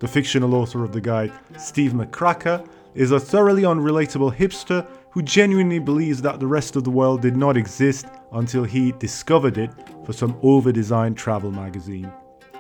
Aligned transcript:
The 0.02 0.09
fictional 0.09 0.56
author 0.56 0.83
of 0.83 0.91
the 0.91 1.01
guide, 1.01 1.30
Steve 1.56 1.92
McCracker, 1.92 2.66
is 2.97 3.12
a 3.12 3.20
thoroughly 3.20 3.62
unrelatable 3.62 4.34
hipster 4.34 4.84
who 5.12 5.22
genuinely 5.22 5.78
believes 5.78 6.20
that 6.22 6.41
the 6.41 6.47
rest 6.48 6.75
of 6.75 6.83
the 6.83 6.91
world 6.91 7.22
did 7.22 7.36
not 7.36 7.56
exist 7.56 8.06
until 8.33 8.64
he 8.64 8.91
discovered 8.98 9.58
it 9.58 9.70
for 10.05 10.12
some 10.12 10.36
over 10.42 10.73
designed 10.73 11.17
travel 11.17 11.53
magazine. 11.53 12.11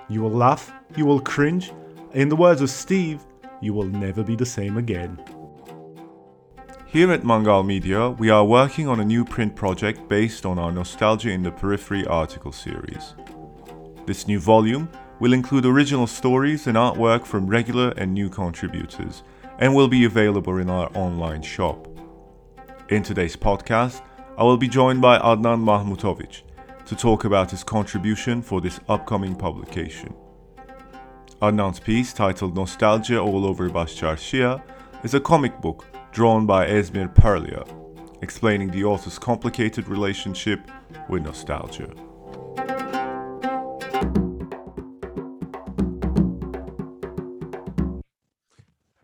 You 0.08 0.22
will 0.22 0.30
laugh, 0.30 0.72
you 0.94 1.04
will 1.04 1.18
cringe. 1.18 1.72
In 2.12 2.28
the 2.28 2.36
words 2.36 2.60
of 2.60 2.70
Steve, 2.70 3.24
you 3.60 3.74
will 3.74 3.88
never 3.88 4.22
be 4.22 4.36
the 4.36 4.46
same 4.46 4.76
again. 4.76 5.20
Here 6.86 7.10
at 7.10 7.24
Mangal 7.24 7.64
Media, 7.64 8.10
we 8.10 8.30
are 8.30 8.44
working 8.44 8.86
on 8.86 9.00
a 9.00 9.04
new 9.04 9.24
print 9.24 9.56
project 9.56 10.08
based 10.08 10.46
on 10.46 10.60
our 10.60 10.70
Nostalgia 10.70 11.30
in 11.30 11.42
the 11.42 11.50
Periphery 11.50 12.06
article 12.06 12.52
series. 12.52 13.14
This 14.06 14.28
new 14.28 14.38
volume 14.38 14.88
will 15.22 15.32
include 15.32 15.64
original 15.64 16.08
stories 16.08 16.66
and 16.66 16.76
artwork 16.76 17.24
from 17.24 17.46
regular 17.46 17.90
and 17.96 18.12
new 18.12 18.28
contributors 18.28 19.22
and 19.60 19.72
will 19.72 19.86
be 19.86 20.04
available 20.04 20.58
in 20.58 20.68
our 20.68 20.90
online 20.96 21.40
shop. 21.40 21.86
In 22.88 23.04
today's 23.04 23.36
podcast, 23.36 24.02
I 24.36 24.42
will 24.42 24.56
be 24.56 24.66
joined 24.66 25.00
by 25.00 25.20
Adnan 25.20 25.62
Mahmutovic 25.62 26.42
to 26.86 26.96
talk 26.96 27.24
about 27.24 27.52
his 27.52 27.62
contribution 27.62 28.42
for 28.42 28.60
this 28.60 28.80
upcoming 28.88 29.36
publication. 29.36 30.12
Adnan's 31.40 31.78
piece, 31.78 32.12
titled 32.12 32.56
Nostalgia 32.56 33.20
All 33.20 33.46
Over 33.46 33.70
Baščaršija, 33.70 34.60
is 35.04 35.14
a 35.14 35.20
comic 35.20 35.60
book 35.60 35.84
drawn 36.10 36.46
by 36.46 36.66
Esmir 36.66 37.14
Parlia, 37.14 37.64
explaining 38.22 38.72
the 38.72 38.82
author's 38.82 39.20
complicated 39.20 39.86
relationship 39.86 40.68
with 41.08 41.22
nostalgia. 41.22 41.94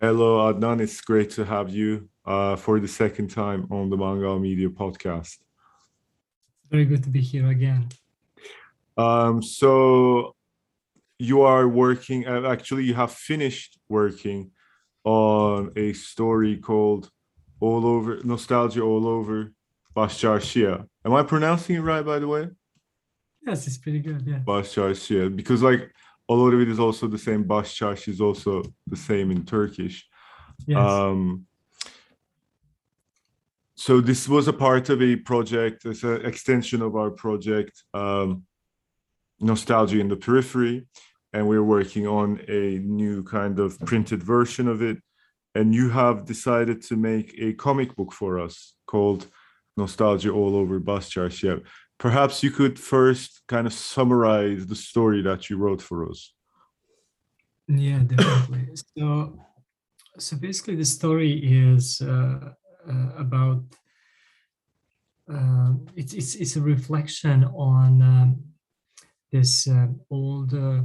Hello, 0.01 0.53
Adnan. 0.55 0.81
It's 0.81 1.01
great 1.01 1.31
to 1.31 1.45
have 1.45 1.71
you 1.71 2.09
uh, 2.25 2.55
for 2.55 2.79
the 2.79 2.87
second 2.87 3.31
time 3.33 3.67
on 3.69 3.91
the 3.91 3.97
Mangal 3.97 4.39
Media 4.39 4.69
podcast. 4.69 5.39
Very 6.71 6.85
good 6.85 7.03
to 7.03 7.11
be 7.11 7.21
here 7.21 7.49
again. 7.49 7.89
Um, 8.97 9.43
so, 9.43 10.37
you 11.19 11.43
are 11.43 11.67
working, 11.67 12.29
uh, 12.29 12.49
actually, 12.49 12.85
you 12.85 12.95
have 12.95 13.11
finished 13.11 13.77
working 13.89 14.53
on 15.03 15.73
a 15.75 15.95
story 15.95 16.59
called 16.59 17.11
All 17.59 17.85
Over 17.85 18.21
Nostalgia 18.23 18.83
All 18.83 19.05
Over 19.05 19.53
Baščaršija. 19.97 20.87
Am 21.07 21.13
I 21.13 21.25
pronouncing 21.25 21.75
it 21.75 21.81
right, 21.81 22.07
by 22.07 22.21
the 22.21 22.29
way? 22.29 22.51
Yes, 23.45 23.67
it's 23.67 23.79
pretty 23.79 23.99
good. 23.99 24.23
Yeah. 24.25 24.39
Baščaršija. 24.47 25.35
Because, 25.35 25.61
like, 25.61 25.91
a 26.29 26.35
lot 26.35 26.53
of 26.53 26.61
it 26.61 26.69
is 26.69 26.79
also 26.79 27.07
the 27.07 27.19
same. 27.19 27.45
Bashar 27.45 28.09
is 28.09 28.21
also 28.21 28.63
the 28.87 28.97
same 28.97 29.31
in 29.31 29.45
Turkish. 29.45 30.07
Yes. 30.67 30.79
Um, 30.79 31.47
so 33.77 34.01
this 34.01 34.29
was 34.29 34.49
a 34.49 34.53
part 34.53 34.89
of 34.89 35.01
a 35.01 35.15
project, 35.17 35.85
it's 35.85 36.03
an 36.03 36.27
extension 36.27 36.83
of 36.83 36.97
our 36.97 37.11
project, 37.11 37.85
um, 37.95 38.43
Nostalgia 39.41 40.01
in 40.01 40.09
the 40.09 40.17
Periphery. 40.17 40.87
And 41.33 41.47
we're 41.47 41.63
working 41.63 42.07
on 42.07 42.41
a 42.49 42.79
new 42.79 43.23
kind 43.23 43.59
of 43.61 43.79
printed 43.81 44.23
version 44.23 44.67
of 44.67 44.83
it. 44.83 44.99
And 45.55 45.75
you 45.75 45.91
have 45.91 46.25
decided 46.25 46.83
to 46.85 46.97
make 46.97 47.35
a 47.39 47.53
comic 47.53 47.95
book 47.95 48.13
for 48.13 48.41
us 48.41 48.75
called 48.87 49.29
Nostalgia 49.77 50.31
All 50.31 50.57
Over 50.57 50.81
Bashar 50.81 51.31
Perhaps 51.99 52.43
you 52.43 52.51
could 52.51 52.79
first 52.79 53.43
kind 53.49 53.67
of 53.67 53.73
summarize 53.73 54.67
the 54.67 54.77
story 54.77 55.23
that 55.23 55.51
you 55.51 55.57
wrote 55.57 55.83
for 55.83 56.09
us. 56.09 56.33
Yeah, 57.67 57.99
definitely. 57.99 58.71
so, 58.97 59.39
so 60.19 60.37
basically, 60.37 60.77
the 60.77 60.85
story 60.85 61.33
is 61.33 62.01
uh, 62.01 62.53
uh, 62.89 63.11
about 63.19 63.65
uh, 65.33 65.73
it's 65.97 66.15
it's 66.15 66.37
it's 66.37 66.57
a 66.57 66.61
reflection 66.61 67.45
on 67.45 68.01
um, 68.01 68.37
this 69.31 69.69
uh, 69.69 69.89
old 70.11 70.55
uh, 70.55 70.81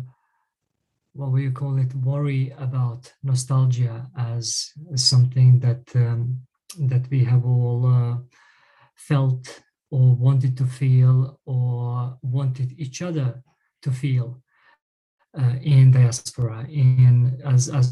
what 1.13 1.31
we 1.31 1.49
call 1.51 1.77
it 1.77 1.93
worry 1.95 2.53
about 2.57 3.13
nostalgia 3.23 4.09
as, 4.17 4.71
as 4.91 5.03
something 5.03 5.59
that 5.59 5.83
um, 5.95 6.39
that 6.79 7.07
we 7.09 7.23
have 7.23 7.45
all 7.45 7.85
uh, 7.85 8.17
felt 8.95 9.61
or 9.93 10.15
wanted 10.27 10.57
to 10.57 10.65
feel 10.65 11.39
or 11.45 12.17
wanted 12.23 12.69
each 12.83 12.99
other 13.03 13.43
to 13.83 13.91
feel 13.91 14.41
uh, 15.39 15.55
in 15.61 15.91
diaspora 15.91 16.65
in 16.67 17.11
as 17.45 17.69
as 17.69 17.85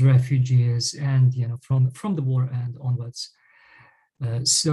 refugees 0.00 0.94
and 0.94 1.34
you 1.34 1.46
know 1.48 1.58
from 1.66 1.90
from 1.90 2.12
the 2.16 2.26
war 2.30 2.44
and 2.62 2.72
onwards. 2.88 3.20
Uh, 4.24 4.40
so 4.44 4.72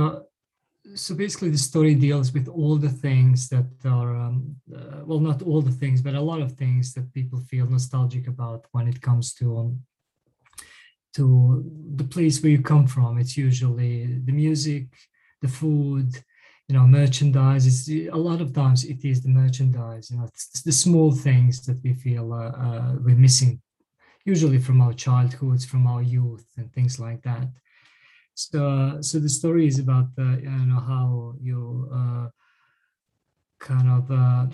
so 0.96 1.14
basically 1.14 1.52
the 1.52 1.68
story 1.70 1.94
deals 1.94 2.34
with 2.34 2.48
all 2.48 2.78
the 2.78 2.96
things 3.06 3.50
that 3.50 3.72
are 3.86 4.16
um, 4.26 4.56
uh, 4.78 5.02
well 5.08 5.20
not 5.20 5.42
all 5.42 5.62
the 5.62 5.78
things 5.81 6.02
but 6.02 6.16
a 6.16 6.28
lot 6.31 6.42
of 6.42 6.54
things 6.54 6.94
that 6.94 7.14
people 7.14 7.40
feel 7.52 7.68
nostalgic 7.68 8.26
about 8.28 8.62
when 8.72 8.88
it 8.88 9.00
comes 9.08 9.34
to 9.34 9.46
um, 9.62 9.72
to 11.18 11.26
the 12.00 12.10
place 12.16 12.42
where 12.42 12.54
you 12.56 12.62
come 12.62 12.88
from. 12.88 13.18
It's 13.18 13.36
usually 13.36 13.94
the 14.28 14.36
music 14.46 14.86
the 15.42 15.54
food 15.62 16.24
you 16.72 16.78
know 16.78 16.88
merchandise 16.88 17.66
is 17.66 17.80
a 18.08 18.22
lot 18.30 18.40
of 18.40 18.54
times 18.54 18.86
it 18.86 19.04
is 19.04 19.22
the 19.22 19.30
merchandise 19.30 20.09
you 20.09 20.18
know 20.18 20.30
the 20.66 20.72
small 20.72 21.12
things 21.12 21.66
that 21.66 21.78
we 21.84 21.94
feel 21.94 22.32
uh, 22.32 22.52
uh, 22.66 22.96
we're 23.04 23.24
missing 23.28 23.62
usually 24.26 24.59
from 24.59 24.81
our 24.81 24.94
childhoods 24.94 25.66
from 25.66 25.88
our 25.88 26.02
youth 26.02 26.46
and 26.58 26.72
things 26.74 27.00
like 27.00 27.22
that. 27.24 27.48
So, 28.34 28.98
so 29.02 29.20
the 29.20 29.30
story 29.30 29.68
is 29.68 29.80
about 29.80 30.10
uh, 30.18 30.38
you 30.38 30.50
know 30.50 30.80
how 30.80 31.36
you 31.40 31.90
uh, 31.94 32.28
kind 33.60 33.90
of 33.90 34.12
uh, 34.12 34.48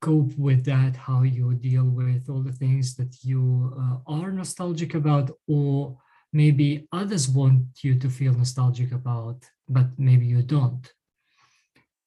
cope 0.00 0.36
with 0.36 0.64
that, 0.64 0.96
how 0.96 1.22
you 1.22 1.54
deal 1.54 1.84
with 1.84 2.28
all 2.28 2.42
the 2.42 2.52
things 2.52 2.96
that 2.96 3.24
you 3.24 3.74
uh, 3.78 4.12
are 4.12 4.32
nostalgic 4.32 4.94
about, 4.94 5.30
or 5.46 5.96
maybe 6.32 6.86
others 6.92 7.28
want 7.28 7.62
you 7.82 7.94
to 7.98 8.10
feel 8.10 8.34
nostalgic 8.34 8.92
about, 8.92 9.44
but 9.68 9.86
maybe 9.98 10.26
you 10.26 10.42
don't. 10.42 10.92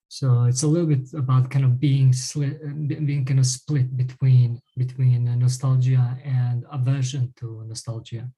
So 0.09 0.45
it's 0.45 0.63
a 0.63 0.67
little 0.67 0.87
bit 0.87 1.13
about 1.13 1.51
kind 1.51 1.65
of 1.65 1.79
being 1.79 2.13
being 2.87 3.25
kind 3.25 3.39
of 3.39 3.45
split 3.45 3.95
between 3.97 4.61
between 4.77 5.25
nostalgia 5.37 6.17
and 6.23 6.65
aversion 6.71 7.33
to 7.37 7.63
nostalgia. 7.67 8.29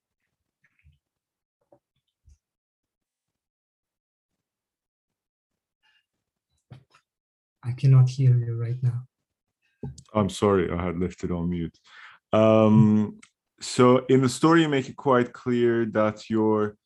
I 7.62 7.72
cannot 7.72 8.08
hear 8.08 8.36
you 8.36 8.56
right 8.56 8.82
now. 8.82 9.04
I'm 10.12 10.28
sorry, 10.28 10.70
I 10.70 10.82
had 10.86 10.98
left 10.98 11.24
it 11.24 11.30
on 11.30 11.50
mute. 11.50 11.78
Um, 12.32 13.20
so 13.60 14.04
in 14.08 14.22
the 14.22 14.28
story, 14.28 14.62
you 14.62 14.68
make 14.68 14.88
it 14.88 14.96
quite 14.96 15.32
clear 15.32 15.84
that 15.86 16.28
your 16.30 16.76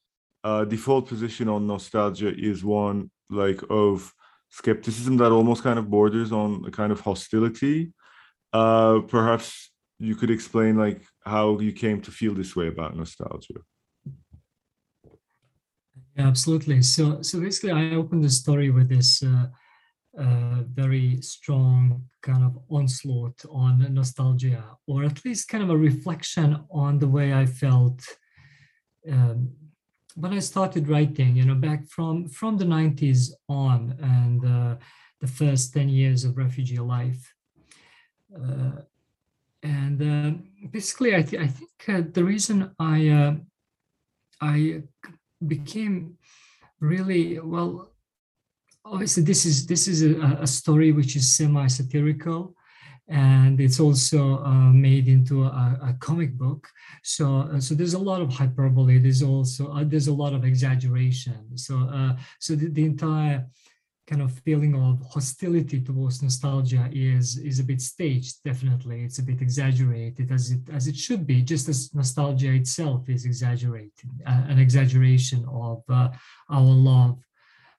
uh, 0.44 0.64
default 0.64 1.08
position 1.08 1.49
on 1.49 1.67
nostalgia 1.67 2.32
is 2.37 2.62
one 2.62 3.11
like 3.31 3.61
of 3.70 4.12
skepticism 4.50 5.17
that 5.17 5.32
almost 5.32 5.62
kind 5.62 5.79
of 5.79 5.91
borders 5.91 6.31
on 6.31 6.64
a 6.67 6.70
kind 6.70 6.93
of 6.93 7.00
hostility. 7.00 7.93
Uh, 8.52 9.00
perhaps 9.08 9.73
you 9.99 10.14
could 10.14 10.31
explain 10.31 10.76
like 10.76 11.02
how 11.25 11.58
you 11.58 11.73
came 11.73 12.00
to 12.00 12.11
feel 12.11 12.35
this 12.35 12.55
way 12.55 12.69
about 12.69 12.96
nostalgia. 12.96 13.61
Yeah, 16.17 16.29
absolutely. 16.29 16.82
So, 16.82 17.23
so 17.23 17.40
basically, 17.40 17.73
I 17.73 17.94
opened 17.97 18.23
the 18.23 18.31
story 18.31 18.70
with 18.70 18.88
this 18.88 19.23
uh, 19.23 19.47
uh, 20.17 20.62
very 20.73 21.20
strong 21.23 22.05
kind 22.23 22.44
of 22.44 22.56
onslaught 22.69 23.44
on 23.50 23.93
nostalgia, 23.93 24.62
or 24.87 25.05
at 25.05 25.25
least 25.25 25.49
kind 25.49 25.64
of 25.64 25.70
a 25.70 25.76
reflection 25.76 26.64
on 26.70 27.00
the 27.00 27.08
way 27.08 27.35
I 27.35 27.47
felt 27.47 28.00
um, 29.11 29.50
when 30.14 30.32
I 30.32 30.38
started 30.38 30.88
writing. 30.88 31.37
You 31.37 31.44
know, 31.44 31.55
back 31.55 31.87
from 31.88 32.28
from 32.28 32.56
the 32.56 32.64
'90s 32.64 33.31
on, 33.49 33.96
and 34.00 34.44
uh, 34.44 34.76
the 35.20 35.26
first 35.26 35.72
ten 35.72 35.88
years 35.88 36.25
of 36.25 36.37
refugee 36.37 36.78
life. 36.78 37.34
Uh, 38.34 38.82
and 39.62 40.02
uh, 40.02 40.38
basically, 40.70 41.16
I, 41.16 41.22
th- 41.22 41.43
I 41.43 41.46
think 41.46 41.70
uh, 41.88 42.02
the 42.12 42.25
reason 42.25 42.70
I 42.78 43.08
uh, 43.08 43.34
I 44.40 44.82
became 45.46 46.19
really 46.81 47.38
well. 47.40 47.90
Obviously, 48.84 49.22
this 49.22 49.46
is 49.46 49.66
this 49.66 49.88
is 49.88 50.02
a, 50.02 50.38
a 50.40 50.46
story 50.46 50.93
which 50.93 51.16
is 51.16 51.34
semi-satirical, 51.34 52.55
and 53.09 53.61
it's 53.61 53.81
also 53.81 54.43
uh, 54.45 54.73
made 54.73 55.09
into 55.09 55.45
a, 55.45 55.79
a, 55.91 55.97
comic 56.01 56.33
book. 56.39 56.67
So, 57.03 57.51
uh, 57.53 57.61
so 57.61 57.75
there's 57.75 57.95
a 57.95 57.99
lot 57.99 58.23
of 58.23 58.33
hyperbole. 58.33 58.99
There's 58.99 59.23
also 59.23 59.73
uh, 59.73 59.85
there's 59.85 60.09
a 60.09 60.15
lot 60.15 60.33
of 60.33 60.45
exaggeration. 60.45 61.56
So, 61.56 62.17
so 62.41 62.55
the, 62.55 62.69
the 62.69 62.85
entire 62.85 63.47
kind 64.06 64.21
of 64.21 64.33
feeling 64.41 64.75
of 64.75 65.01
hostility 65.11 65.81
towards 65.81 66.23
nostalgia 66.23 66.89
is 66.93 67.39
is 67.39 67.59
a 67.59 67.65
bit 67.65 67.81
staged 67.81 68.43
definitely 68.45 69.03
it's 69.03 69.19
a 69.19 69.23
bit 69.23 69.41
exaggerated 69.41 70.31
as 70.31 70.50
it 70.50 70.61
as 70.73 70.87
it 70.87 70.97
should 70.97 71.27
be 71.27 71.41
just 71.41 71.69
as 71.69 71.95
nostalgia 71.95 72.53
itself 72.53 73.09
is 73.09 73.25
exaggerated 73.25 74.11
uh, 74.27 74.45
an 74.49 74.59
exaggeration 74.59 75.45
of 75.50 75.83
uh, 75.89 76.09
our 76.50 76.75
love 76.93 77.19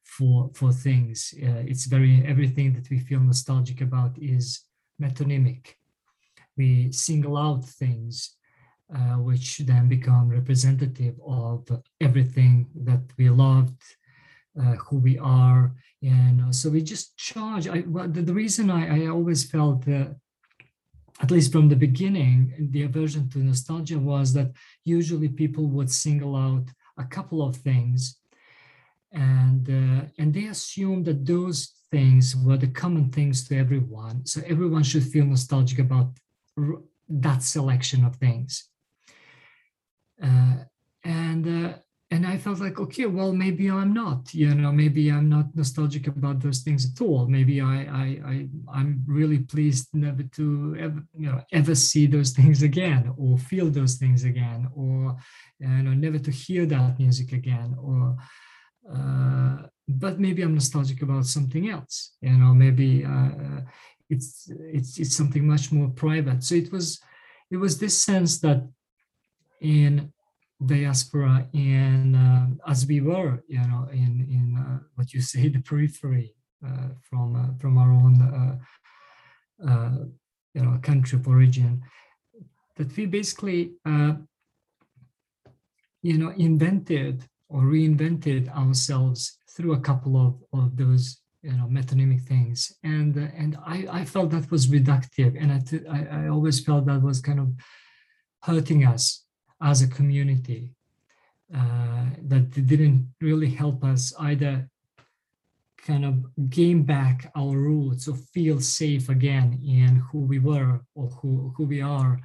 for 0.03 0.49
for 0.55 0.71
things 0.71 1.33
uh, 1.43 1.63
it's 1.71 1.85
very 1.85 2.23
everything 2.25 2.73
that 2.73 2.89
we 2.89 2.97
feel 2.97 3.19
nostalgic 3.19 3.81
about 3.81 4.17
is 4.17 4.61
metonymic. 5.01 5.75
We 6.57 6.91
single 6.91 7.37
out 7.37 7.65
things 7.65 8.35
uh, 8.93 9.17
which 9.17 9.57
then 9.59 9.87
become 9.87 10.29
representative 10.29 11.15
of 11.25 11.67
everything 11.99 12.67
that 12.75 13.01
we 13.17 13.29
loved 13.29 13.81
uh, 14.59 14.75
who 14.75 14.97
we 14.97 15.17
are 15.17 15.73
and 16.01 16.41
uh, 16.41 16.51
so 16.51 16.69
we 16.69 16.81
just 16.81 17.17
charge 17.17 17.67
I, 17.67 17.83
well, 17.87 18.07
the, 18.07 18.21
the, 18.21 18.33
reason 18.33 18.69
I, 18.69 19.05
I 19.05 19.07
always 19.07 19.49
felt 19.49 19.85
that 19.85 20.15
at 21.21 21.31
least 21.31 21.51
from 21.51 21.67
the 21.67 21.75
beginning 21.75 22.69
the 22.71 22.83
aversion 22.83 23.27
to 23.29 23.39
nostalgia 23.39 23.97
was 23.97 24.33
that 24.33 24.51
usually 24.83 25.29
people 25.29 25.67
would 25.67 25.91
single 25.91 26.35
out 26.35 26.67
a 26.97 27.05
couple 27.05 27.41
of 27.41 27.55
things 27.55 28.19
and 29.11 29.67
uh, 29.67 30.05
and 30.19 30.33
they 30.33 30.45
assume 30.45 31.03
that 31.03 31.25
those 31.25 31.73
things 31.91 32.35
were 32.35 32.57
the 32.57 32.67
common 32.67 33.09
things 33.09 33.47
to 33.47 33.57
everyone 33.57 34.25
so 34.25 34.41
everyone 34.45 34.83
should 34.83 35.03
feel 35.03 35.25
nostalgic 35.25 35.79
about 35.79 36.07
r- 36.57 36.81
that 37.07 37.41
selection 37.43 38.03
of 38.05 38.15
things 38.15 38.69
uh, 40.21 40.55
and 41.03 41.47
uh, 41.47 41.73
and 42.11 42.25
I 42.25 42.37
felt 42.37 42.59
like, 42.59 42.79
okay, 42.79 43.07
well, 43.07 43.33
maybe 43.33 43.69
I'm 43.69 43.91
not, 43.91 44.33
you 44.33 44.53
know, 44.53 44.71
maybe 44.71 45.11
I'm 45.11 45.27
not 45.27 45.55
nostalgic 45.55 46.05
about 46.07 46.39
those 46.39 46.59
things 46.59 46.85
at 46.85 47.01
all. 47.01 47.27
Maybe 47.27 47.59
I, 47.59 47.75
I, 47.75 48.21
I 48.31 48.47
I'm 48.71 49.03
really 49.07 49.39
pleased 49.39 49.87
never 49.93 50.21
to 50.23 50.77
ever, 50.79 51.03
you 51.17 51.31
know, 51.31 51.41
ever 51.51 51.73
see 51.73 52.05
those 52.05 52.31
things 52.31 52.61
again, 52.61 53.11
or 53.17 53.37
feel 53.37 53.69
those 53.69 53.95
things 53.95 54.23
again, 54.23 54.69
or 54.75 55.17
you 55.59 55.67
know, 55.67 55.93
never 55.93 56.19
to 56.19 56.31
hear 56.31 56.65
that 56.67 56.99
music 56.99 57.31
again, 57.31 57.75
or. 57.79 58.17
Uh, 58.87 59.67
but 59.87 60.19
maybe 60.19 60.41
I'm 60.41 60.55
nostalgic 60.55 61.01
about 61.01 61.25
something 61.25 61.69
else, 61.69 62.15
you 62.21 62.37
know. 62.37 62.53
Maybe 62.53 63.05
uh, 63.05 63.61
it's 64.09 64.51
it's 64.51 64.97
it's 64.97 65.15
something 65.15 65.45
much 65.47 65.71
more 65.71 65.89
private. 65.89 66.43
So 66.43 66.55
it 66.55 66.71
was, 66.71 66.99
it 67.51 67.57
was 67.57 67.77
this 67.77 67.97
sense 67.97 68.39
that 68.39 68.67
in 69.61 70.11
diaspora 70.65 71.47
in 71.53 72.15
uh, 72.15 72.47
as 72.71 72.85
we 72.87 73.01
were 73.01 73.43
you 73.47 73.59
know 73.59 73.87
in 73.91 74.25
in 74.29 74.57
uh, 74.57 74.79
what 74.95 75.13
you 75.13 75.21
say 75.21 75.47
the 75.55 75.59
periphery 75.59 76.33
uh, 76.65 76.89
from 77.01 77.35
uh, 77.35 77.57
from 77.59 77.77
our 77.77 77.91
own 77.91 78.21
uh, 79.67 79.97
you 80.53 80.61
know 80.61 80.79
country 80.81 81.17
of 81.19 81.27
origin 81.27 81.81
that 82.75 82.95
we 82.95 83.05
basically 83.05 83.73
you 86.01 86.17
know 86.17 86.31
invented 86.37 87.23
or 87.49 87.61
reinvented 87.61 88.49
ourselves 88.55 89.37
through 89.49 89.73
a 89.73 89.79
couple 89.79 90.15
of, 90.17 90.59
of 90.59 90.75
those 90.75 91.21
you 91.41 91.51
know 91.51 91.67
metonymic 91.67 92.21
things. 92.21 92.73
And 92.83 93.15
and 93.15 93.57
I, 93.65 93.87
I 93.99 94.05
felt 94.05 94.31
that 94.31 94.49
was 94.51 94.67
reductive. 94.67 95.39
And 95.39 95.51
I, 95.51 95.59
I, 95.97 96.23
I 96.23 96.27
always 96.29 96.59
felt 96.59 96.85
that 96.85 97.01
was 97.01 97.21
kind 97.21 97.39
of 97.39 97.53
hurting 98.41 98.85
us 98.85 99.25
as 99.61 99.81
a 99.81 99.87
community 99.87 100.71
uh, 101.53 102.05
that 102.23 102.51
didn't 102.51 103.13
really 103.21 103.49
help 103.49 103.83
us 103.83 104.13
either 104.19 104.67
kind 105.77 106.05
of 106.05 106.25
gain 106.49 106.83
back 106.83 107.31
our 107.35 107.55
roots 107.55 108.07
or 108.07 108.15
feel 108.15 108.59
safe 108.59 109.07
again 109.09 109.59
in 109.63 109.97
who 109.97 110.19
we 110.19 110.39
were 110.39 110.81
or 110.95 111.07
who, 111.09 111.53
who 111.55 111.65
we 111.65 111.81
are 111.81 112.19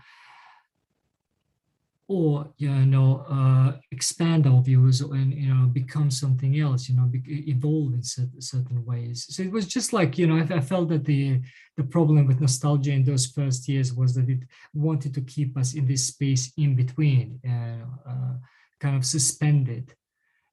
or 2.10 2.52
you 2.58 2.68
know 2.94 3.24
uh, 3.30 3.70
expand 3.92 4.44
our 4.44 4.60
views 4.60 5.00
and 5.00 5.32
you 5.32 5.54
know 5.54 5.66
become 5.66 6.10
something 6.10 6.58
else 6.58 6.88
you 6.88 6.96
know 6.96 7.08
evolve 7.52 7.94
in 7.94 8.02
certain, 8.02 8.84
ways 8.84 9.26
so 9.30 9.42
it 9.42 9.52
was 9.52 9.66
just 9.76 9.92
like 9.92 10.18
you 10.18 10.26
know 10.26 10.38
I, 10.42 10.56
I, 10.56 10.60
felt 10.60 10.88
that 10.88 11.04
the 11.04 11.40
the 11.76 11.84
problem 11.84 12.26
with 12.26 12.40
nostalgia 12.40 12.90
in 12.90 13.04
those 13.04 13.26
first 13.26 13.68
years 13.68 13.94
was 13.94 14.14
that 14.14 14.28
it 14.28 14.42
wanted 14.74 15.14
to 15.14 15.20
keep 15.20 15.56
us 15.56 15.74
in 15.74 15.86
this 15.86 16.08
space 16.08 16.52
in 16.56 16.74
between 16.74 17.38
uh, 17.54 18.10
uh, 18.10 18.34
kind 18.80 18.96
of 18.96 19.04
suspended 19.04 19.94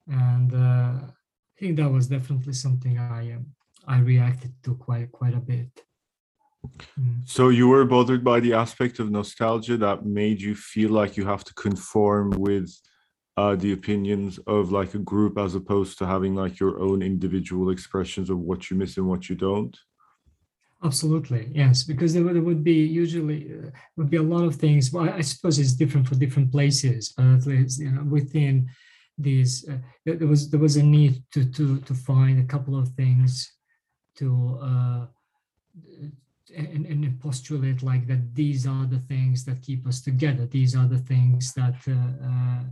and 0.07 0.53
uh, 0.53 1.07
i 1.07 1.55
think 1.57 1.77
that 1.77 1.89
was 1.89 2.07
definitely 2.07 2.53
something 2.53 2.99
i 2.99 3.31
um, 3.31 3.47
i 3.87 3.97
reacted 3.97 4.53
to 4.63 4.75
quite 4.75 5.11
quite 5.11 5.33
a 5.33 5.45
bit. 5.53 5.86
So 7.25 7.49
you 7.49 7.67
were 7.67 7.85
bothered 7.85 8.23
by 8.23 8.39
the 8.39 8.53
aspect 8.53 8.99
of 8.99 9.11
nostalgia 9.11 9.77
that 9.77 10.05
made 10.05 10.41
you 10.41 10.55
feel 10.55 10.91
like 10.91 11.17
you 11.17 11.25
have 11.25 11.43
to 11.43 11.53
conform 11.53 12.31
with 12.31 12.73
uh, 13.37 13.55
the 13.55 13.73
opinions 13.73 14.39
of 14.47 14.71
like 14.71 14.95
a 14.95 14.99
group 14.99 15.37
as 15.37 15.53
opposed 15.53 15.97
to 15.99 16.07
having 16.07 16.33
like 16.35 16.59
your 16.59 16.79
own 16.79 17.01
individual 17.01 17.69
expressions 17.69 18.29
of 18.29 18.39
what 18.39 18.69
you 18.69 18.77
miss 18.77 18.97
and 18.97 19.07
what 19.07 19.29
you 19.29 19.35
don't. 19.35 19.77
Absolutely, 20.83 21.49
yes, 21.53 21.83
because 21.83 22.13
there 22.13 22.23
would, 22.23 22.35
there 22.35 22.41
would 22.43 22.63
be 22.63 22.85
usually 22.85 23.51
uh, 23.51 23.69
would 23.95 24.11
be 24.11 24.17
a 24.17 24.21
lot 24.21 24.43
of 24.43 24.55
things. 24.55 24.91
Well, 24.91 25.09
I 25.09 25.21
suppose 25.21 25.57
it's 25.57 25.73
different 25.73 26.07
for 26.07 26.15
different 26.15 26.51
places, 26.51 27.13
but 27.17 27.25
at 27.25 27.45
least 27.47 27.79
you 27.79 27.91
know 27.91 28.03
within 28.03 28.69
these, 29.17 29.67
uh, 29.67 29.77
there 30.05 30.27
was 30.27 30.51
there 30.51 30.59
was 30.59 30.77
a 30.77 30.83
need 30.83 31.23
to 31.31 31.45
to 31.45 31.79
to 31.81 31.93
find 31.95 32.39
a 32.39 32.45
couple 32.45 32.77
of 32.77 32.89
things 32.89 33.51
to 34.17 34.59
uh, 34.61 35.05
and, 36.55 36.85
and 36.85 37.19
postulate 37.19 37.83
like 37.83 38.07
that 38.07 38.33
these 38.33 38.65
are 38.65 38.85
the 38.85 38.99
things 38.99 39.43
that 39.45 39.61
keep 39.61 39.87
us 39.87 40.01
together. 40.01 40.45
These 40.45 40.75
are 40.75 40.87
the 40.87 40.99
things 40.99 41.53
that 41.53 41.75
uh, 41.87 42.25
uh, 42.25 42.63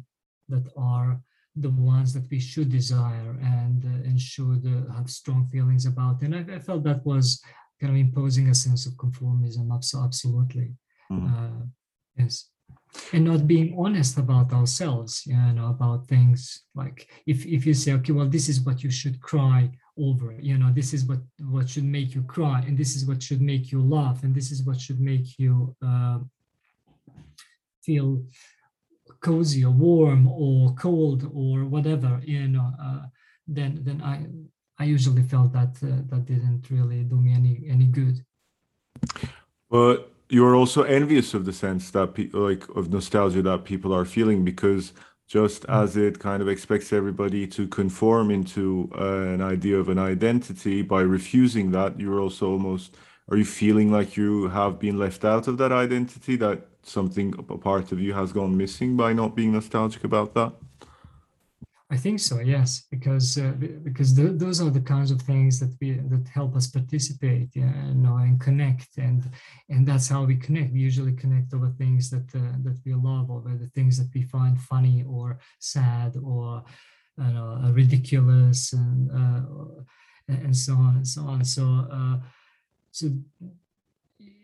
that 0.50 0.66
are 0.78 1.20
the 1.56 1.70
ones 1.70 2.14
that 2.14 2.30
we 2.30 2.40
should 2.40 2.70
desire 2.70 3.38
and 3.42 3.84
uh, 3.86 4.08
and 4.08 4.20
should 4.20 4.66
uh, 4.66 4.94
have 4.94 5.10
strong 5.10 5.48
feelings 5.48 5.86
about. 5.86 6.22
And 6.22 6.36
I, 6.36 6.56
I, 6.56 6.60
felt 6.60 6.84
that 6.84 7.06
was 7.06 7.42
kind 7.80 7.92
of 7.94 8.00
imposing 8.00 8.50
a 8.50 8.56
sense 8.56 8.86
of 8.86 8.94
conformism 8.94 9.74
absolutely. 9.74 10.76
Mm-hmm. 11.12 11.62
yes. 12.18 12.50
And 13.12 13.26
not 13.26 13.46
being 13.46 13.76
honest 13.78 14.18
about 14.18 14.54
ourselves 14.54 15.24
you 15.26 15.36
know 15.36 15.68
about 15.68 16.08
things 16.08 16.64
like 16.74 17.08
if 17.28 17.46
if 17.46 17.66
you 17.66 17.74
say 17.74 17.92
okay 17.94 18.14
well 18.14 18.30
this 18.30 18.48
is 18.48 18.62
what 18.62 18.84
you 18.84 18.90
should 18.90 19.20
cry 19.20 19.70
over. 19.98 20.36
You 20.40 20.58
know 20.58 20.72
this 20.72 20.94
is 20.94 21.06
what 21.06 21.20
what 21.40 21.70
should 21.70 21.86
make 21.86 22.14
you 22.16 22.24
cry 22.24 22.64
and 22.68 22.78
this 22.78 22.96
is 22.96 23.06
what 23.06 23.22
should 23.22 23.42
make 23.42 23.72
you 23.72 23.82
laugh 23.82 24.24
and 24.24 24.34
this 24.34 24.52
is 24.52 24.64
what 24.64 24.80
should 24.80 25.00
make 25.00 25.40
you 25.40 25.76
uh, 25.86 26.20
feel 27.84 28.24
cozy 29.22 29.64
or 29.64 29.72
warm 29.72 30.28
or 30.28 30.74
cold 30.76 31.30
or 31.34 31.66
whatever 31.66 32.22
you 32.24 32.48
know 32.48 32.72
uh, 32.82 33.04
then 33.48 33.80
then 33.84 34.02
i 34.04 34.26
i 34.80 34.84
usually 34.84 35.24
felt 35.24 35.52
that 35.54 35.74
uh, 35.84 36.02
that 36.10 36.26
didn't 36.26 36.70
really 36.70 37.04
do 37.04 37.16
me 37.16 37.34
any 37.34 37.64
any 37.70 37.86
good. 37.86 38.24
But 39.70 40.12
you're 40.30 40.56
also 40.56 40.84
envious 40.84 41.34
of 41.34 41.46
the 41.46 41.54
sense 41.54 41.92
that 41.92 42.14
people 42.14 42.42
like 42.42 42.68
of 42.70 42.92
nostalgia 42.92 43.42
that 43.44 43.64
people 43.64 43.94
are 43.94 44.06
feeling 44.06 44.44
because 44.44 44.94
just 45.28 45.66
as 45.66 45.98
it 45.98 46.20
kind 46.20 46.42
of 46.42 46.48
expects 46.48 46.94
everybody 46.94 47.48
to 47.48 47.68
conform 47.68 48.30
into 48.30 48.90
uh, 49.00 49.34
an 49.34 49.42
idea 49.42 49.78
of 49.78 49.90
an 49.90 49.98
identity 49.98 50.82
by 50.82 51.02
refusing 51.02 51.72
that 51.72 52.00
you're 52.00 52.20
also 52.20 52.52
almost 52.52 52.96
are 53.30 53.38
you 53.38 53.46
feeling 53.46 53.92
like 53.92 54.16
you 54.16 54.48
have 54.50 54.78
been 54.80 55.00
left 55.00 55.26
out 55.26 55.48
of 55.48 55.58
that 55.58 55.72
identity 55.72 56.36
that 56.36 56.68
something 56.84 57.34
a 57.50 57.58
part 57.58 57.92
of 57.92 58.00
you 58.00 58.14
has 58.14 58.32
gone 58.32 58.56
missing 58.56 58.96
by 58.96 59.14
not 59.14 59.36
being 59.36 59.52
nostalgic 59.52 60.04
about 60.04 60.36
that 60.36 60.54
I 61.96 61.98
think 61.98 62.20
so, 62.20 62.40
yes, 62.40 62.84
because 62.92 63.38
uh, 63.38 63.54
because 63.88 64.14
th- 64.14 64.38
those 64.44 64.60
are 64.60 64.70
the 64.70 64.88
kinds 64.96 65.12
of 65.12 65.22
things 65.22 65.62
that 65.62 65.74
we 65.80 65.88
that 66.12 66.28
help 66.28 66.52
us 66.60 66.68
participate, 66.68 67.56
you 67.56 67.72
know, 68.04 68.18
and 68.18 68.38
connect, 68.48 68.98
and 68.98 69.24
and 69.70 69.88
that's 69.88 70.10
how 70.10 70.22
we 70.26 70.36
connect. 70.36 70.74
We 70.74 70.82
usually 70.90 71.14
connect 71.14 71.54
over 71.54 71.70
things 71.70 72.10
that 72.10 72.28
uh, 72.36 72.58
that 72.66 72.78
we 72.86 72.94
love, 73.10 73.32
over 73.32 73.52
the 73.56 73.70
things 73.78 73.94
that 74.00 74.10
we 74.14 74.24
find 74.24 74.60
funny 74.60 75.06
or 75.08 75.40
sad 75.60 76.12
or 76.22 76.66
you 77.18 77.34
know, 77.36 77.72
ridiculous, 77.82 78.74
and 78.74 79.10
uh, 79.22 79.44
and 80.28 80.54
so 80.66 80.74
on 80.74 80.94
and 80.98 81.08
so 81.08 81.22
on. 81.22 81.46
So 81.46 81.64
uh, 81.98 82.18
so 82.92 83.06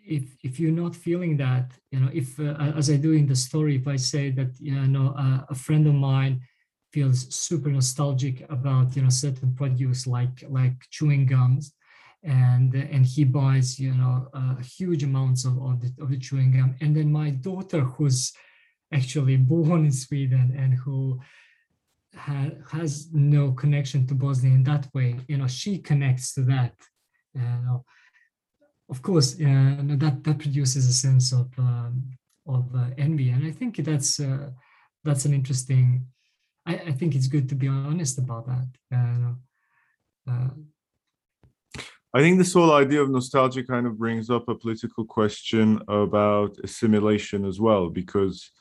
if 0.05 0.23
if 0.41 0.57
you're 0.59 0.79
not 0.83 0.95
feeling 0.95 1.35
that, 1.37 1.67
you 1.91 1.99
know, 1.99 2.09
if 2.13 2.39
uh, 2.39 2.55
as 2.79 2.89
I 2.89 2.95
do 2.95 3.11
in 3.11 3.27
the 3.27 3.35
story, 3.35 3.75
if 3.75 3.87
I 3.87 3.97
say 3.97 4.31
that 4.39 4.51
you 4.59 4.87
know 4.95 5.07
a 5.49 5.55
friend 5.55 5.85
of 5.87 5.95
mine 5.95 6.41
feels 6.93 7.33
super 7.33 7.69
nostalgic 7.69 8.45
about 8.49 8.95
you 8.95 9.01
know 9.01 9.09
certain 9.09 9.53
produce 9.53 10.07
like 10.07 10.43
like 10.49 10.77
chewing 10.89 11.25
gums. 11.25 11.73
And 12.23 12.75
and 12.75 13.03
he 13.05 13.23
buys 13.23 13.79
you 13.79 13.93
know 13.95 14.27
uh, 14.33 14.57
huge 14.57 15.03
amounts 15.03 15.43
of, 15.45 15.53
of, 15.61 15.81
the, 15.81 15.91
of 16.03 16.09
the 16.09 16.19
chewing 16.19 16.51
gum. 16.51 16.75
And 16.81 16.95
then 16.95 17.11
my 17.11 17.31
daughter 17.31 17.81
who's 17.81 18.31
actually 18.93 19.37
born 19.53 19.85
in 19.85 19.91
sweden 19.91 20.53
and 20.57 20.73
who 20.75 21.19
ha- 22.15 22.57
has 22.71 23.07
no 23.13 23.51
connection 23.53 24.05
to 24.05 24.13
bosnia 24.13 24.53
in 24.53 24.63
that 24.63 24.85
way 24.93 25.15
you 25.29 25.37
know 25.37 25.47
she 25.47 25.77
connects 25.77 26.33
to 26.33 26.41
that 26.41 26.73
uh, 27.39 27.77
of 28.89 29.01
course 29.01 29.35
uh, 29.35 29.77
that 30.01 30.19
that 30.23 30.37
produces 30.37 30.87
a 30.87 30.93
sense 30.93 31.31
of 31.31 31.47
um, 31.57 32.03
of 32.47 32.65
uh, 32.75 32.89
envy. 32.97 33.29
And 33.29 33.47
i 33.47 33.51
think 33.51 33.77
that's 33.77 34.19
uh, 34.19 34.49
that's 35.03 35.25
an 35.25 35.33
interesting 35.33 36.05
I, 36.65 36.75
I 36.75 36.91
think 36.91 37.15
it's 37.15 37.27
good 37.27 37.49
to 37.49 37.55
be 37.55 37.67
honest 37.67 38.17
about 38.17 38.45
that. 38.47 38.67
Uh, 38.93 40.31
uh, 40.31 40.49
I 42.13 42.19
think 42.19 42.37
this 42.37 42.53
whole 42.53 42.73
idea 42.73 43.01
of 43.01 43.09
nostalgia 43.09 43.63
kind 43.63 43.87
of 43.87 43.97
brings 43.97 44.29
up 44.29 44.49
a 44.49 44.55
political 44.55 45.05
question 45.05 45.81
about 45.87 46.57
assimilation 46.63 47.45
as 47.45 47.59
well, 47.59 47.89
because 47.89 48.51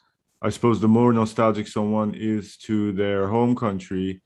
I 0.40 0.50
suppose 0.50 0.80
the 0.80 0.88
more 0.88 1.12
nostalgic 1.12 1.66
someone 1.66 2.14
is 2.14 2.56
to 2.58 2.92
their 2.92 3.28
home 3.28 3.56
country, 3.56 4.22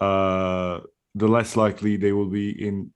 uh, 0.00 0.80
the 1.14 1.28
less 1.28 1.56
likely 1.56 1.96
they 1.96 2.12
will 2.12 2.28
be 2.28 2.50
in 2.50 2.92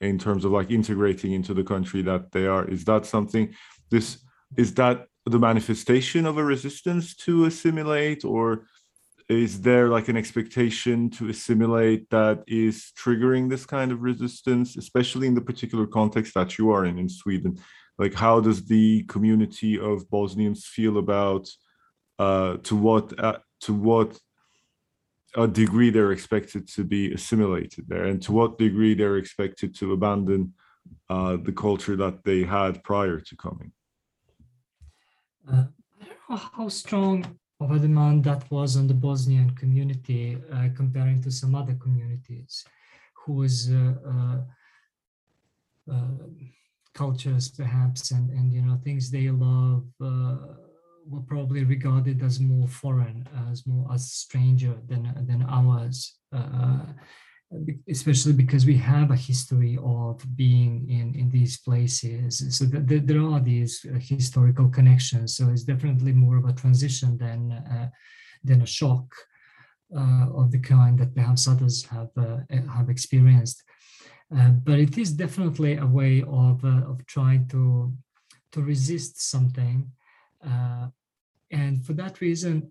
in 0.00 0.18
terms 0.18 0.44
of 0.44 0.52
like 0.52 0.70
integrating 0.70 1.32
into 1.32 1.52
the 1.52 1.64
country 1.64 2.02
that 2.02 2.32
they 2.32 2.46
are. 2.46 2.64
Is 2.68 2.84
that 2.84 3.04
something? 3.04 3.52
This 3.90 4.24
is 4.56 4.72
that 4.74 5.06
the 5.26 5.38
manifestation 5.38 6.24
of 6.24 6.38
a 6.38 6.44
resistance 6.44 7.14
to 7.16 7.44
assimilate, 7.44 8.24
or 8.24 8.66
is 9.28 9.60
there 9.60 9.88
like 9.88 10.08
an 10.08 10.16
expectation 10.16 11.10
to 11.10 11.28
assimilate 11.28 12.08
that 12.08 12.42
is 12.46 12.92
triggering 12.98 13.48
this 13.48 13.66
kind 13.66 13.92
of 13.92 14.02
resistance 14.02 14.76
especially 14.76 15.26
in 15.26 15.34
the 15.34 15.40
particular 15.40 15.86
context 15.86 16.32
that 16.34 16.56
you 16.56 16.70
are 16.70 16.86
in 16.86 16.98
in 16.98 17.08
sweden? 17.08 17.58
Like 17.98 18.14
how 18.14 18.40
does 18.40 18.64
the 18.64 19.02
community 19.04 19.78
of 19.78 20.08
bosnians 20.08 20.64
feel 20.64 20.98
about 20.98 21.48
uh, 22.18 22.56
to 22.58 22.76
what 22.76 23.18
uh, 23.18 23.38
to 23.60 23.74
what 23.74 24.18
a 25.34 25.46
degree 25.46 25.90
they're 25.90 26.12
expected 26.12 26.66
to 26.68 26.84
be 26.84 27.12
assimilated 27.12 27.84
there? 27.86 28.04
And 28.04 28.22
to 28.22 28.32
what 28.32 28.58
degree 28.58 28.94
they're 28.94 29.18
expected 29.18 29.74
to 29.76 29.92
abandon 29.92 30.54
uh, 31.10 31.36
the 31.36 31.52
culture 31.52 31.96
that 31.96 32.24
they 32.24 32.44
had 32.44 32.82
prior 32.82 33.20
to 33.20 33.36
coming? 33.36 33.72
Uh, 35.50 35.64
i 36.00 36.04
don't 36.04 36.30
know 36.30 36.36
how 36.36 36.68
strong 36.68 37.38
of 37.60 37.72
a 37.72 37.78
demand 37.78 38.24
that 38.24 38.48
was 38.50 38.76
on 38.76 38.86
the 38.86 38.94
Bosnian 38.94 39.50
community 39.56 40.38
uh, 40.52 40.68
comparing 40.76 41.20
to 41.22 41.30
some 41.30 41.54
other 41.54 41.74
communities 41.74 42.64
whose 43.14 43.70
uh, 43.70 43.94
uh, 44.06 44.40
uh, 45.92 46.26
cultures 46.94 47.48
perhaps 47.48 48.10
and, 48.10 48.30
and 48.30 48.52
you 48.52 48.62
know 48.62 48.78
things 48.84 49.10
they 49.10 49.30
love 49.30 49.84
uh, 50.00 50.36
were 51.06 51.20
probably 51.26 51.64
regarded 51.64 52.22
as 52.22 52.40
more 52.40 52.68
foreign 52.68 53.26
as 53.50 53.66
more 53.66 53.86
as 53.92 54.12
stranger 54.12 54.74
than 54.86 55.02
than 55.26 55.42
ours 55.48 56.16
especially 57.88 58.34
because 58.34 58.66
we 58.66 58.76
have 58.76 59.10
a 59.10 59.16
history 59.16 59.78
of 59.82 60.22
being 60.36 60.86
in, 60.90 61.14
in 61.14 61.30
these 61.30 61.58
places. 61.58 62.44
So 62.56 62.66
th- 62.66 63.04
there 63.04 63.22
are 63.22 63.40
these 63.40 63.86
uh, 63.86 63.98
historical 63.98 64.68
connections. 64.68 65.36
So 65.36 65.48
it's 65.48 65.64
definitely 65.64 66.12
more 66.12 66.36
of 66.36 66.44
a 66.44 66.52
transition 66.52 67.16
than, 67.16 67.52
uh, 67.52 67.88
than 68.44 68.62
a 68.62 68.66
shock 68.66 69.14
uh, 69.96 70.26
of 70.34 70.50
the 70.50 70.58
kind 70.58 70.98
that 70.98 71.14
perhaps 71.14 71.48
others 71.48 71.84
have, 71.86 72.10
uh, 72.18 72.38
have 72.50 72.90
experienced. 72.90 73.62
Uh, 74.36 74.50
but 74.50 74.78
it 74.78 74.98
is 74.98 75.12
definitely 75.12 75.78
a 75.78 75.86
way 75.86 76.22
of, 76.28 76.62
uh, 76.62 76.82
of 76.86 77.04
trying 77.06 77.48
to, 77.48 77.90
to 78.52 78.60
resist 78.60 79.30
something. 79.30 79.90
and 81.50 81.84
for 81.86 81.94
that 81.94 82.20
reason, 82.20 82.70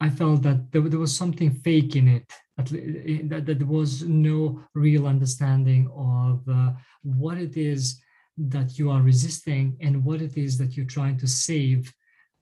I 0.00 0.10
felt 0.10 0.42
that 0.42 0.70
there, 0.70 0.82
there 0.82 0.98
was 0.98 1.16
something 1.16 1.50
fake 1.50 1.96
in 1.96 2.08
it 2.08 2.32
that, 2.56 3.46
that 3.46 3.58
there 3.58 3.66
was 3.66 4.02
no 4.02 4.62
real 4.74 5.06
understanding 5.06 5.90
of 5.94 6.42
uh, 6.48 6.72
what 7.02 7.38
it 7.38 7.56
is 7.56 8.00
that 8.36 8.78
you 8.78 8.90
are 8.90 9.02
resisting 9.02 9.76
and 9.80 10.04
what 10.04 10.22
it 10.22 10.36
is 10.36 10.58
that 10.58 10.76
you're 10.76 10.86
trying 10.86 11.18
to 11.18 11.26
save 11.26 11.92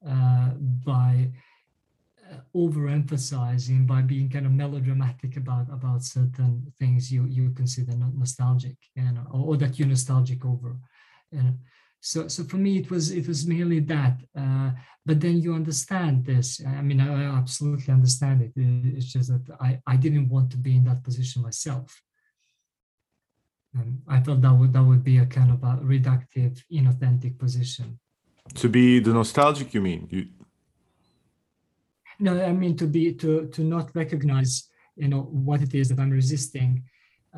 uh, 0.06 0.50
by 0.84 1.30
uh, 2.30 2.36
overemphasizing 2.54 3.86
by 3.86 4.02
being 4.02 4.28
kind 4.28 4.46
of 4.46 4.52
melodramatic 4.52 5.36
about 5.36 5.66
about 5.72 6.02
certain 6.02 6.72
things 6.78 7.10
you 7.10 7.24
you 7.26 7.50
consider 7.50 7.92
nostalgic 8.14 8.76
and 8.96 9.18
or, 9.32 9.46
or 9.46 9.56
that 9.56 9.78
you're 9.78 9.88
nostalgic 9.88 10.44
over 10.44 10.76
and 11.32 11.56
so 12.10 12.28
so 12.28 12.44
for 12.44 12.58
me 12.64 12.72
it 12.78 12.88
was 12.88 13.10
it 13.10 13.26
was 13.26 13.40
merely 13.46 13.80
that 13.80 14.16
uh, 14.42 14.70
but 15.04 15.20
then 15.20 15.36
you 15.44 15.54
understand 15.54 16.24
this. 16.24 16.48
I 16.64 16.82
mean 16.82 17.00
i, 17.00 17.38
absolutely 17.42 17.92
understand 17.98 18.42
it. 18.42 18.52
It's 18.96 19.12
just 19.14 19.28
that 19.32 19.46
i 19.60 19.70
i 19.92 19.96
didn't 20.04 20.28
want 20.28 20.48
to 20.52 20.58
be 20.66 20.72
in 20.76 20.84
that 20.84 21.02
position 21.02 21.42
myself. 21.42 21.88
And 23.74 23.90
i 24.14 24.20
felt 24.20 24.40
that 24.42 24.54
would 24.58 24.72
that 24.74 24.84
would 24.88 25.04
be 25.12 25.18
a 25.18 25.26
kind 25.26 25.50
of 25.54 25.60
a 25.70 25.72
reductive 25.94 26.54
inauthentic 26.78 27.34
position. 27.44 27.98
To 28.62 28.68
be 28.68 29.00
the 29.00 29.12
nostalgic 29.12 29.74
you 29.74 29.82
mean? 29.88 30.06
You 30.10 30.22
no 32.24 32.32
i 32.50 32.52
mean 32.62 32.74
to 32.82 32.86
be 32.96 33.04
to 33.22 33.30
to 33.54 33.60
not 33.74 33.86
recognize 34.02 34.52
you 35.02 35.08
know 35.12 35.22
what 35.46 35.60
it 35.66 35.72
is 35.74 35.88
that 35.88 35.98
i'm 36.02 36.14
resisting 36.22 36.82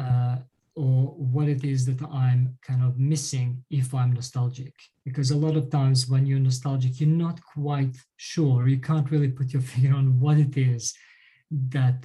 uh, 0.02 0.36
or 0.78 0.96
what 1.34 1.48
it 1.48 1.64
is 1.64 1.84
that 1.86 2.00
I'm 2.24 2.56
kind 2.62 2.82
of 2.84 2.98
missing 2.98 3.64
if 3.68 3.92
I'm 3.92 4.12
nostalgic. 4.12 4.74
Because 5.04 5.32
a 5.32 5.36
lot 5.36 5.56
of 5.56 5.70
times 5.70 6.08
when 6.08 6.24
you're 6.24 6.38
nostalgic, 6.38 7.00
you're 7.00 7.18
not 7.26 7.40
quite 7.42 7.96
sure. 8.16 8.68
You 8.68 8.78
can't 8.78 9.10
really 9.10 9.32
put 9.38 9.52
your 9.52 9.62
finger 9.72 9.96
on 9.96 10.20
what 10.20 10.38
it 10.38 10.56
is 10.56 10.94
that 11.74 11.98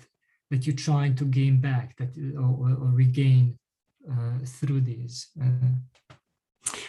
that 0.50 0.66
you're 0.66 0.86
trying 0.90 1.16
to 1.16 1.26
gain 1.26 1.60
back, 1.60 1.96
that 1.98 2.12
or, 2.38 2.52
or 2.84 2.90
regain 3.04 3.58
uh, 4.12 4.38
through 4.46 4.82
these. 4.82 5.16
Uh, 5.42 5.72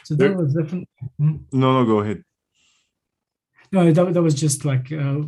so 0.05 0.15
that 0.15 0.37
was 0.37 0.55
definitely. 0.55 0.89
Hmm? 1.19 1.37
No, 1.53 1.69
no, 1.77 1.85
go 1.85 2.01
ahead 2.01 2.23
no, 3.75 3.93
that, 3.93 4.15
that 4.15 4.23
was 4.23 4.35
just 4.35 4.65
like 4.65 4.93
uh, 4.93 5.23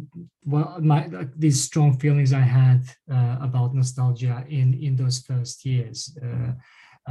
well, 0.45 0.79
my 0.81 1.07
like 1.07 1.33
these 1.37 1.61
strong 1.63 1.99
feelings 1.99 2.33
I 2.33 2.47
had 2.61 2.83
uh, 3.11 3.37
about 3.41 3.75
nostalgia 3.75 4.45
in 4.49 4.75
in 4.75 4.97
those 4.97 5.19
first 5.21 5.65
years. 5.65 6.17
Uh, 6.23 6.53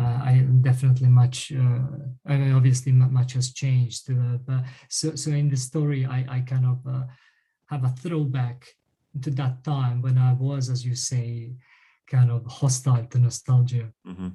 uh 0.02 0.20
I 0.30 0.34
definitely 0.62 1.10
much. 1.10 1.52
Uh, 1.52 1.86
I 2.26 2.38
mean, 2.38 2.54
obviously, 2.54 2.92
much 2.92 3.34
has 3.34 3.54
changed. 3.54 4.10
Uh, 4.10 4.38
but 4.48 4.64
so 4.90 5.16
so 5.16 5.32
in 5.32 5.50
the 5.50 5.58
story, 5.58 6.06
I 6.06 6.20
I 6.38 6.40
kind 6.52 6.66
of 6.66 6.80
have 7.72 7.84
a 7.84 7.96
throwback 8.02 8.66
to 9.24 9.30
that 9.32 9.64
time 9.64 10.02
when 10.02 10.18
I 10.18 10.34
was, 10.34 10.70
as 10.70 10.86
you 10.86 10.96
say, 10.96 11.56
kind 12.08 12.32
of 12.32 12.46
hostile 12.46 13.06
to 13.12 13.20
nostalgia. 13.20 13.92
Mm-hmm. 14.08 14.30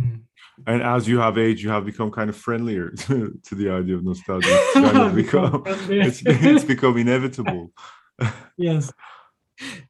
Mm. 0.00 0.22
And 0.66 0.82
as 0.82 1.08
you 1.08 1.18
have 1.18 1.36
aged, 1.36 1.62
you 1.62 1.70
have 1.70 1.84
become 1.84 2.10
kind 2.10 2.30
of 2.30 2.36
friendlier 2.36 2.90
to, 2.98 3.38
to 3.46 3.54
the 3.54 3.70
idea 3.70 3.96
of 3.96 4.04
nostalgia. 4.04 4.48
It's, 4.50 4.74
kind 4.74 4.98
of 4.98 5.14
become, 5.14 5.62
it's, 5.66 6.22
it's 6.26 6.64
become 6.64 6.96
inevitable. 6.96 7.72
yes, 8.56 8.92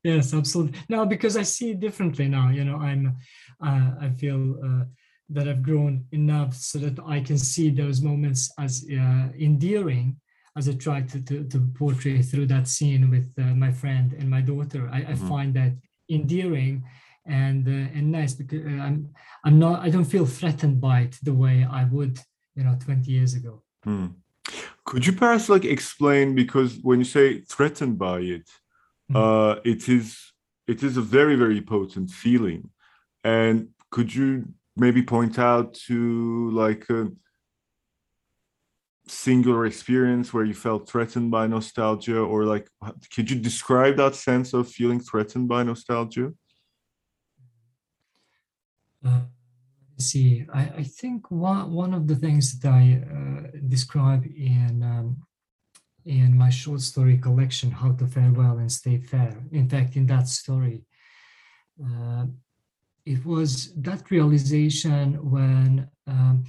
yes, 0.02 0.34
absolutely. 0.34 0.78
Now, 0.88 1.04
because 1.04 1.36
I 1.36 1.42
see 1.42 1.72
it 1.72 1.80
differently 1.80 2.28
now, 2.28 2.50
you 2.50 2.64
know, 2.64 2.76
I'm, 2.76 3.16
uh, 3.64 3.90
I 4.00 4.10
feel 4.10 4.56
uh, 4.64 4.84
that 5.30 5.48
I've 5.48 5.62
grown 5.62 6.04
enough 6.12 6.54
so 6.54 6.78
that 6.78 6.98
I 7.06 7.20
can 7.20 7.38
see 7.38 7.70
those 7.70 8.00
moments 8.00 8.52
as 8.58 8.86
uh, 8.90 9.28
endearing 9.38 10.16
as 10.56 10.68
I 10.68 10.72
try 10.72 11.02
to, 11.02 11.20
to, 11.20 11.44
to, 11.44 11.68
portray 11.74 12.22
through 12.22 12.46
that 12.46 12.68
scene 12.68 13.10
with 13.10 13.32
uh, 13.38 13.54
my 13.54 13.72
friend 13.72 14.12
and 14.12 14.30
my 14.30 14.40
daughter. 14.40 14.88
I, 14.92 15.00
mm-hmm. 15.00 15.26
I 15.26 15.28
find 15.28 15.54
that 15.54 15.72
endearing 16.08 16.84
and 17.26 17.66
uh, 17.66 17.96
and 17.96 18.12
nice 18.12 18.34
because 18.34 18.64
uh, 18.66 18.82
I'm 18.86 19.08
I'm 19.44 19.58
not 19.58 19.80
I 19.80 19.90
don't 19.90 20.04
feel 20.04 20.26
threatened 20.26 20.80
by 20.80 21.00
it 21.02 21.16
the 21.22 21.32
way 21.34 21.66
I 21.70 21.84
would 21.84 22.18
you 22.54 22.64
know 22.64 22.76
20 22.78 23.10
years 23.10 23.34
ago 23.34 23.62
Hmm. 23.84 24.06
Could 24.84 25.06
you 25.06 25.12
perhaps 25.12 25.48
like 25.48 25.64
explain 25.64 26.34
because 26.34 26.78
when 26.82 26.98
you 26.98 27.04
say 27.04 27.40
threatened 27.40 27.98
by 27.98 28.20
it, 28.20 28.48
Mhm. 29.10 29.16
uh, 29.16 29.60
it 29.64 29.88
is 29.88 30.32
it 30.66 30.82
is 30.82 30.96
a 30.96 31.02
very 31.02 31.36
very 31.36 31.60
potent 31.60 32.10
feeling, 32.10 32.70
and 33.22 33.68
could 33.90 34.14
you 34.14 34.28
maybe 34.76 35.02
point 35.02 35.38
out 35.38 35.74
to 35.86 36.50
like 36.50 36.88
a 36.90 37.10
singular 39.06 39.66
experience 39.66 40.32
where 40.32 40.44
you 40.44 40.54
felt 40.54 40.88
threatened 40.88 41.30
by 41.30 41.46
nostalgia, 41.46 42.18
or 42.18 42.44
like 42.44 42.68
could 43.14 43.30
you 43.30 43.38
describe 43.38 43.96
that 43.96 44.14
sense 44.14 44.54
of 44.54 44.68
feeling 44.68 45.00
threatened 45.00 45.48
by 45.48 45.62
nostalgia? 45.62 46.32
Let's 49.04 50.06
see, 50.06 50.44
I, 50.52 50.62
I 50.78 50.82
think 50.82 51.30
one, 51.30 51.72
one 51.72 51.94
of 51.94 52.08
the 52.08 52.16
things 52.16 52.58
that 52.58 52.72
I 52.72 53.02
uh, 53.04 53.58
describe 53.68 54.24
in 54.24 54.82
um, 54.82 55.18
in 56.04 56.36
my 56.36 56.50
short 56.50 56.80
story 56.80 57.16
collection, 57.16 57.70
How 57.70 57.92
to 57.92 58.06
Fare 58.06 58.32
Well 58.32 58.58
and 58.58 58.70
Stay 58.70 58.98
Fair. 58.98 59.42
In 59.52 59.68
fact, 59.68 59.96
in 59.96 60.06
that 60.06 60.28
story, 60.28 60.84
uh, 61.82 62.26
it 63.06 63.24
was 63.24 63.72
that 63.76 64.10
realization 64.10 65.30
when 65.30 65.88
um, 66.06 66.44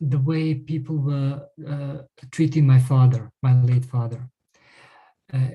the 0.00 0.18
way 0.18 0.54
people 0.54 0.96
were 0.96 1.46
uh, 1.68 1.98
treating 2.30 2.66
my 2.66 2.80
father, 2.80 3.30
my 3.42 3.60
late 3.62 3.84
father. 3.84 4.28
Uh, 5.32 5.50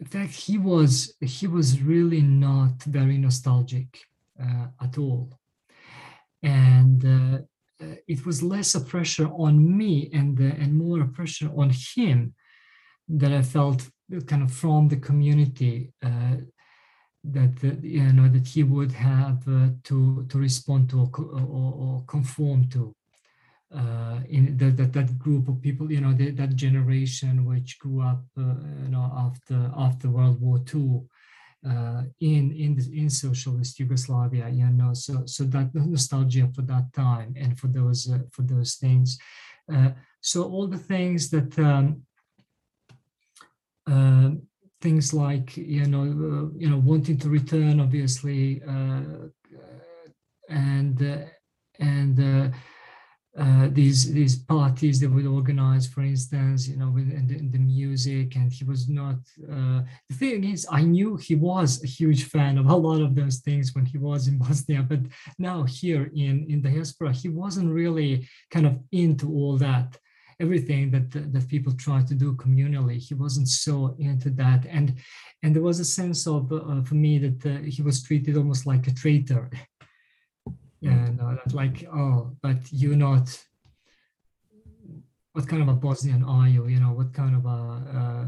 in 0.00 0.06
fact, 0.06 0.32
he 0.32 0.58
was 0.58 1.14
he 1.20 1.46
was 1.46 1.82
really 1.82 2.20
not 2.20 2.82
very 2.82 3.16
nostalgic 3.16 4.00
uh, 4.42 4.66
at 4.80 4.98
all 4.98 5.38
and 6.42 7.04
uh, 7.04 7.38
uh, 7.82 7.94
it 8.06 8.24
was 8.26 8.42
less 8.42 8.74
a 8.74 8.80
pressure 8.80 9.28
on 9.28 9.76
me 9.76 10.10
and 10.12 10.40
uh, 10.40 10.62
and 10.62 10.74
more 10.74 11.00
a 11.00 11.08
pressure 11.08 11.50
on 11.56 11.70
him 11.70 12.34
that 13.08 13.32
I 13.32 13.42
felt 13.42 13.88
kind 14.26 14.42
of 14.42 14.52
from 14.52 14.88
the 14.88 14.96
community 14.96 15.92
that 17.24 17.54
uh, 17.64 17.76
you 17.82 18.12
know 18.12 18.28
that 18.28 18.46
he 18.46 18.62
would 18.62 18.92
have 18.92 19.46
uh, 19.48 19.68
to 19.84 20.24
to 20.28 20.38
respond 20.38 20.88
to 20.90 21.00
or, 21.00 21.10
or, 21.18 21.74
or 21.74 22.04
conform 22.06 22.68
to 22.68 22.94
uh, 23.74 24.20
in 24.28 24.56
that, 24.56 24.76
that 24.76 24.92
that 24.92 25.18
group 25.18 25.48
of 25.48 25.60
people 25.60 25.90
you 25.90 26.00
know 26.00 26.12
that, 26.12 26.36
that 26.36 26.56
generation 26.56 27.44
which 27.44 27.78
grew 27.78 28.00
up 28.00 28.24
you 28.36 28.88
know 28.88 29.10
after 29.16 29.70
after 29.76 30.08
World 30.08 30.40
War 30.40 30.60
II 30.74 31.02
uh, 31.66 32.02
in 32.20 32.52
in 32.52 32.78
in 32.92 33.10
socialist 33.10 33.78
Yugoslavia, 33.80 34.48
you 34.48 34.68
know, 34.70 34.94
so 34.94 35.26
so 35.26 35.44
that 35.44 35.74
nostalgia 35.74 36.48
for 36.54 36.62
that 36.62 36.92
time 36.92 37.34
and 37.36 37.58
for 37.58 37.66
those 37.68 38.10
uh, 38.10 38.18
for 38.30 38.42
those 38.42 38.76
things. 38.76 39.18
Uh, 39.72 39.90
so 40.20 40.44
all 40.44 40.66
the 40.66 40.78
things 40.78 41.30
that 41.30 41.58
um, 41.58 42.02
uh, 43.86 44.30
things 44.80 45.12
like 45.12 45.56
you 45.56 45.86
know 45.86 46.02
uh, 46.02 46.48
you 46.56 46.70
know 46.70 46.78
wanting 46.78 47.18
to 47.18 47.28
return, 47.28 47.80
obviously, 47.80 48.62
uh, 48.62 49.28
and 50.48 51.02
uh, 51.02 51.24
and. 51.80 52.52
Uh, 53.38 53.68
these 53.70 54.12
these 54.12 54.36
parties 54.36 54.98
they 54.98 55.06
would 55.06 55.26
organize, 55.26 55.86
for 55.86 56.02
instance, 56.02 56.66
you 56.66 56.76
know, 56.76 56.90
with 56.90 57.08
the, 57.28 57.36
the 57.36 57.58
music, 57.58 58.34
and 58.34 58.52
he 58.52 58.64
was 58.64 58.88
not. 58.88 59.18
Uh, 59.48 59.80
the 60.08 60.16
thing 60.16 60.42
is, 60.42 60.66
I 60.72 60.82
knew 60.82 61.16
he 61.16 61.36
was 61.36 61.84
a 61.84 61.86
huge 61.86 62.24
fan 62.24 62.58
of 62.58 62.66
a 62.66 62.74
lot 62.74 63.00
of 63.00 63.14
those 63.14 63.38
things 63.38 63.74
when 63.74 63.86
he 63.86 63.96
was 63.96 64.26
in 64.26 64.38
Bosnia, 64.44 64.82
but 64.82 65.00
now 65.38 65.62
here 65.62 66.10
in 66.14 66.46
in 66.48 66.62
the 66.62 66.70
diaspora, 66.70 67.12
he 67.12 67.28
wasn't 67.28 67.72
really 67.72 68.28
kind 68.50 68.66
of 68.66 68.78
into 68.90 69.28
all 69.28 69.56
that. 69.58 69.96
Everything 70.40 70.90
that 70.90 71.10
that 71.32 71.48
people 71.48 71.72
try 71.74 72.02
to 72.02 72.14
do 72.14 72.34
communally, 72.34 72.98
he 72.98 73.14
wasn't 73.14 73.48
so 73.48 73.94
into 73.98 74.30
that, 74.30 74.66
and 74.66 74.94
and 75.42 75.54
there 75.54 75.62
was 75.62 75.78
a 75.78 75.84
sense 75.84 76.26
of 76.26 76.52
uh, 76.52 76.82
for 76.82 76.96
me 76.96 77.18
that 77.18 77.46
uh, 77.46 77.62
he 77.62 77.82
was 77.82 78.02
treated 78.02 78.36
almost 78.36 78.66
like 78.66 78.88
a 78.88 78.94
traitor 78.94 79.48
no 81.10 81.34
that's 81.34 81.54
like 81.54 81.86
oh 81.92 82.36
but 82.42 82.58
you're 82.70 82.96
not 82.96 83.28
what 85.38 85.46
kind 85.46 85.62
of 85.62 85.68
a 85.68 85.74
bosnian 85.74 86.24
are 86.24 86.48
you? 86.48 86.66
You 86.66 86.80
know 86.80 86.90
what 86.92 87.14
kind 87.14 87.36
of 87.36 87.46
a 87.46 87.60
uh, 88.00 88.26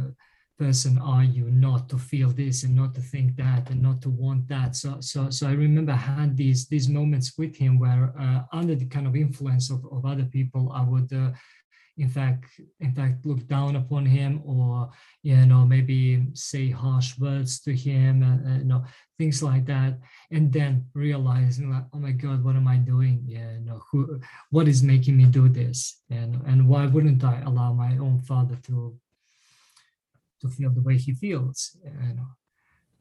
person 0.57 0.97
are 0.99 1.25
you 1.25 1.51
not 1.51 1.89
to 1.89 1.99
feel 1.99 2.31
this 2.31 2.63
and 2.63 2.77
not 2.77 2.95
to 2.95 3.01
think 3.01 3.35
that 3.35 3.69
and 3.71 3.83
not 3.83 4.01
to 4.03 4.11
want 4.11 4.47
that? 4.47 4.77
So 4.77 5.01
so 5.01 5.29
so 5.29 5.49
i 5.49 5.53
remember 5.53 5.93
i 5.93 5.97
had 5.97 6.37
these 6.37 6.69
these 6.69 6.89
moments 6.89 7.37
with 7.37 7.57
him 7.57 7.81
where 7.81 8.15
uh, 8.25 8.43
under 8.53 8.77
the 8.77 8.87
kind 8.87 9.07
of 9.09 9.17
influence 9.17 9.71
of, 9.71 9.85
of 9.91 10.07
other 10.07 10.25
people 10.25 10.71
i 10.73 10.83
would 10.83 11.13
uh, 11.13 11.31
in 12.01 12.09
fact 12.09 12.45
in 12.81 12.93
fact 12.93 13.27
look 13.27 13.47
down 13.47 13.77
upon 13.77 14.07
him 14.07 14.43
or 14.45 14.91
you 15.23 15.37
know 15.47 15.67
maybe 15.67 16.25
say 16.33 16.71
harsh 16.71 17.19
words 17.19 17.61
to 17.61 17.73
him 17.75 18.23
uh, 18.23 18.39
uh, 18.49 18.59
you 18.59 18.65
know 18.65 18.83
things 19.19 19.43
like 19.43 19.67
that 19.67 19.99
and 20.31 20.53
then 20.53 20.85
realizing 20.95 21.71
like 21.71 21.85
oh 21.93 21.99
my 21.99 22.13
god 22.13 22.43
what 22.43 22.57
am 22.57 22.67
i 22.67 22.77
doing? 22.77 23.23
Yeah 23.27 23.53
you 23.59 23.65
know 23.69 23.81
who 23.91 24.21
what 24.51 24.67
is 24.67 24.83
making 24.83 25.17
me 25.17 25.27
do 25.27 25.49
this? 25.49 26.01
And 26.11 26.41
and 26.47 26.69
why 26.69 26.87
wouldn't 26.87 27.23
i 27.23 27.37
allow 27.41 27.73
my 27.73 27.93
own 27.99 28.19
father 28.21 28.57
to 28.69 28.97
to 30.41 30.49
feel 30.49 30.71
the 30.71 30.83
way 30.83 30.97
he 30.97 31.13
feels? 31.13 31.77
You 31.85 32.15
know 32.19 32.31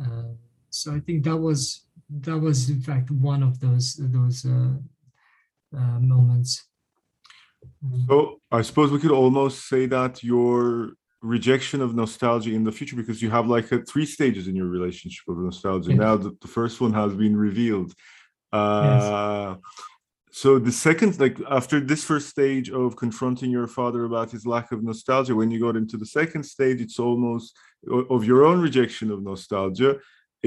uh, 0.03 0.33
so 0.69 0.93
i 0.93 0.99
think 0.99 1.23
that 1.23 1.37
was 1.37 1.85
that 2.09 2.37
was 2.37 2.69
in 2.69 2.81
fact 2.81 3.11
one 3.11 3.43
of 3.43 3.59
those 3.59 3.95
those 3.99 4.45
uh, 4.45 4.75
uh, 5.77 5.99
moments. 5.99 6.68
So 8.07 8.41
I 8.51 8.61
suppose 8.61 8.91
we 8.91 8.99
could 8.99 9.11
almost 9.11 9.67
say 9.67 9.85
that 9.87 10.23
your 10.23 10.93
rejection 11.21 11.81
of 11.81 11.95
nostalgia 11.95 12.51
in 12.53 12.63
the 12.63 12.71
future, 12.71 12.95
because 12.95 13.21
you 13.21 13.29
have 13.29 13.47
like 13.47 13.71
a, 13.71 13.81
three 13.83 14.05
stages 14.05 14.47
in 14.47 14.55
your 14.55 14.67
relationship 14.67 15.27
of 15.27 15.37
nostalgia. 15.37 15.91
Yes. 15.91 15.99
Now 15.99 16.15
that 16.17 16.39
the 16.41 16.47
first 16.47 16.79
one 16.81 16.93
has 16.93 17.13
been 17.13 17.35
revealed. 17.35 17.93
Uh, 18.51 19.55
So 20.31 20.59
the 20.59 20.71
second, 20.71 21.19
like 21.19 21.37
after 21.49 21.79
this 21.79 22.03
first 22.03 22.29
stage 22.29 22.69
of 22.69 22.95
confronting 22.95 23.51
your 23.51 23.67
father 23.67 24.05
about 24.05 24.31
his 24.31 24.45
lack 24.45 24.71
of 24.71 24.83
nostalgia, 24.83 25.35
when 25.35 25.51
you 25.51 25.59
got 25.59 25.75
into 25.75 25.97
the 25.97 26.05
second 26.05 26.43
stage, 26.43 26.79
it's 26.79 26.99
almost 26.99 27.57
of 28.15 28.23
your 28.23 28.45
own 28.45 28.61
rejection 28.61 29.11
of 29.11 29.23
nostalgia. 29.23 29.91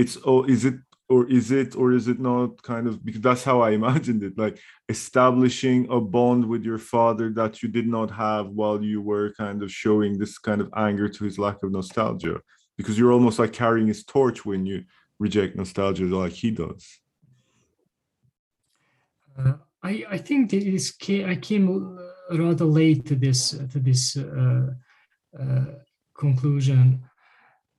It's 0.00 0.16
oh, 0.24 0.44
is 0.44 0.64
it 0.64 0.76
or 1.12 1.28
is 1.28 1.50
it 1.50 1.76
or 1.76 1.92
is 1.92 2.08
it 2.08 2.18
not 2.18 2.62
kind 2.62 2.86
of 2.88 3.04
because 3.04 3.20
that's 3.20 3.44
how 3.44 3.60
I 3.60 3.70
imagined 3.80 4.22
it, 4.22 4.34
like 4.38 4.56
establishing 4.88 5.80
a 5.90 6.00
bond 6.00 6.42
with 6.52 6.62
your 6.64 6.78
father 6.78 7.26
that 7.38 7.62
you 7.62 7.68
did 7.68 7.86
not 7.96 8.10
have 8.10 8.46
while 8.60 8.82
you 8.82 9.00
were 9.10 9.28
kind 9.42 9.62
of 9.62 9.70
showing 9.70 10.12
this 10.18 10.38
kind 10.38 10.60
of 10.62 10.68
anger 10.74 11.08
to 11.08 11.24
his 11.24 11.38
lack 11.38 11.62
of 11.62 11.70
nostalgia, 11.70 12.40
because 12.78 12.98
you're 12.98 13.12
almost 13.12 13.38
like 13.38 13.52
carrying 13.52 13.88
his 13.88 14.04
torch 14.04 14.38
when 14.46 14.64
you 14.64 14.84
reject 15.18 15.54
nostalgia 15.54 16.04
like 16.04 16.32
he 16.32 16.50
does. 16.50 16.84
Uh, 19.38 19.54
I, 19.82 20.04
I 20.16 20.18
think 20.18 20.50
this 20.50 20.92
came, 20.92 21.28
I 21.28 21.36
came 21.36 21.98
rather 22.30 22.64
late 22.64 23.04
to 23.06 23.16
this 23.16 23.50
to 23.72 23.78
this 23.88 24.16
uh, 24.16 24.68
uh, 25.42 25.64
conclusion, 26.16 27.02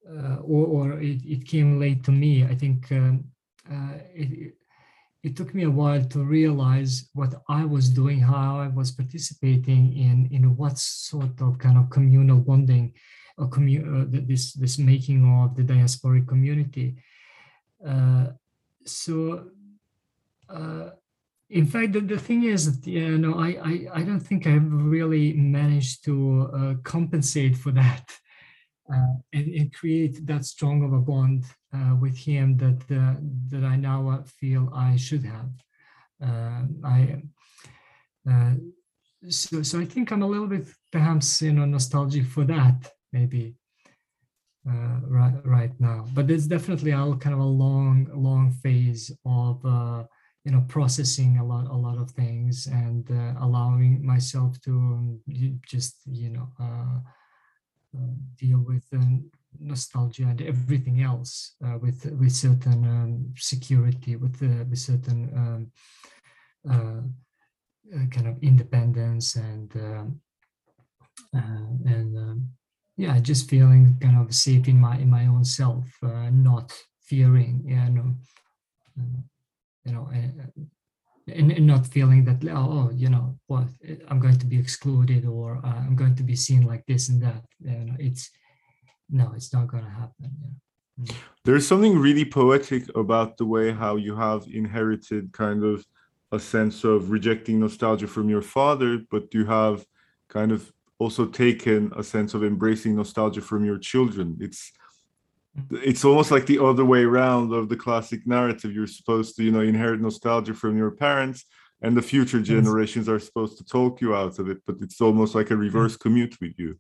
uh, 0.10 0.38
or, 0.42 0.66
or 0.68 1.02
it, 1.02 1.24
it 1.26 1.46
came 1.46 1.80
late 1.80 2.04
to 2.04 2.12
me. 2.12 2.44
I 2.44 2.56
think 2.56 2.92
um, 2.92 3.24
uh, 3.72 3.94
it, 4.14 4.56
it 5.24 5.36
took 5.36 5.56
me 5.56 5.64
a 5.64 5.72
while 5.72 6.04
to 6.04 6.24
realize 6.24 7.10
what 7.14 7.42
I 7.48 7.64
was 7.64 7.90
doing, 7.90 8.20
how 8.20 8.60
I 8.60 8.68
was 8.68 8.92
participating 8.92 9.96
in 9.98 10.28
in 10.32 10.56
what 10.58 10.78
sort 10.78 11.40
of 11.42 11.58
kind 11.58 11.78
of 11.78 11.90
communal 11.90 12.40
bonding, 12.40 12.94
or 13.38 13.50
commu- 13.50 13.88
uh, 13.88 14.06
this 14.28 14.54
this 14.54 14.78
making 14.78 15.26
of 15.26 15.56
the 15.56 15.64
diasporic 15.64 16.28
community. 16.28 16.96
Uh, 17.86 18.28
so. 18.86 19.48
Uh, 20.50 20.90
in 21.50 21.68
fact, 21.68 21.94
the, 21.94 22.02
the 22.02 22.18
thing 22.18 22.44
is 22.44 22.66
that 22.66 22.88
you 22.90 23.18
know, 23.18 23.36
I, 23.36 23.50
I, 23.64 23.88
I 24.00 24.04
don't 24.04 24.20
think 24.20 24.48
I've 24.48 24.72
really 24.72 25.34
managed 25.34 26.04
to 26.06 26.50
uh, 26.52 26.74
compensate 26.84 27.56
for 27.56 27.72
that 27.72 28.12
uh, 28.92 29.16
and, 29.32 29.48
and 29.54 29.74
create 29.74 30.26
that 30.26 30.46
strong 30.46 30.84
of 30.84 30.94
a 30.94 31.00
bond 31.00 31.46
uh, 31.74 31.96
with 32.00 32.18
him 32.18 32.58
that 32.58 32.82
uh, 32.92 33.16
that 33.50 33.64
I 33.64 33.78
now 33.78 34.10
uh, 34.10 34.24
feel 34.24 34.70
I 34.74 34.98
should 34.98 35.24
have. 35.24 35.50
Uh, 36.22 36.64
I 36.84 37.22
uh, 38.30 38.54
so 39.30 39.64
so 39.64 39.80
I 39.80 39.86
think 39.86 40.12
I'm 40.12 40.22
a 40.22 40.28
little 40.28 40.48
bit 40.48 40.68
perhaps 40.92 41.42
you 41.42 41.54
know 41.54 41.66
nostalgic 41.66 42.26
for 42.26 42.44
that 42.46 42.92
maybe 43.12 43.56
right 44.66 45.36
right 45.46 45.74
now, 45.80 46.06
but 46.14 46.28
there's 46.28 46.48
definitely 46.48 46.92
a 46.92 47.16
kind 47.16 47.34
of 47.34 47.40
a 47.40 47.54
long 47.64 48.10
long 48.14 48.52
phase 48.52 49.12
of. 49.26 49.64
You 50.46 50.52
know 50.52 50.66
processing 50.68 51.38
a 51.38 51.46
lot 51.46 51.68
a 51.72 51.74
lot 51.74 51.98
of 51.98 52.12
things 52.12 52.68
and 52.68 53.10
allowing 53.40 54.06
myself 54.06 54.60
to 54.64 54.72
um, 54.72 55.22
just 55.66 56.02
you 56.06 56.32
know 56.32 56.50
deal 58.38 58.60
with 58.60 58.86
um, 58.94 59.30
nostalgia 59.60 60.24
and 60.24 60.42
everything 60.42 61.02
else 61.02 61.56
uh, 61.66 61.78
with 61.78 62.06
with 62.20 62.32
certain 62.32 62.84
um, 62.86 63.34
security 63.38 64.16
with 64.16 64.42
uh, 64.42 64.64
with 64.70 64.80
certain 64.80 65.30
um, 65.36 65.72
uh, 66.70 67.02
uh, 67.96 68.06
kind 68.12 68.28
of 68.28 68.42
independence 68.42 69.36
and 69.36 69.76
um, 69.76 70.22
uh, 71.36 71.68
and 71.86 72.18
um, 72.18 72.50
yeah, 72.98 73.20
just 73.20 73.50
feeling 73.50 73.98
kind 74.00 74.18
of 74.18 74.34
safe 74.34 74.68
in 74.68 74.80
my 74.80 74.98
in 74.98 75.10
my 75.10 75.26
own 75.26 75.44
self, 75.44 75.86
uh, 76.04 76.30
not 76.30 76.72
fearing, 77.02 77.64
you 77.66 77.76
know, 77.90 78.16
you 79.86 79.92
know, 79.92 80.10
and, 81.28 81.52
and, 81.52 81.66
not 81.66 81.88
feeling 81.88 82.26
that 82.26 82.44
oh, 82.52 82.92
you 82.94 83.10
know 83.10 83.38
what 83.48 83.68
I'm 84.10 84.20
going 84.20 84.38
to 84.40 84.46
be 84.46 84.60
excluded 84.60 85.26
or 85.26 85.62
uh, 85.64 85.82
I'm 85.88 85.96
going 85.96 86.16
to 86.16 86.24
be 86.24 86.36
seen 86.36 86.64
like 86.64 86.86
this 86.86 87.10
and 87.10 87.22
that. 87.24 87.46
You 87.60 87.86
know, 87.86 87.96
it's 88.00 88.30
no, 89.10 89.32
it's 89.36 89.54
not 89.54 89.68
going 89.68 89.84
to 89.84 89.90
happen. 89.90 90.32
Yeah. 90.98 91.06
Mm. 91.06 91.16
There's 91.46 91.68
something 91.68 91.98
really 91.98 92.26
poetic 92.26 92.84
about 92.96 93.38
the 93.38 93.46
way 93.46 93.72
how 93.72 93.96
you 93.96 94.16
have 94.16 94.46
inherited 94.52 95.34
kind 95.34 95.64
of 95.64 95.86
a 96.32 96.40
sense 96.40 96.84
of 96.84 97.12
rejecting 97.12 97.60
nostalgia 97.60 98.08
from 98.08 98.30
your 98.30 98.42
father, 98.42 99.00
but 99.12 99.34
you 99.34 99.46
have 99.46 99.86
kind 100.30 100.52
of 100.52 100.72
also 101.00 101.26
taken 101.26 101.92
a 101.96 102.04
sense 102.04 102.34
of 102.34 102.44
embracing 102.44 102.96
nostalgia 102.96 103.42
from 103.42 103.66
your 103.66 103.78
children. 103.78 104.38
It's 104.40 104.72
it's 105.72 106.04
almost 106.04 106.32
like 106.32 106.46
the 106.46 106.64
other 106.64 106.86
way 106.86 107.04
around 107.04 107.54
of 107.54 107.70
the 107.70 107.76
classic 107.76 108.26
narrative. 108.26 108.74
You're 108.74 108.88
supposed 108.88 109.36
to, 109.36 109.44
you 109.44 109.52
know, 109.52 109.62
inherit 109.62 110.02
nostalgia 110.02 110.54
from 110.54 110.78
your 110.78 110.92
parents, 110.92 111.46
and 111.82 111.96
the 111.96 112.02
future 112.02 112.42
generations 112.42 113.08
are 113.08 113.20
supposed 113.20 113.58
to 113.58 113.66
talk 113.66 114.02
you 114.02 114.16
out 114.16 114.40
of 114.40 114.50
it. 114.50 114.60
But 114.66 114.78
it's 114.82 115.02
almost 115.02 115.36
like 115.36 115.52
a 115.52 115.56
reverse 115.56 115.96
commute 115.96 116.38
with 116.42 116.58
you. 116.58 116.80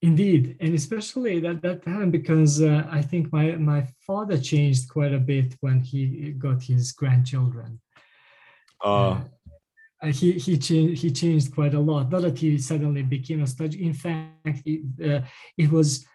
Indeed, 0.00 0.56
and 0.60 0.74
especially 0.74 1.40
that 1.40 1.60
that 1.62 1.84
happened 1.84 2.12
because 2.12 2.62
uh, 2.62 2.86
I 2.88 3.02
think 3.02 3.32
my 3.32 3.56
my 3.56 3.84
father 4.06 4.38
changed 4.38 4.88
quite 4.88 5.12
a 5.12 5.18
bit 5.18 5.56
when 5.60 5.80
he 5.80 6.30
got 6.38 6.62
his 6.62 6.92
grandchildren. 6.92 7.80
Uh, 8.84 9.18
uh 10.00 10.06
he 10.06 10.32
he 10.32 10.56
changed 10.56 11.02
he 11.02 11.10
changed 11.10 11.52
quite 11.52 11.74
a 11.74 11.80
lot. 11.80 12.12
Not 12.12 12.22
that 12.22 12.38
he 12.38 12.58
suddenly 12.58 13.02
became 13.02 13.40
nostalgic. 13.40 13.80
In 13.80 13.92
fact, 13.92 14.62
it, 14.64 14.82
uh, 15.04 15.26
it 15.56 15.68
was 15.72 16.06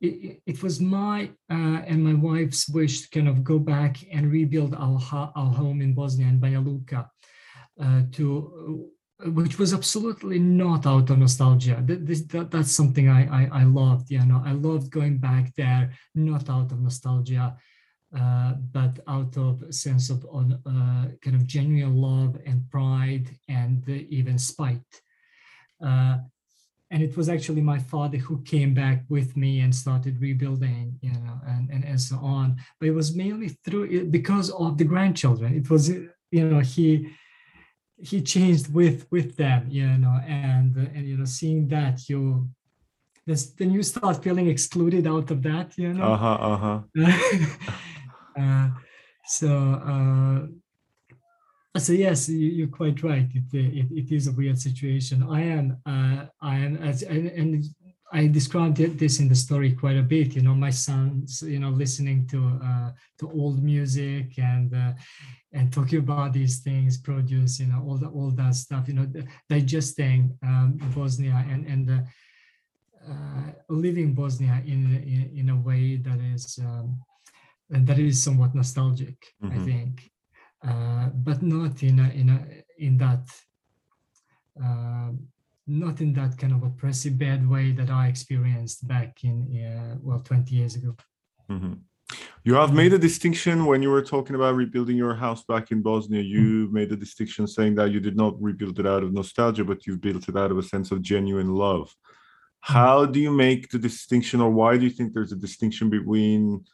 it, 0.00 0.40
it, 0.46 0.62
was 0.62 0.80
my 0.80 1.30
uh, 1.50 1.80
and 1.86 2.04
my 2.04 2.14
wife's 2.14 2.68
wish 2.68 3.02
to 3.02 3.10
kind 3.10 3.28
of 3.28 3.42
go 3.42 3.58
back 3.58 3.96
and 4.12 4.30
rebuild 4.30 4.74
our 4.74 5.00
our 5.12 5.52
home 5.52 5.80
in 5.82 5.94
Bosnia 5.94 6.28
and 6.28 6.40
Banja 6.40 6.64
Luka, 6.64 7.10
uh, 7.80 8.02
to 8.12 8.90
uh, 9.24 9.30
which 9.30 9.58
was 9.58 9.74
absolutely 9.74 10.38
not 10.38 10.86
out 10.86 11.10
of 11.10 11.18
nostalgia. 11.18 11.82
This, 11.84 12.22
that, 12.26 12.50
that's 12.50 12.72
something 12.72 13.08
I, 13.08 13.42
I 13.42 13.60
I 13.60 13.64
loved. 13.64 14.10
You 14.10 14.24
know, 14.24 14.42
I 14.44 14.52
loved 14.52 14.90
going 14.90 15.18
back 15.18 15.54
there, 15.56 15.92
not 16.14 16.48
out 16.48 16.72
of 16.72 16.80
nostalgia 16.80 17.56
uh, 18.16 18.54
but 18.72 19.00
out 19.06 19.36
of 19.36 19.62
a 19.62 19.72
sense 19.72 20.08
of 20.08 20.24
on, 20.30 20.58
uh, 20.64 21.08
kind 21.22 21.36
of 21.36 21.46
genuine 21.46 21.94
love 21.94 22.38
and 22.46 22.68
pride 22.70 23.28
and 23.48 23.86
even 23.88 24.38
spite. 24.38 24.80
Uh, 25.84 26.16
and 26.90 27.02
it 27.02 27.16
was 27.16 27.28
actually 27.28 27.60
my 27.60 27.78
father 27.78 28.18
who 28.18 28.42
came 28.42 28.72
back 28.72 29.04
with 29.08 29.36
me 29.36 29.60
and 29.60 29.74
started 29.74 30.20
rebuilding, 30.20 30.98
you 31.02 31.12
know, 31.12 31.38
and, 31.46 31.68
and, 31.70 31.84
and 31.84 32.00
so 32.00 32.16
on. 32.16 32.56
But 32.80 32.88
it 32.88 32.94
was 32.94 33.14
mainly 33.14 33.50
through 33.64 34.06
because 34.06 34.50
of 34.50 34.78
the 34.78 34.84
grandchildren. 34.84 35.54
It 35.54 35.68
was, 35.68 35.90
you 35.90 36.48
know, 36.48 36.60
he 36.60 37.10
he 38.00 38.22
changed 38.22 38.72
with 38.72 39.06
with 39.10 39.36
them, 39.36 39.66
you 39.68 39.86
know, 39.98 40.18
and 40.26 40.76
and 40.76 41.06
you 41.06 41.18
know, 41.18 41.24
seeing 41.24 41.68
that 41.68 42.08
you 42.08 42.48
this, 43.26 43.50
then 43.50 43.70
you 43.70 43.82
start 43.82 44.22
feeling 44.22 44.48
excluded 44.48 45.06
out 45.06 45.30
of 45.30 45.42
that, 45.42 45.76
you 45.76 45.92
know. 45.92 46.12
Uh-huh, 46.14 46.38
uh-huh. 46.52 46.78
Uh, 48.38 48.68
so 49.26 49.48
uh, 49.48 50.46
so 51.76 51.92
yes, 51.92 52.28
you, 52.28 52.64
are 52.64 52.68
quite 52.68 53.02
right. 53.02 53.28
It, 53.34 53.44
it, 53.52 53.86
it 53.90 54.12
is 54.14 54.26
a 54.26 54.32
weird 54.32 54.58
situation. 54.58 55.26
I 55.28 55.42
am 55.42 55.76
uh, 55.84 56.26
I 56.40 56.56
am 56.56 56.76
as 56.76 57.02
and, 57.02 57.28
and 57.28 57.64
I 58.12 58.26
described 58.26 58.78
this 58.78 59.20
in 59.20 59.28
the 59.28 59.34
story 59.34 59.72
quite 59.72 59.96
a 59.96 60.02
bit. 60.02 60.34
You 60.34 60.42
know, 60.42 60.54
my 60.54 60.70
sons, 60.70 61.42
you 61.42 61.58
know, 61.58 61.68
listening 61.68 62.26
to 62.28 62.58
uh, 62.64 62.90
to 63.18 63.30
old 63.30 63.62
music 63.62 64.38
and 64.38 64.74
uh, 64.74 64.92
and 65.52 65.72
talking 65.72 65.98
about 65.98 66.32
these 66.32 66.60
things, 66.60 66.98
produce, 66.98 67.60
you 67.60 67.66
know, 67.66 67.84
all 67.86 67.98
the 67.98 68.08
all 68.08 68.30
that 68.30 68.54
stuff. 68.54 68.88
You 68.88 68.94
know, 68.94 69.12
digesting 69.48 70.36
um, 70.42 70.78
Bosnia 70.94 71.44
and 71.50 71.66
and 71.66 71.90
uh, 71.90 73.10
uh, 73.10 73.52
living 73.68 74.14
Bosnia 74.14 74.62
in, 74.64 74.96
in 75.04 75.30
in 75.36 75.48
a 75.50 75.56
way 75.56 75.96
that 75.96 76.18
is 76.20 76.58
um, 76.64 76.98
that 77.68 77.98
is 77.98 78.22
somewhat 78.22 78.54
nostalgic, 78.54 79.34
mm-hmm. 79.42 79.60
I 79.60 79.64
think, 79.64 80.10
uh, 80.66 81.08
but 81.14 81.42
not 81.42 81.82
in 81.82 82.00
a, 82.00 82.08
in 82.10 82.30
a 82.30 82.84
in 82.84 82.98
that 82.98 83.28
uh, 84.62 85.10
not 85.66 86.00
in 86.00 86.12
that 86.14 86.36
kind 86.38 86.52
of 86.52 86.62
oppressive 86.62 87.18
bad 87.18 87.48
way 87.48 87.72
that 87.72 87.90
I 87.90 88.08
experienced 88.08 88.88
back 88.88 89.22
in 89.22 89.36
uh, 89.64 89.98
well 90.00 90.20
20 90.20 90.54
years 90.54 90.74
ago. 90.74 90.96
Mm-hmm. 91.50 91.74
You 92.42 92.54
have 92.54 92.72
made 92.72 92.94
a 92.94 92.98
distinction 92.98 93.66
when 93.66 93.82
you 93.82 93.90
were 93.90 94.02
talking 94.02 94.34
about 94.34 94.54
rebuilding 94.54 94.96
your 94.96 95.14
house 95.14 95.44
back 95.44 95.70
in 95.70 95.82
Bosnia. 95.82 96.22
You 96.22 96.64
mm-hmm. 96.64 96.74
made 96.74 96.92
a 96.92 96.96
distinction 96.96 97.46
saying 97.46 97.74
that 97.74 97.90
you 97.90 98.00
did 98.00 98.16
not 98.16 98.40
rebuild 98.40 98.80
it 98.80 98.86
out 98.86 99.02
of 99.02 99.12
nostalgia, 99.12 99.64
but 99.64 99.86
you've 99.86 100.00
built 100.00 100.28
it 100.28 100.36
out 100.36 100.50
of 100.50 100.58
a 100.58 100.62
sense 100.62 100.90
of 100.90 101.02
genuine 101.02 101.54
love. 101.54 101.88
Mm-hmm. 101.88 102.72
How 102.72 103.04
do 103.04 103.20
you 103.20 103.30
make 103.30 103.70
the 103.70 103.78
distinction, 103.78 104.40
or 104.40 104.50
why 104.50 104.78
do 104.78 104.84
you 104.84 104.90
think 104.90 105.12
there's 105.12 105.32
a 105.32 105.36
distinction 105.36 105.90
between 105.90 106.64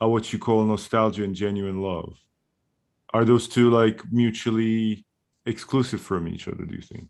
are 0.00 0.08
what 0.08 0.32
you 0.32 0.38
call 0.38 0.64
nostalgia 0.64 1.24
and 1.24 1.34
genuine 1.34 1.80
love 1.80 2.18
are 3.12 3.24
those 3.24 3.48
two 3.48 3.70
like 3.70 4.02
mutually 4.10 5.04
exclusive 5.46 6.00
from 6.00 6.28
each 6.28 6.48
other 6.48 6.64
do 6.64 6.74
you 6.74 6.82
think? 6.82 7.08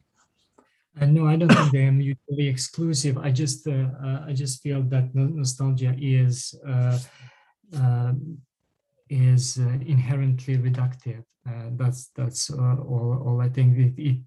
Uh, 1.01 1.07
no 1.07 1.27
i 1.27 1.37
don't 1.37 1.53
think 1.53 1.73
they're 1.73 1.93
mutually 1.93 2.49
exclusive. 2.49 3.17
I 3.19 3.31
just 3.31 3.67
uh, 3.67 3.89
uh, 4.05 4.25
i 4.27 4.33
just 4.33 4.63
feel 4.63 4.83
that 4.83 5.15
nostalgia 5.15 5.95
is 5.99 6.55
uh, 6.67 6.99
um, 7.77 8.39
is 9.09 9.59
uh, 9.59 9.79
inherently 9.87 10.57
reductive. 10.59 11.25
Uh, 11.49 11.71
that's 11.77 12.11
that's 12.17 12.51
all, 12.51 13.23
all 13.27 13.41
i 13.41 13.49
think. 13.49 13.79
It 13.79 13.95
it, 13.97 14.19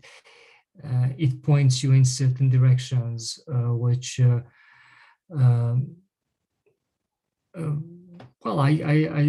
it 1.18 1.44
points 1.44 1.84
you 1.84 1.92
in 1.94 2.06
certain 2.06 2.50
directions 2.50 3.40
which 3.48 4.20
um, 5.36 5.96
well, 8.44 8.60
I, 8.60 8.82
I, 8.86 8.96
I, 9.20 9.22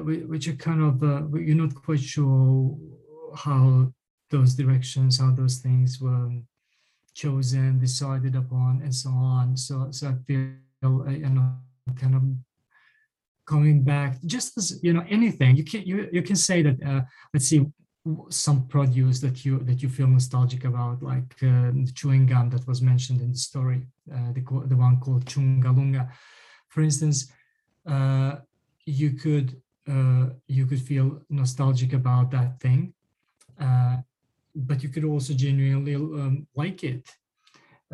which 0.00 0.48
are 0.48 0.56
kind 0.56 0.82
of, 0.82 1.02
uh, 1.02 1.26
you're 1.36 1.56
not 1.56 1.74
quite 1.74 2.00
sure 2.00 2.76
how 3.36 3.92
those 4.30 4.54
directions, 4.54 5.18
how 5.18 5.30
those 5.30 5.58
things 5.58 6.00
were 6.00 6.30
chosen, 7.14 7.78
decided 7.78 8.34
upon, 8.36 8.80
and 8.82 8.94
so 8.94 9.10
on. 9.10 9.56
So, 9.56 9.88
so 9.90 10.08
I 10.08 10.14
feel, 10.26 10.50
uh, 10.84 11.10
you 11.10 11.28
know, 11.28 11.54
kind 11.96 12.14
of 12.14 12.22
coming 13.46 13.82
back, 13.82 14.20
just 14.24 14.58
as 14.58 14.80
you 14.82 14.92
know, 14.92 15.04
anything. 15.08 15.56
You 15.56 15.64
can 15.64 15.82
you 15.82 16.08
you 16.12 16.22
can 16.22 16.36
say 16.36 16.62
that. 16.62 16.82
Uh, 16.82 17.02
let's 17.32 17.46
see, 17.46 17.64
some 18.28 18.66
produce 18.68 19.20
that 19.20 19.44
you 19.44 19.58
that 19.60 19.82
you 19.82 19.88
feel 19.88 20.08
nostalgic 20.08 20.64
about, 20.64 21.02
like 21.02 21.34
uh, 21.42 21.70
the 21.72 21.92
chewing 21.94 22.26
gum 22.26 22.50
that 22.50 22.66
was 22.66 22.82
mentioned 22.82 23.20
in 23.20 23.32
the 23.32 23.38
story, 23.38 23.86
uh, 24.12 24.32
the 24.32 24.42
the 24.66 24.76
one 24.76 25.00
called 25.00 25.24
Čunga 25.24 25.74
Lunga, 25.76 26.10
for 26.68 26.82
instance. 26.82 27.32
Uh, 27.86 28.36
you 28.84 29.12
could 29.12 29.60
uh, 29.88 30.26
you 30.48 30.66
could 30.66 30.80
feel 30.80 31.20
nostalgic 31.30 31.92
about 31.92 32.30
that 32.32 32.58
thing, 32.60 32.92
uh, 33.60 33.96
but 34.54 34.82
you 34.82 34.88
could 34.88 35.04
also 35.04 35.32
genuinely 35.34 35.94
um, 35.94 36.46
like 36.56 36.82
it 36.82 37.08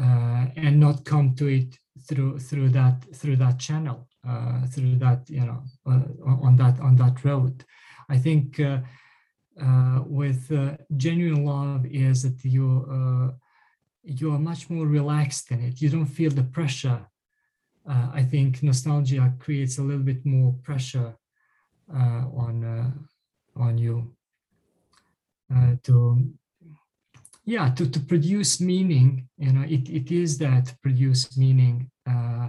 uh, 0.01 0.47
and 0.57 0.81
not 0.81 1.05
come 1.05 1.35
to 1.35 1.47
it 1.49 1.79
through 2.09 2.39
through 2.39 2.71
that 2.71 3.05
through 3.15 3.37
that 3.37 3.59
channel 3.59 4.09
uh, 4.27 4.67
through 4.67 4.97
that 4.97 5.29
you 5.29 5.45
know 5.45 5.63
uh, 5.87 6.01
on 6.43 6.57
that 6.57 6.81
on 6.81 6.97
that 6.97 7.23
road. 7.25 7.65
I 8.09 8.19
think 8.19 8.61
with 10.07 10.51
genuine 10.97 11.45
love 11.45 11.85
is 11.87 12.23
that 12.23 12.43
you 12.45 13.35
you 14.05 14.33
are 14.33 14.39
much 14.39 14.69
more 14.71 14.87
relaxed 14.87 15.51
in 15.51 15.61
it. 15.61 15.81
You 15.81 15.91
don't 15.91 16.07
feel 16.07 16.31
the 16.31 16.45
pressure 16.45 17.07
uh, 17.89 18.11
I 18.13 18.23
think 18.23 18.63
nostalgia 18.63 19.33
creates 19.39 19.79
a 19.79 19.83
little 19.83 20.03
bit 20.03 20.25
more 20.25 20.55
pressure 20.63 21.15
uh, 21.93 22.25
on 22.37 22.65
uh, 22.65 22.91
on 23.61 23.79
you. 23.79 24.13
Uh, 25.55 25.75
to 25.83 26.33
yeah 27.45 27.69
to, 27.69 27.91
to 27.91 28.01
produce 28.01 28.61
meaning 28.61 29.29
you 29.37 29.53
know 29.53 29.63
it, 29.63 29.89
it 29.91 30.11
is 30.11 30.39
that 30.39 30.73
produce 30.81 31.37
meaning 31.37 31.91
uh, 32.09 32.49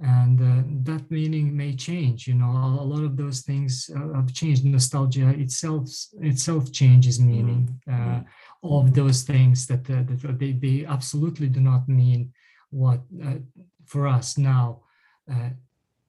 and 0.00 0.38
uh, 0.42 0.62
that 0.82 1.10
meaning 1.10 1.56
may 1.56 1.74
change 1.74 2.26
you 2.26 2.34
know 2.34 2.50
a, 2.50 2.84
lot 2.84 3.02
of 3.02 3.16
those 3.16 3.40
things 3.42 3.88
have 4.14 4.30
changed. 4.34 4.64
Nostalgia 4.64 5.30
itself 5.30 5.88
itself 6.20 6.70
changes 6.72 7.18
meaning 7.18 7.80
mm-hmm. 7.88 8.20
of 8.62 8.92
those 8.92 9.22
things 9.22 9.66
that, 9.68 9.84
that 9.84 10.38
they, 10.38 10.52
they 10.52 10.84
absolutely 10.84 11.48
do 11.48 11.60
not 11.60 11.88
mean 11.88 12.32
what 12.70 13.00
for 13.86 14.06
us 14.06 14.38
now, 14.38 14.82
uh, 15.30 15.50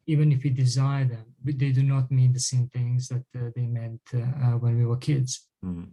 even 0.06 0.32
if 0.32 0.44
we 0.44 0.50
desire 0.50 1.06
them, 1.06 1.26
they 1.44 1.72
do 1.72 1.84
not 1.84 2.12
mean 2.12 2.34
the 2.34 2.40
same 2.40 2.68
things 2.70 3.08
that 3.10 3.26
uh, 3.36 3.50
they 3.56 3.66
meant 3.66 4.02
uh, 4.14 4.20
uh 4.20 4.58
when 4.58 4.78
we 4.78 4.86
were 4.86 4.98
kids. 4.98 5.48
Mm. 5.64 5.88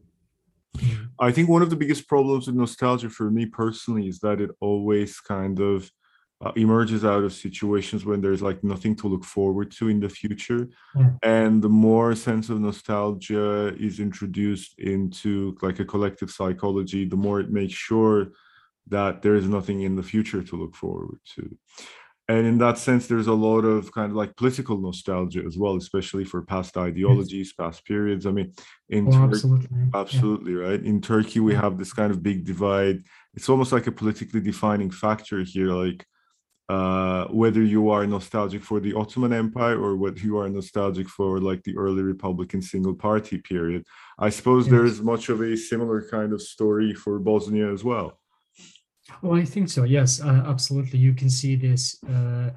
Mm. 0.78 1.08
I 1.20 1.30
think 1.30 1.48
one 1.48 1.62
of 1.62 1.70
the 1.70 1.76
biggest 1.76 2.08
problems 2.08 2.46
with 2.46 2.56
nostalgia 2.56 3.08
for 3.08 3.30
me 3.30 3.46
personally 3.46 4.08
is 4.08 4.18
that 4.20 4.40
it 4.40 4.50
always 4.60 5.20
kind 5.20 5.60
of 5.60 5.90
uh, 6.44 6.52
emerges 6.56 7.04
out 7.04 7.22
of 7.22 7.32
situations 7.32 8.04
when 8.04 8.20
there's 8.20 8.42
like 8.42 8.62
nothing 8.64 8.94
to 8.96 9.08
look 9.08 9.24
forward 9.24 9.70
to 9.70 9.88
in 9.88 10.00
the 10.00 10.08
future. 10.08 10.68
Yeah. 10.96 11.10
And 11.22 11.62
the 11.62 11.68
more 11.68 12.14
sense 12.14 12.50
of 12.50 12.60
nostalgia 12.60 13.74
is 13.78 14.00
introduced 14.00 14.78
into 14.78 15.56
like 15.62 15.78
a 15.78 15.84
collective 15.84 16.30
psychology, 16.30 17.04
the 17.04 17.16
more 17.16 17.40
it 17.40 17.50
makes 17.50 17.74
sure 17.74 18.28
that 18.88 19.22
there 19.22 19.34
is 19.34 19.48
nothing 19.48 19.82
in 19.82 19.96
the 19.96 20.02
future 20.02 20.42
to 20.42 20.56
look 20.56 20.74
forward 20.76 21.18
to. 21.36 21.56
And 22.26 22.46
in 22.46 22.56
that 22.58 22.78
sense, 22.78 23.06
there's 23.06 23.26
a 23.26 23.34
lot 23.34 23.62
of 23.66 23.92
kind 23.92 24.10
of 24.10 24.16
like 24.16 24.34
political 24.36 24.78
nostalgia 24.78 25.42
as 25.46 25.58
well, 25.58 25.76
especially 25.76 26.24
for 26.24 26.40
past 26.42 26.76
ideologies, 26.78 27.52
past 27.52 27.84
periods. 27.84 28.24
I 28.26 28.30
mean, 28.30 28.52
in 28.88 29.08
Oh, 29.08 29.28
Turkey, 29.28 29.68
absolutely. 29.94 30.52
Yeah. 30.54 30.58
Right. 30.60 30.82
In 30.82 31.02
Turkey, 31.02 31.40
we 31.40 31.54
have 31.54 31.76
this 31.76 31.92
kind 31.92 32.10
of 32.10 32.22
big 32.22 32.44
divide. 32.46 33.02
It's 33.34 33.50
almost 33.50 33.72
like 33.72 33.86
a 33.88 33.92
politically 33.92 34.40
defining 34.40 34.90
factor 34.90 35.42
here, 35.42 35.66
like 35.72 36.06
uh, 36.70 37.26
whether 37.26 37.62
you 37.62 37.90
are 37.90 38.06
nostalgic 38.06 38.62
for 38.62 38.80
the 38.80 38.94
Ottoman 38.94 39.34
Empire 39.34 39.78
or 39.78 39.96
whether 39.96 40.20
you 40.20 40.38
are 40.38 40.48
nostalgic 40.48 41.08
for 41.10 41.38
like 41.40 41.62
the 41.64 41.76
early 41.76 42.02
Republican 42.02 42.62
single 42.62 42.94
party 42.94 43.36
period. 43.36 43.84
I 44.18 44.30
suppose 44.30 44.66
there 44.66 44.86
Yes. 44.86 44.94
is 44.94 45.02
much 45.02 45.28
of 45.28 45.42
a 45.42 45.56
similar 45.58 46.08
kind 46.08 46.32
of 46.32 46.40
story 46.40 46.94
for 46.94 47.18
Bosnia 47.18 47.70
as 47.70 47.84
well. 47.84 48.18
Oh, 49.22 49.34
I 49.34 49.44
think 49.44 49.68
so. 49.68 49.84
Yes, 49.84 50.20
uh, 50.20 50.44
absolutely. 50.46 50.98
You 50.98 51.14
can 51.14 51.30
see 51.30 51.56
this 51.56 52.02
uh, 52.08 52.50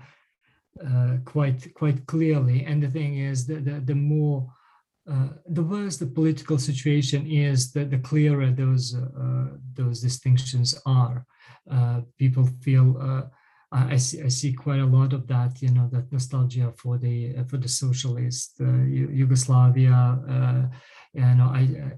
uh, 0.85 1.17
quite 1.25 1.73
quite 1.73 2.05
clearly. 2.05 2.65
And 2.65 2.81
the 2.81 2.89
thing 2.89 3.17
is, 3.17 3.47
that 3.47 3.65
the, 3.65 3.79
the 3.79 3.95
more 3.95 4.47
uh, 5.09 5.29
the 5.47 5.63
worse 5.63 5.97
the 5.97 6.05
political 6.05 6.57
situation 6.57 7.25
is, 7.25 7.71
the, 7.71 7.85
the 7.85 7.99
clearer 7.99 8.51
those 8.51 8.95
uh, 8.95 9.47
those 9.73 10.01
distinctions 10.01 10.79
are. 10.85 11.25
Uh, 11.71 12.01
people 12.17 12.47
feel. 12.61 13.29
I 13.69 13.97
see. 13.97 14.23
I 14.23 14.29
see 14.29 14.53
quite 14.53 14.79
a 14.79 14.85
lot 14.85 15.11
of 15.11 15.27
that. 15.27 15.61
You 15.61 15.71
know, 15.71 15.89
that 15.91 16.11
nostalgia 16.11 16.73
for 16.77 16.97
the 16.97 17.43
for 17.49 17.57
the 17.57 17.67
socialist 17.67 18.59
Yugoslavia. 18.59 20.19
You 21.13 21.35
know, 21.35 21.51
I. 21.53 21.93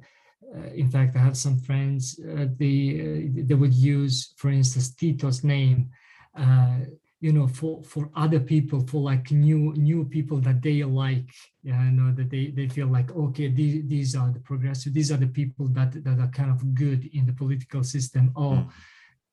Uh, 0.55 0.71
in 0.73 0.89
fact, 0.89 1.15
I 1.15 1.19
have 1.19 1.38
some 1.38 1.57
friends. 1.59 2.19
Uh, 2.19 2.47
they 2.57 2.77
uh, 3.01 3.43
they 3.47 3.53
would 3.53 3.73
use, 3.73 4.33
for 4.38 4.49
instance, 4.49 4.95
Tito's 4.95 5.43
name, 5.43 5.89
uh, 6.35 6.79
you 7.19 7.31
know, 7.33 7.47
for 7.47 7.83
for 7.83 8.09
other 8.15 8.39
people, 8.39 8.79
for 8.88 9.01
like 9.01 9.29
new 9.31 9.73
new 9.75 10.05
people 10.05 10.39
that 10.41 10.62
they 10.62 10.83
like. 10.83 11.29
Yeah, 11.62 11.83
you 11.85 11.91
know 11.91 12.12
that 12.13 12.29
they 12.29 12.47
they 12.47 12.67
feel 12.67 12.88
like 12.88 13.12
okay, 13.15 13.47
these 13.49 13.88
these 13.88 14.15
are 14.15 14.31
the 14.31 14.39
progressive. 14.39 14.93
These 14.93 15.12
are 15.12 15.17
the 15.17 15.27
people 15.27 15.67
that 15.69 16.03
that 16.03 16.19
are 16.19 16.31
kind 16.39 16.51
of 16.51 16.73
good 16.73 17.05
in 17.13 17.25
the 17.25 17.33
political 17.33 17.83
system. 17.83 18.31
Oh, 18.35 18.67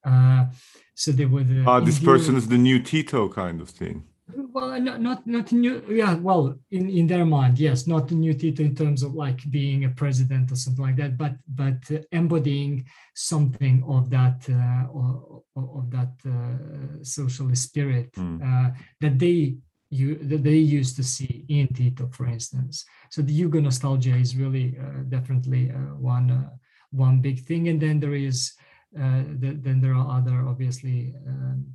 uh, 0.04 0.46
so 0.94 1.12
they 1.12 1.26
would. 1.26 1.50
Uh, 1.50 1.70
Ah, 1.70 1.80
this 1.80 1.98
person 1.98 2.36
is 2.36 2.46
the 2.48 2.58
new 2.58 2.78
Tito 2.78 3.28
kind 3.28 3.60
of 3.60 3.70
thing. 3.70 4.04
Well, 4.34 4.80
not 4.80 5.00
not 5.00 5.26
not 5.26 5.52
new. 5.52 5.82
Yeah, 5.88 6.14
well, 6.14 6.58
in 6.70 6.88
in 6.90 7.06
their 7.06 7.24
mind, 7.24 7.58
yes, 7.58 7.86
not 7.86 8.08
the 8.08 8.14
new 8.14 8.34
Tito 8.34 8.62
in 8.62 8.74
terms 8.74 9.02
of 9.02 9.14
like 9.14 9.48
being 9.50 9.84
a 9.84 9.90
president 9.90 10.50
or 10.50 10.56
something 10.56 10.84
like 10.84 10.96
that, 10.96 11.16
but 11.16 11.34
but 11.46 11.78
uh, 11.90 12.02
embodying 12.12 12.84
something 13.14 13.84
of 13.86 14.10
that 14.10 14.44
uh, 14.50 14.86
or, 14.90 15.42
or- 15.54 15.78
of 15.78 15.90
that 15.90 16.12
uh, 16.26 17.02
socialist 17.02 17.62
spirit 17.64 18.12
Mm. 18.12 18.40
uh, 18.42 18.70
that 19.00 19.18
they 19.18 19.56
you 19.90 20.16
that 20.16 20.42
they 20.42 20.58
used 20.58 20.96
to 20.96 21.04
see 21.04 21.44
in 21.48 21.68
Tito, 21.68 22.08
for 22.08 22.26
instance. 22.26 22.84
So 23.10 23.22
the 23.22 23.40
Yugo 23.40 23.62
nostalgia 23.62 24.16
is 24.16 24.36
really 24.36 24.76
uh, 24.78 25.02
definitely 25.08 25.70
uh, 25.70 25.94
one 26.16 26.30
uh, 26.30 26.50
one 26.90 27.20
big 27.20 27.44
thing, 27.46 27.68
and 27.68 27.80
then 27.80 28.00
there 28.00 28.14
is 28.14 28.54
uh, 28.98 29.22
the, 29.40 29.56
then 29.62 29.80
there 29.80 29.94
are 29.94 30.18
other 30.18 30.46
obviously. 30.48 31.14
Um, 31.26 31.66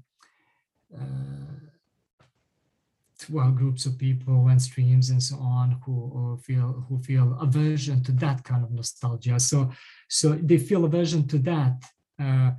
uh, 0.94 1.71
well 3.30 3.52
groups 3.52 3.86
of 3.86 3.98
people 3.98 4.48
and 4.48 4.62
streams 4.62 5.10
and 5.10 5.22
so 5.22 5.36
on 5.38 5.78
who, 5.84 6.10
who 6.14 6.38
feel 6.38 6.86
who 6.88 6.98
feel 7.00 7.38
aversion 7.42 8.04
to 8.04 8.12
that 8.14 8.44
kind 8.44 8.64
of 8.64 8.72
nostalgia. 8.72 9.40
So 9.40 9.72
so 10.10 10.34
they 10.34 10.58
feel 10.58 10.86
aversion 10.86 11.28
to 11.28 11.38
that 11.40 11.84
uh, 12.22 12.52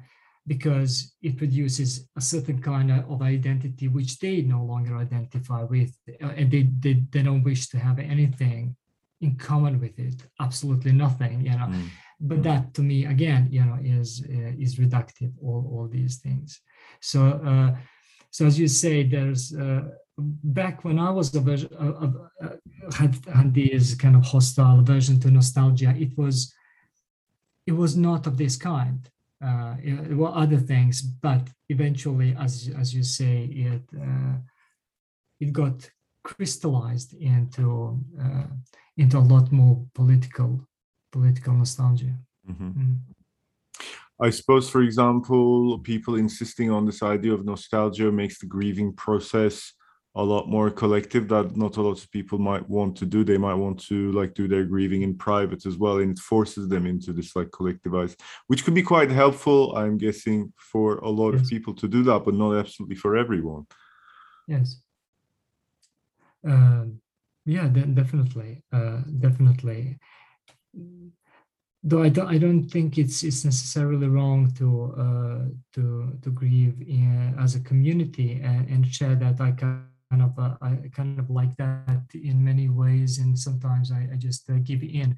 because 0.46 1.14
it 1.22 1.36
produces 1.36 2.08
a 2.16 2.20
certain 2.20 2.60
kind 2.60 2.90
of 2.90 3.22
identity 3.22 3.88
which 3.88 4.18
they 4.18 4.42
no 4.42 4.62
longer 4.64 4.96
identify 4.96 5.62
with 5.62 5.96
uh, 6.22 6.28
and 6.36 6.50
they, 6.50 6.68
they 6.80 6.94
they 7.10 7.22
don't 7.22 7.44
wish 7.44 7.68
to 7.68 7.78
have 7.78 7.98
anything 7.98 8.76
in 9.20 9.36
common 9.36 9.80
with 9.80 9.98
it 9.98 10.20
absolutely 10.40 10.92
nothing 10.92 11.46
you 11.46 11.56
know? 11.58 11.68
Mm. 11.70 11.88
but 12.20 12.42
that 12.42 12.74
to 12.74 12.82
me 12.82 13.04
again 13.06 13.48
you 13.50 13.64
know 13.64 13.78
is 13.82 14.24
uh, 14.28 14.52
is 14.58 14.76
reductive 14.76 15.32
all, 15.42 15.62
all 15.72 15.88
these 15.88 16.16
things. 16.16 16.60
So 17.00 17.20
uh, 17.50 17.76
so 18.30 18.46
as 18.46 18.58
you 18.58 18.68
say 18.68 19.02
there's 19.04 19.54
uh, 19.54 19.82
back 20.18 20.84
when 20.84 20.98
i 20.98 21.10
was 21.10 21.34
a 21.34 21.40
uh, 21.40 22.10
uh, 22.42 22.56
had 22.92 23.16
had 23.32 23.54
this 23.54 23.94
kind 23.94 24.16
of 24.16 24.24
hostile 24.24 24.80
aversion 24.80 25.18
to 25.18 25.30
nostalgia 25.30 25.94
it 25.96 26.16
was 26.16 26.54
it 27.66 27.72
was 27.72 27.96
not 27.96 28.26
of 28.26 28.36
this 28.36 28.56
kind 28.56 29.10
uh, 29.44 29.74
it, 29.82 30.10
it 30.10 30.16
were 30.16 30.34
other 30.34 30.58
things 30.58 31.00
but 31.02 31.48
eventually 31.68 32.36
as 32.38 32.70
as 32.78 32.94
you 32.94 33.02
say 33.02 33.44
it 33.44 33.82
uh, 34.00 34.36
it 35.40 35.52
got 35.52 35.90
crystallized 36.24 37.14
into 37.14 37.98
uh, 38.20 38.46
into 38.96 39.18
a 39.18 39.26
lot 39.34 39.50
more 39.50 39.84
political 39.94 40.68
political 41.10 41.54
nostalgia 41.54 42.14
Mhm. 42.48 42.74
Mm. 42.74 42.96
I 44.20 44.30
suppose, 44.30 44.68
for 44.70 44.82
example, 44.82 45.78
people 45.80 46.14
insisting 46.16 46.70
on 46.70 46.86
this 46.86 47.02
idea 47.02 47.34
of 47.34 47.44
nostalgia 47.44 48.10
makes 48.12 48.38
the 48.38 48.46
grieving 48.46 48.92
process 48.92 49.72
a 50.14 50.22
lot 50.22 50.46
more 50.46 50.70
collective 50.70 51.26
that 51.28 51.56
not 51.56 51.78
a 51.78 51.82
lot 51.82 52.02
of 52.02 52.10
people 52.10 52.38
might 52.38 52.68
want 52.68 52.96
to 52.96 53.06
do. 53.06 53.24
They 53.24 53.38
might 53.38 53.54
want 53.54 53.80
to 53.86 54.12
like 54.12 54.34
do 54.34 54.46
their 54.46 54.64
grieving 54.64 55.02
in 55.02 55.16
private 55.16 55.64
as 55.64 55.78
well, 55.78 55.98
and 55.98 56.12
it 56.12 56.18
forces 56.18 56.68
them 56.68 56.86
into 56.86 57.12
this 57.12 57.34
like 57.34 57.48
collectivized, 57.48 58.20
which 58.46 58.64
could 58.64 58.74
be 58.74 58.82
quite 58.82 59.10
helpful, 59.10 59.74
I'm 59.76 59.96
guessing, 59.96 60.52
for 60.56 60.98
a 60.98 61.08
lot 61.08 61.34
of 61.34 61.48
people 61.48 61.74
to 61.74 61.88
do 61.88 62.02
that, 62.04 62.24
but 62.24 62.34
not 62.34 62.56
absolutely 62.56 62.96
for 62.96 63.16
everyone. 63.16 63.66
Yes. 64.46 64.82
Um, 66.44 67.00
yeah, 67.46 67.68
de- 67.68 67.86
definitely, 67.86 68.62
uh, 68.72 69.00
definitely. 69.18 69.98
Though 71.84 72.02
I 72.02 72.10
don't, 72.10 72.28
I 72.28 72.38
don't 72.38 72.64
think 72.68 72.98
it's 72.98 73.22
it's 73.24 73.44
necessarily 73.44 74.08
wrong 74.08 74.52
to 74.58 74.94
uh, 74.96 75.44
to 75.74 76.18
to 76.22 76.30
grieve 76.30 76.80
in, 76.82 77.34
as 77.40 77.54
a 77.54 77.60
community 77.60 78.40
and, 78.42 78.68
and 78.68 78.86
share 78.86 79.16
that. 79.16 79.40
I 79.40 79.52
kind 80.12 80.22
of 80.22 80.38
uh, 80.38 80.56
I 80.60 80.90
kind 80.94 81.18
of 81.18 81.30
like 81.30 81.56
that 81.56 82.04
in 82.12 82.44
many 82.44 82.68
ways, 82.68 83.18
and 83.18 83.38
sometimes 83.38 83.90
I, 83.90 84.08
I 84.12 84.16
just 84.16 84.48
uh, 84.50 84.58
give 84.62 84.82
in 84.82 85.16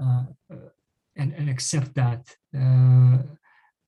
uh, 0.00 0.24
uh, 0.50 0.70
and 1.16 1.34
and 1.34 1.50
accept 1.50 1.94
that. 1.94 2.22
Uh, 2.56 3.18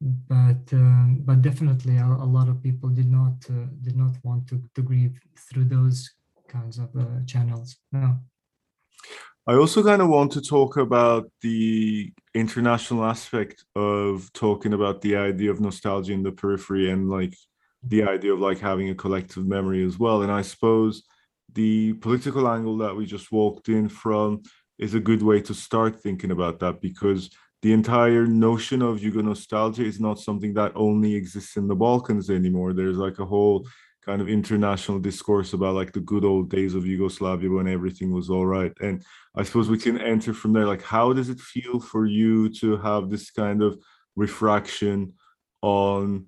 but 0.00 0.64
um, 0.72 1.22
but 1.24 1.40
definitely 1.40 1.96
a, 1.96 2.04
a 2.04 2.28
lot 2.36 2.48
of 2.48 2.62
people 2.62 2.90
did 2.90 3.10
not 3.10 3.36
uh, 3.50 3.66
did 3.80 3.96
not 3.96 4.14
want 4.22 4.46
to, 4.48 4.62
to 4.74 4.82
grieve 4.82 5.18
through 5.46 5.64
those 5.64 5.98
kinds 6.46 6.78
of 6.78 6.90
channels 7.26 7.76
no 7.92 8.16
I 9.46 9.54
also 9.54 9.82
kind 9.82 10.02
of 10.02 10.08
want 10.08 10.32
to 10.32 10.40
talk 10.40 10.76
about 10.76 11.30
the 11.42 12.12
international 12.34 13.04
aspect 13.04 13.64
of 13.74 14.30
talking 14.32 14.72
about 14.72 15.00
the 15.00 15.16
idea 15.16 15.50
of 15.50 15.60
nostalgia 15.60 16.12
in 16.12 16.22
the 16.22 16.32
periphery 16.32 16.90
and 16.90 17.10
like 17.10 17.34
the 17.82 18.02
idea 18.02 18.32
of 18.32 18.40
like 18.40 18.58
having 18.58 18.90
a 18.90 18.94
collective 18.94 19.46
memory 19.46 19.84
as 19.84 19.98
well. 19.98 20.22
And 20.22 20.32
I 20.32 20.42
suppose 20.42 21.04
the 21.54 21.94
political 21.94 22.48
angle 22.48 22.76
that 22.78 22.94
we 22.94 23.06
just 23.06 23.32
walked 23.32 23.68
in 23.68 23.88
from 23.88 24.42
is 24.78 24.94
a 24.94 25.00
good 25.00 25.22
way 25.22 25.40
to 25.42 25.54
start 25.54 26.00
thinking 26.00 26.30
about 26.30 26.58
that 26.60 26.80
because 26.80 27.30
the 27.62 27.72
entire 27.72 28.26
notion 28.26 28.82
of 28.82 29.00
Yugo 29.00 29.24
nostalgia 29.24 29.84
is 29.84 29.98
not 29.98 30.20
something 30.20 30.54
that 30.54 30.72
only 30.76 31.14
exists 31.14 31.56
in 31.56 31.66
the 31.66 31.74
Balkans 31.74 32.30
anymore. 32.30 32.72
There's 32.72 32.96
like 32.96 33.18
a 33.18 33.26
whole 33.26 33.66
kind 34.06 34.22
of 34.22 34.28
international 34.28 34.98
discourse 35.00 35.52
about 35.52 35.74
like 35.74 35.92
the 35.92 36.00
good 36.00 36.24
old 36.24 36.50
days 36.50 36.74
of 36.74 36.86
Yugoslavia 36.86 37.50
when 37.50 37.66
everything 37.66 38.12
was 38.12 38.30
all 38.30 38.46
right. 38.46 38.72
And 38.80 39.04
I 39.36 39.42
suppose 39.42 39.68
we 39.68 39.78
can 39.78 40.00
enter 40.00 40.32
from 40.32 40.52
there. 40.52 40.66
Like, 40.66 40.82
how 40.82 41.12
does 41.12 41.28
it 41.28 41.40
feel 41.40 41.80
for 41.80 42.06
you 42.06 42.48
to 42.60 42.76
have 42.78 43.10
this 43.10 43.30
kind 43.30 43.62
of 43.62 43.78
refraction 44.14 45.14
on 45.62 46.26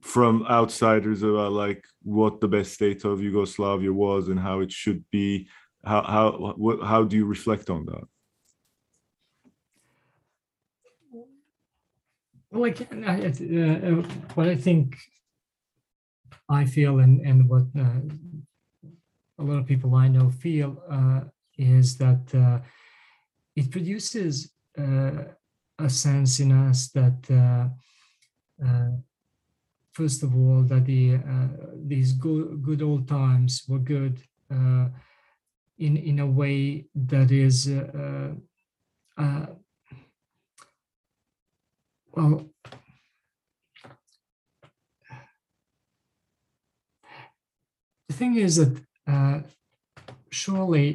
from 0.00 0.46
outsiders 0.48 1.22
about 1.22 1.52
like 1.52 1.84
what 2.02 2.40
the 2.40 2.48
best 2.48 2.72
state 2.72 3.04
of 3.04 3.22
Yugoslavia 3.22 3.92
was 3.92 4.28
and 4.28 4.38
how 4.38 4.60
it 4.60 4.72
should 4.72 5.04
be? 5.10 5.48
How 5.84 6.02
how 6.02 6.54
what 6.56 6.82
how 6.82 7.04
do 7.04 7.16
you 7.16 7.26
reflect 7.26 7.70
on 7.70 7.86
that? 7.86 8.04
like 12.52 12.92
I, 12.92 13.26
uh, 13.26 13.90
uh, 13.90 14.02
what 14.34 14.48
i 14.48 14.56
think 14.56 14.96
i 16.48 16.64
feel 16.64 16.98
and 16.98 17.20
and 17.20 17.48
what 17.48 17.64
uh, 17.78 18.00
a 19.38 19.42
lot 19.42 19.58
of 19.58 19.66
people 19.66 19.94
i 19.94 20.08
know 20.08 20.30
feel 20.30 20.82
uh, 20.90 21.20
is 21.58 21.96
that 21.98 22.34
uh, 22.34 22.58
it 23.54 23.70
produces 23.70 24.52
uh, 24.78 25.24
a 25.78 25.88
sense 25.88 26.40
in 26.40 26.52
us 26.52 26.88
that 26.88 27.70
first 30.00 30.22
of 30.22 30.34
all 30.34 30.62
that 30.62 30.86
the 30.86 31.16
uh, 31.16 31.48
these 31.92 32.12
good 32.14 32.62
good 32.62 32.80
old 32.80 33.06
times 33.06 33.52
were 33.68 33.84
good 33.96 34.16
uh, 34.50 34.86
in 35.76 35.94
in 36.10 36.20
a 36.20 36.26
way 36.40 36.86
that 36.94 37.30
is 37.30 37.68
uh, 37.68 38.32
uh, 39.18 39.46
well 42.14 42.48
the 48.08 48.14
thing 48.14 48.36
is 48.36 48.56
that 48.56 48.74
uh, 49.06 49.40
surely 50.30 50.88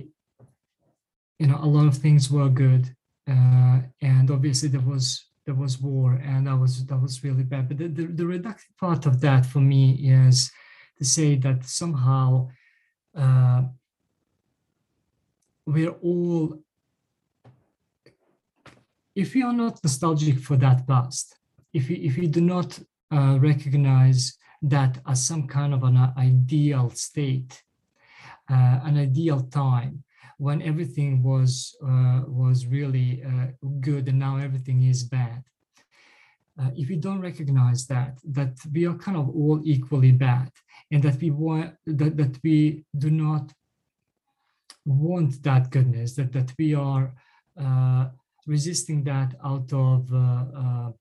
you 1.38 1.46
know 1.46 1.60
a 1.62 1.70
lot 1.76 1.86
of 1.86 1.96
things 1.96 2.32
were 2.32 2.50
good 2.50 2.84
uh, 3.30 3.78
and 4.02 4.32
obviously 4.32 4.70
there 4.70 4.88
was 4.94 5.06
there 5.45 5.55
was 5.55 5.79
war 5.79 6.19
and 6.23 6.47
that 6.47 6.58
was 6.58 6.86
that 6.86 6.97
was 6.97 7.23
really 7.23 7.43
bad. 7.43 7.67
But 7.67 7.77
the, 7.77 7.88
the, 7.88 8.05
the 8.08 8.23
reductive 8.23 8.75
part 8.79 9.05
of 9.05 9.21
that 9.21 9.45
for 9.45 9.60
me 9.60 9.91
is 10.03 10.51
to 10.97 11.05
say 11.05 11.36
that 11.38 11.65
somehow 11.65 12.49
uh, 13.15 13.63
we're 15.65 15.97
all 16.01 16.60
if 19.15 19.34
we 19.34 19.43
are 19.43 19.53
not 19.53 19.81
nostalgic 19.84 20.39
for 20.39 20.58
that 20.58 20.86
past 20.88 21.38
if 21.73 21.89
we 21.89 21.95
if 21.95 22.17
we 22.17 22.27
do 22.27 22.41
not 22.41 22.79
uh, 23.12 23.38
recognize 23.39 24.38
that 24.62 24.99
as 25.08 25.25
some 25.25 25.47
kind 25.47 25.73
of 25.73 25.84
an 25.84 25.97
ideal 26.17 26.89
state 26.89 27.63
uh, 28.49 28.79
an 28.84 28.97
ideal 28.97 29.41
time 29.41 30.03
when 30.38 30.62
everything 30.62 31.24
was 31.24 31.76
uh, 31.84 32.21
was 32.28 32.67
really 32.67 33.24
uh, 33.24 33.48
good 33.80 34.08
and 34.08 34.19
now 34.19 34.38
everything 34.38 34.84
is 34.84 35.04
bad. 35.04 35.43
Uh, 36.60 36.71
if 36.76 36.89
we 36.89 36.95
don't 36.95 37.21
recognize 37.21 37.86
that 37.88 38.19
that 38.24 38.58
we 38.74 38.86
are 38.86 38.95
kind 38.95 39.17
of 39.17 39.30
all 39.30 39.62
equally 39.63 40.12
bad 40.12 40.52
and 40.91 41.04
that 41.04 41.19
we 41.21 41.30
want 41.30 41.74
that, 41.86 42.15
that 42.17 42.38
we 42.43 42.86
do 42.98 43.10
not 43.10 43.52
want 44.86 45.41
that 45.43 45.69
goodness 45.69 46.15
that 46.15 46.32
that 46.32 46.54
we 46.58 46.74
are 46.74 47.13
uh, 47.60 48.08
resisting 48.48 49.04
that 49.04 49.34
out 49.43 49.71
of 49.74 50.12
uh, 50.13 50.45
uh, 50.56 50.91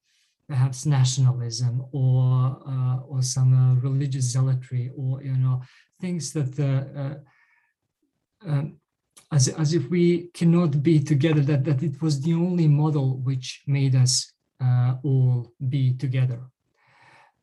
perhaps 0.49 0.87
nationalism 0.87 1.85
or 1.92 2.57
or 3.09 3.23
some 3.23 3.81
religious 3.81 4.25
zealotry 4.25 4.90
or 4.97 5.23
you 5.23 5.37
know 5.37 5.61
things 6.01 6.33
that 6.33 7.23
um, 8.47 8.77
as, 9.35 9.49
as 9.49 9.75
if 9.75 9.90
we 9.90 10.29
cannot 10.33 10.83
be 10.83 11.01
together, 11.01 11.40
that, 11.40 11.64
that 11.64 11.83
it 11.83 12.01
was 12.01 12.20
the 12.20 12.35
only 12.35 12.68
model 12.68 13.18
which 13.18 13.62
made 13.66 13.97
us 13.97 14.33
uh, 14.61 14.94
all 15.03 15.53
be 15.68 15.94
together 15.94 16.40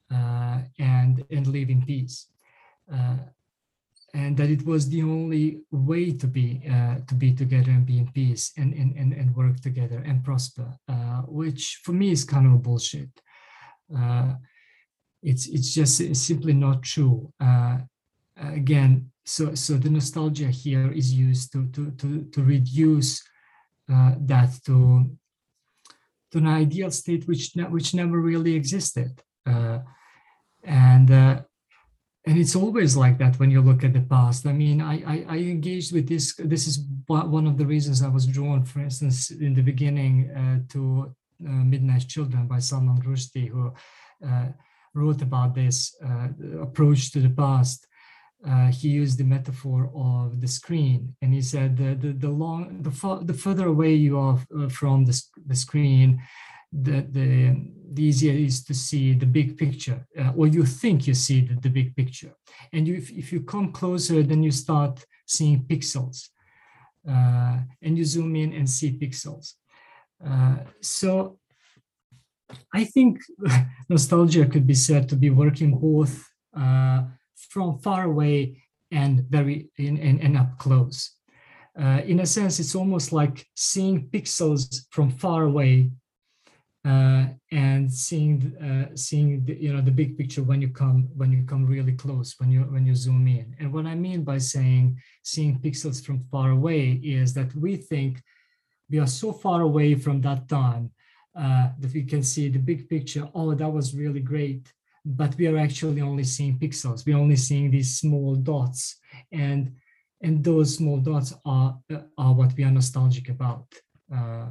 uh, 0.09 0.59
and, 0.79 1.23
and 1.29 1.47
live 1.47 1.69
in 1.69 1.81
peace. 1.85 2.27
Uh, 2.91 3.17
and 4.13 4.35
that 4.37 4.49
it 4.49 4.65
was 4.65 4.89
the 4.89 5.01
only 5.01 5.61
way 5.71 6.11
to 6.11 6.27
be 6.27 6.61
uh, 6.69 6.95
to 7.07 7.15
be 7.15 7.31
together 7.33 7.71
and 7.71 7.85
be 7.85 7.97
in 7.97 8.11
peace 8.11 8.51
and, 8.57 8.73
and, 8.73 8.93
and, 8.97 9.13
and 9.13 9.33
work 9.33 9.57
together 9.61 10.03
and 10.05 10.21
prosper, 10.21 10.67
uh, 10.89 11.21
which 11.27 11.79
for 11.85 11.93
me 11.93 12.11
is 12.11 12.25
kind 12.25 12.45
of 12.45 12.61
bullshit. 12.61 13.09
Uh, 13.97 14.33
it's 15.23 15.47
it's 15.47 15.73
just 15.73 16.01
it's 16.01 16.19
simply 16.19 16.51
not 16.51 16.83
true. 16.83 17.31
Again, 18.41 19.11
so 19.25 19.53
so 19.55 19.73
the 19.77 19.89
nostalgia 19.89 20.47
here 20.47 20.91
is 20.91 21.13
used 21.13 21.51
to 21.53 21.67
to 21.67 21.91
to, 21.91 22.23
to 22.33 22.43
reduce 22.43 23.21
uh, 23.91 24.13
that 24.19 24.51
to 24.65 25.09
to 26.31 26.37
an 26.37 26.47
ideal 26.47 26.91
state 26.91 27.27
which 27.27 27.55
ne- 27.55 27.69
which 27.69 27.93
never 27.93 28.19
really 28.19 28.55
existed 28.55 29.21
uh, 29.45 29.79
and 30.63 31.11
uh, 31.11 31.41
and 32.25 32.37
it's 32.37 32.55
always 32.55 32.95
like 32.95 33.17
that 33.17 33.39
when 33.39 33.49
you 33.49 33.61
look 33.61 33.83
at 33.83 33.93
the 33.93 34.01
past. 34.01 34.45
I 34.45 34.53
mean 34.53 34.79
I, 34.81 34.95
I, 35.13 35.25
I 35.27 35.37
engaged 35.37 35.93
with 35.93 36.07
this 36.07 36.35
this 36.35 36.67
is 36.67 36.85
one 37.07 37.47
of 37.47 37.57
the 37.57 37.65
reasons 37.65 38.01
i 38.01 38.07
was 38.07 38.25
drawn 38.25 38.63
for 38.63 38.79
instance 38.79 39.31
in 39.31 39.53
the 39.53 39.61
beginning 39.61 40.29
uh, 40.31 40.59
to 40.69 41.13
uh, 41.47 41.63
midnight 41.73 42.07
children 42.07 42.47
by 42.47 42.59
salman 42.59 43.01
rushdie 43.01 43.49
who 43.49 43.73
uh, 44.27 44.47
wrote 44.93 45.21
about 45.21 45.55
this 45.55 45.95
approach 46.61 47.11
to 47.11 47.19
the 47.19 47.29
past 47.29 47.87
uh, 48.47 48.71
he 48.71 48.87
used 48.89 49.17
the 49.17 49.23
metaphor 49.23 49.91
of 49.95 50.41
the 50.41 50.47
screen, 50.47 51.15
and 51.21 51.33
he 51.33 51.41
said 51.41 51.77
the 51.77 51.93
the, 51.95 52.13
the 52.13 52.29
long 52.29 52.81
the, 52.81 53.23
the 53.23 53.33
further 53.33 53.67
away 53.67 53.93
you 53.93 54.17
are 54.17 54.39
uh, 54.57 54.67
from 54.69 55.05
the, 55.05 55.21
the 55.45 55.55
screen, 55.55 56.21
the, 56.71 57.05
the 57.11 57.55
the 57.93 58.03
easier 58.03 58.33
it 58.33 58.39
is 58.39 58.63
to 58.63 58.73
see 58.73 59.13
the 59.13 59.25
big 59.25 59.57
picture, 59.57 60.07
uh, 60.19 60.31
or 60.35 60.47
you 60.47 60.65
think 60.65 61.05
you 61.05 61.13
see 61.13 61.41
the, 61.41 61.55
the 61.55 61.69
big 61.69 61.95
picture. 61.95 62.33
And 62.73 62.87
you, 62.87 62.95
if, 62.95 63.11
if 63.11 63.33
you 63.33 63.41
come 63.41 63.71
closer, 63.73 64.23
then 64.23 64.41
you 64.41 64.51
start 64.51 65.05
seeing 65.27 65.63
pixels, 65.63 66.29
uh, 67.07 67.57
and 67.81 67.97
you 67.97 68.05
zoom 68.05 68.35
in 68.35 68.53
and 68.53 68.69
see 68.69 68.97
pixels. 68.97 69.53
Uh, 70.25 70.57
so 70.81 71.37
I 72.73 72.85
think 72.85 73.19
nostalgia 73.89 74.45
could 74.45 74.65
be 74.65 74.73
said 74.73 75.09
to 75.09 75.15
be 75.15 75.29
working 75.29 75.77
both 75.77 76.27
from 77.49 77.79
far 77.79 78.03
away 78.03 78.61
and 78.91 79.25
very 79.29 79.69
in, 79.77 79.97
in, 79.97 80.19
and 80.19 80.37
up 80.37 80.57
close. 80.57 81.11
Uh, 81.79 82.01
in 82.05 82.19
a 82.19 82.25
sense, 82.25 82.59
it's 82.59 82.75
almost 82.75 83.13
like 83.13 83.45
seeing 83.55 84.09
pixels 84.09 84.85
from 84.89 85.09
far 85.09 85.43
away 85.43 85.89
uh, 86.83 87.25
and 87.51 87.91
seeing 87.91 88.55
uh, 88.57 88.95
seeing 88.95 89.45
the, 89.45 89.55
you 89.55 89.71
know 89.71 89.81
the 89.81 89.91
big 89.91 90.17
picture 90.17 90.43
when 90.43 90.61
you 90.61 90.69
come 90.69 91.07
when 91.15 91.31
you 91.31 91.43
come 91.43 91.65
really 91.65 91.93
close 91.93 92.35
when 92.39 92.51
you 92.51 92.61
when 92.61 92.85
you 92.85 92.95
zoom 92.95 93.27
in. 93.27 93.55
And 93.59 93.71
what 93.71 93.85
I 93.85 93.95
mean 93.95 94.23
by 94.23 94.39
saying 94.39 94.99
seeing 95.23 95.59
pixels 95.59 96.03
from 96.03 96.25
far 96.31 96.49
away 96.51 96.99
is 97.03 97.33
that 97.35 97.53
we 97.55 97.77
think 97.77 98.21
we 98.89 98.99
are 98.99 99.07
so 99.07 99.31
far 99.31 99.61
away 99.61 99.95
from 99.95 100.21
that 100.21 100.49
time 100.49 100.91
uh, 101.35 101.69
that 101.79 101.93
we 101.93 102.03
can 102.03 102.23
see 102.23 102.49
the 102.49 102.59
big 102.59 102.89
picture. 102.89 103.29
Oh, 103.33 103.53
that 103.53 103.69
was 103.69 103.95
really 103.95 104.19
great 104.19 104.73
but 105.03 105.35
we 105.37 105.47
are 105.47 105.57
actually 105.57 106.01
only 106.01 106.23
seeing 106.23 106.59
pixels. 106.59 107.05
We're 107.05 107.17
only 107.17 107.35
seeing 107.35 107.71
these 107.71 107.97
small 107.97 108.35
dots, 108.35 108.97
and 109.31 109.75
and 110.21 110.43
those 110.43 110.75
small 110.75 110.97
dots 110.97 111.33
are 111.45 111.77
are 112.17 112.33
what 112.33 112.55
we 112.55 112.63
are 112.63 112.71
nostalgic 112.71 113.29
about. 113.29 113.65
Uh, 114.13 114.49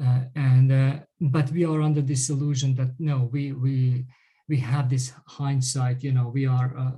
uh, 0.00 0.20
and 0.34 0.72
uh, 0.72 0.98
but 1.20 1.50
we 1.50 1.64
are 1.64 1.80
under 1.80 2.00
this 2.00 2.30
illusion 2.30 2.74
that 2.74 2.94
no, 2.98 3.28
we 3.32 3.52
we 3.52 4.06
we 4.48 4.56
have 4.56 4.88
this 4.88 5.12
hindsight. 5.26 6.02
You 6.02 6.12
know, 6.12 6.28
we 6.28 6.46
are 6.46 6.76
uh, 6.76 6.92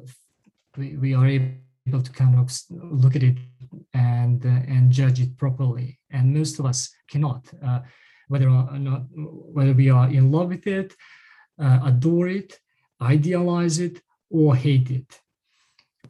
we, 0.76 0.96
we 0.96 1.14
are 1.14 1.26
able 1.26 2.02
to 2.02 2.12
kind 2.12 2.38
of 2.38 2.50
look 2.70 3.16
at 3.16 3.22
it 3.22 3.36
and 3.92 4.44
uh, 4.46 4.60
and 4.68 4.90
judge 4.90 5.20
it 5.20 5.36
properly. 5.36 5.98
And 6.10 6.32
most 6.32 6.58
of 6.58 6.66
us 6.66 6.90
cannot, 7.10 7.46
uh, 7.66 7.80
whether 8.28 8.48
or 8.48 8.78
not 8.78 9.02
whether 9.12 9.74
we 9.74 9.90
are 9.90 10.08
in 10.08 10.32
love 10.32 10.48
with 10.48 10.66
it 10.66 10.94
uh, 11.60 11.80
adore 11.84 12.28
it, 12.28 12.58
idealize 13.00 13.78
it, 13.78 14.00
or 14.30 14.56
hate 14.56 14.90
it. 14.90 15.20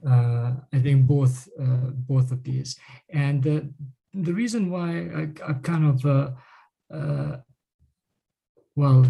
Uh, 0.07 0.53
I 0.73 0.79
think 0.81 1.07
both 1.07 1.49
uh, 1.61 1.91
both 1.95 2.31
of 2.31 2.43
these. 2.43 2.77
And 3.11 3.47
uh, 3.47 3.61
the 4.13 4.33
reason 4.33 4.71
why 4.71 5.09
I, 5.21 5.51
I 5.51 5.53
kind 5.55 5.87
of 5.87 6.05
uh, 6.05 6.31
uh, 6.93 7.37
well, 8.77 9.07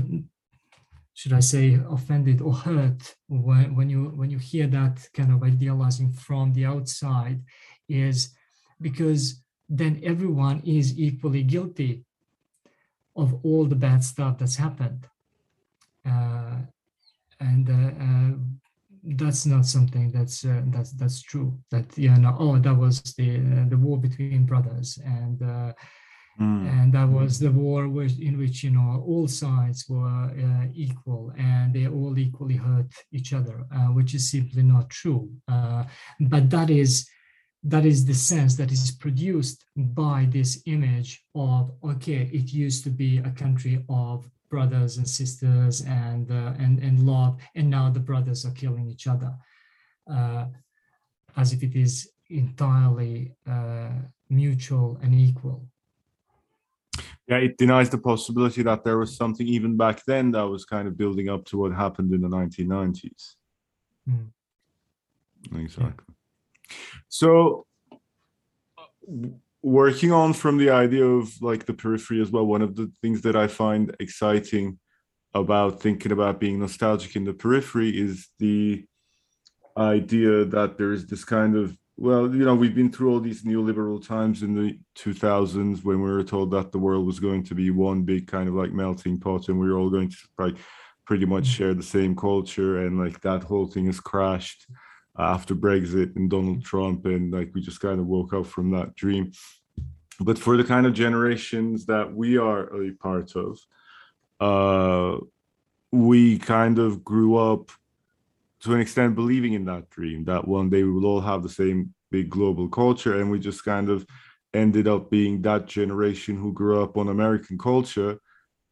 should 1.14 1.33
I 1.33 1.40
say, 1.40 1.79
offended 1.88 2.40
or 2.40 2.53
hurt 2.53 3.14
when, 3.29 3.75
when 3.75 3.88
you 3.88 4.12
when 4.16 4.31
you 4.31 4.38
hear 4.38 4.66
that 4.68 5.09
kind 5.14 5.33
of 5.33 5.42
idealizing 5.42 6.12
from 6.12 6.53
the 6.53 6.66
outside, 6.66 7.42
is 7.88 8.35
because 8.81 9.42
then 9.68 10.01
everyone 10.05 10.61
is 10.64 10.99
equally 10.99 11.42
guilty 11.42 12.05
of 13.17 13.35
all 13.44 13.65
the 13.65 13.77
bad 13.77 14.04
stuff 14.04 14.38
that's 14.38 14.56
happened. 14.56 15.06
Uh, 16.07 16.57
and 17.40 17.69
uh, 17.69 18.05
uh, 18.05 18.37
that's 19.17 19.44
not 19.46 19.67
something 19.67 20.11
that's 20.11 20.44
uh, 20.44 20.63
that's 20.67 20.92
that's 20.92 21.23
true. 21.23 21.59
That 21.71 21.96
you 21.96 22.15
know, 22.17 22.37
oh, 22.38 22.59
that 22.59 22.75
was 22.75 23.02
the 23.19 23.38
the 23.69 23.77
war 23.77 23.98
between 23.98 24.46
brothers, 24.46 24.98
and 25.05 25.38
mm. 25.40 25.75
and 26.38 26.92
that 26.92 27.09
was 27.09 27.38
the 27.38 27.50
war 27.50 27.88
which, 27.88 28.19
in 28.19 28.38
which 28.38 28.63
you 28.65 28.71
know 28.71 29.05
all 29.07 29.29
sides 29.29 29.87
were 29.88 30.31
equal, 30.75 31.33
and 31.37 31.75
they 31.75 31.87
all 31.87 32.19
equally 32.19 32.57
hurt 32.57 32.92
each 33.13 33.33
other, 33.33 33.65
which 33.92 34.15
is 34.15 34.31
simply 34.31 34.63
not 34.63 34.88
true. 34.90 35.29
but 36.21 36.48
that 36.50 36.71
is 36.71 37.09
that 37.65 37.87
is 37.87 38.05
the 38.05 38.15
sense 38.15 38.57
that 38.57 38.71
is 38.71 38.90
produced 38.90 39.65
by 39.75 40.29
this 40.31 40.63
image 40.67 41.25
of 41.35 41.73
okay 41.83 42.29
it 42.33 42.52
used 42.52 42.85
to 42.85 42.90
be 42.90 43.19
a 43.19 43.31
country 43.31 43.83
of 43.88 44.29
brothers 44.55 44.92
and 44.98 45.09
sisters 45.21 45.75
and 45.83 46.27
uh, 46.31 46.52
and 46.65 46.75
and 46.87 46.96
love 47.13 47.33
and 47.57 47.69
now 47.77 47.87
the 47.90 48.05
brothers 48.11 48.40
are 48.46 48.57
killing 48.63 48.87
each 48.94 49.07
other 49.15 49.33
uh, 50.17 50.44
as 51.37 51.52
if 51.55 51.61
it 51.69 51.75
is 51.87 51.94
entirely 52.31 53.17
uh, 53.55 53.96
mutual 54.40 54.88
and 55.02 55.13
equal 55.29 55.59
yeah, 57.27 57.38
it 57.38 57.57
denies 57.57 57.88
the 57.88 57.98
possibility 57.98 58.63
that 58.63 58.85
there 58.85 58.98
was 58.98 59.17
something 59.17 59.46
even 59.46 59.77
back 59.77 60.05
then 60.07 60.31
that 60.33 60.46
was 60.55 60.65
kind 60.67 60.87
of 60.87 60.98
building 60.98 61.31
up 61.31 61.42
to 61.46 61.57
what 61.57 61.73
happened 61.73 62.13
in 62.13 62.21
the 62.21 62.29
1990s. 62.29 63.37
Mm. 64.09 64.29
Exactly. 65.63 66.05
Yeah. 66.09 66.77
So, 67.09 67.67
working 69.65 70.12
on 70.12 70.35
from 70.35 70.58
the 70.58 70.69
idea 70.69 71.06
of 71.06 71.40
like 71.40 71.65
the 71.65 71.73
periphery 71.73 72.21
as 72.21 72.31
well, 72.31 72.44
one 72.44 72.60
of 72.60 72.77
the 72.77 72.92
things 73.00 73.23
that 73.23 73.35
I 73.35 73.46
find 73.46 73.96
exciting 73.98 74.79
about 75.33 75.81
thinking 75.81 76.12
about 76.12 76.38
being 76.38 76.60
nostalgic 76.60 77.17
in 77.17 77.25
the 77.25 77.33
periphery 77.33 77.88
is 77.88 78.29
the 78.38 78.85
idea 79.77 80.44
that 80.44 80.77
there 80.77 80.92
is 80.92 81.06
this 81.06 81.25
kind 81.25 81.56
of 81.56 81.77
well, 81.96 82.23
you 82.35 82.44
know, 82.44 82.56
we've 82.56 82.75
been 82.75 82.90
through 82.90 83.12
all 83.12 83.21
these 83.21 83.44
neoliberal 83.44 84.04
times 84.04 84.42
in 84.42 84.52
the 84.52 84.77
2000s 84.98 85.85
when 85.85 86.02
we 86.02 86.10
were 86.10 86.25
told 86.25 86.50
that 86.50 86.73
the 86.73 86.79
world 86.79 87.06
was 87.06 87.21
going 87.21 87.44
to 87.44 87.54
be 87.54 87.71
one 87.71 88.02
big 88.02 88.27
kind 88.27 88.48
of 88.48 88.54
like 88.56 88.73
melting 88.73 89.19
pot 89.19 89.48
and 89.48 89.60
we 89.60 89.71
were 89.71 89.79
all 89.79 89.90
going 89.90 90.10
to 90.10 90.17
like 90.37 90.56
pretty 91.06 91.25
much 91.25 91.44
mm. 91.44 91.52
share 91.52 91.73
the 91.73 91.83
same 91.85 92.17
culture 92.17 92.85
and 92.85 92.98
like 92.98 93.21
that 93.21 93.44
whole 93.44 93.67
thing 93.67 93.87
has 93.87 94.00
crashed 94.00 94.67
after 95.19 95.54
Brexit 95.54 96.17
and 96.17 96.29
Donald 96.29 96.65
Trump 96.65 97.06
and 97.06 97.33
like 97.33 97.50
we 97.54 97.60
just 97.60 97.81
kind 97.81 98.00
of 98.00 98.06
woke 98.06 98.33
up 98.33 98.46
from 98.46 98.71
that 98.73 98.94
dream. 98.94 99.33
But 100.21 100.38
for 100.38 100.56
the 100.56 100.65
kind 100.65 100.87
of 100.87 100.94
generations 100.94 101.87
that 101.87 102.12
we 102.12 102.38
are 102.38 102.83
a 102.83 102.92
part 102.92 103.35
of, 103.37 103.58
uh, 104.40 105.19
we 105.92 106.38
kind 106.38 106.79
of 106.79 107.04
grew 107.04 107.37
up 107.37 107.71
to 108.60 108.75
an 108.75 108.81
extent 108.81 109.15
believing 109.15 109.52
in 109.52 109.65
that 109.67 109.90
dream 109.90 110.25
that 110.25 110.48
one 110.48 110.71
day 110.71 110.83
we 110.83 110.90
will 110.90 111.06
all 111.06 111.21
have 111.21 111.42
the 111.42 111.48
same 111.48 111.94
big 112.10 112.31
global 112.31 112.69
culture 112.69 113.21
and 113.21 113.31
we 113.31 113.38
just 113.38 113.65
kind 113.65 113.90
of 113.90 114.06
ended 114.54 114.88
up 114.88 115.10
being 115.10 115.42
that 115.42 115.67
generation 115.67 116.37
who 116.37 116.52
grew 116.52 116.83
up 116.83 116.96
on 116.96 117.08
american 117.08 117.58
culture 117.58 118.19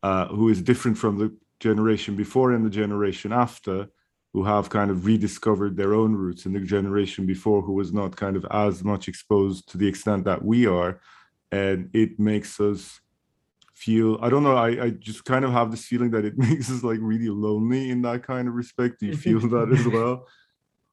uh, 0.02 0.26
who 0.28 0.48
is 0.48 0.62
different 0.62 0.96
from 0.96 1.18
the 1.18 1.36
generation 1.60 2.16
before 2.16 2.52
and 2.52 2.64
the 2.64 2.70
generation 2.70 3.32
after 3.32 3.86
who 4.32 4.44
have 4.44 4.70
kind 4.70 4.90
of 4.90 5.04
rediscovered 5.04 5.76
their 5.76 5.94
own 5.94 6.14
roots 6.14 6.46
and 6.46 6.54
the 6.54 6.60
generation 6.60 7.26
before 7.26 7.60
who 7.62 7.72
was 7.72 7.92
not 7.92 8.16
kind 8.16 8.36
of 8.36 8.46
as 8.50 8.82
much 8.82 9.08
exposed 9.08 9.68
to 9.70 9.76
the 9.76 9.86
extent 9.86 10.24
that 10.24 10.42
we 10.42 10.66
are. 10.66 11.00
And 11.50 11.90
it 11.92 12.18
makes 12.18 12.58
us 12.60 13.00
feel 13.74 14.18
i 14.22 14.28
don't 14.28 14.44
know 14.44 14.54
I, 14.54 14.84
I 14.84 14.90
just 14.90 15.24
kind 15.24 15.44
of 15.44 15.50
have 15.50 15.70
this 15.70 15.86
feeling 15.86 16.10
that 16.12 16.24
it 16.24 16.38
makes 16.46 16.70
us 16.70 16.84
like 16.84 17.00
really 17.00 17.28
lonely 17.28 17.90
in 17.90 18.02
that 18.02 18.22
kind 18.22 18.46
of 18.48 18.54
respect. 18.54 19.00
Do 19.00 19.06
you 19.06 19.16
feel 19.16 19.40
that 19.56 19.72
as 19.72 19.86
well? 19.86 20.26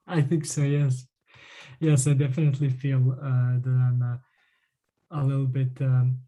I 0.07 0.21
think 0.21 0.45
so 0.45 0.61
yes. 0.61 1.05
Yes 1.79 2.07
i 2.07 2.13
definitely 2.13 2.69
feel 2.69 3.01
uh, 3.11 3.53
that 3.63 3.77
i'm 3.87 4.01
uh, 4.01 4.17
a 5.19 5.23
little 5.23 5.45
bit 5.45 5.73
um, 5.81 6.19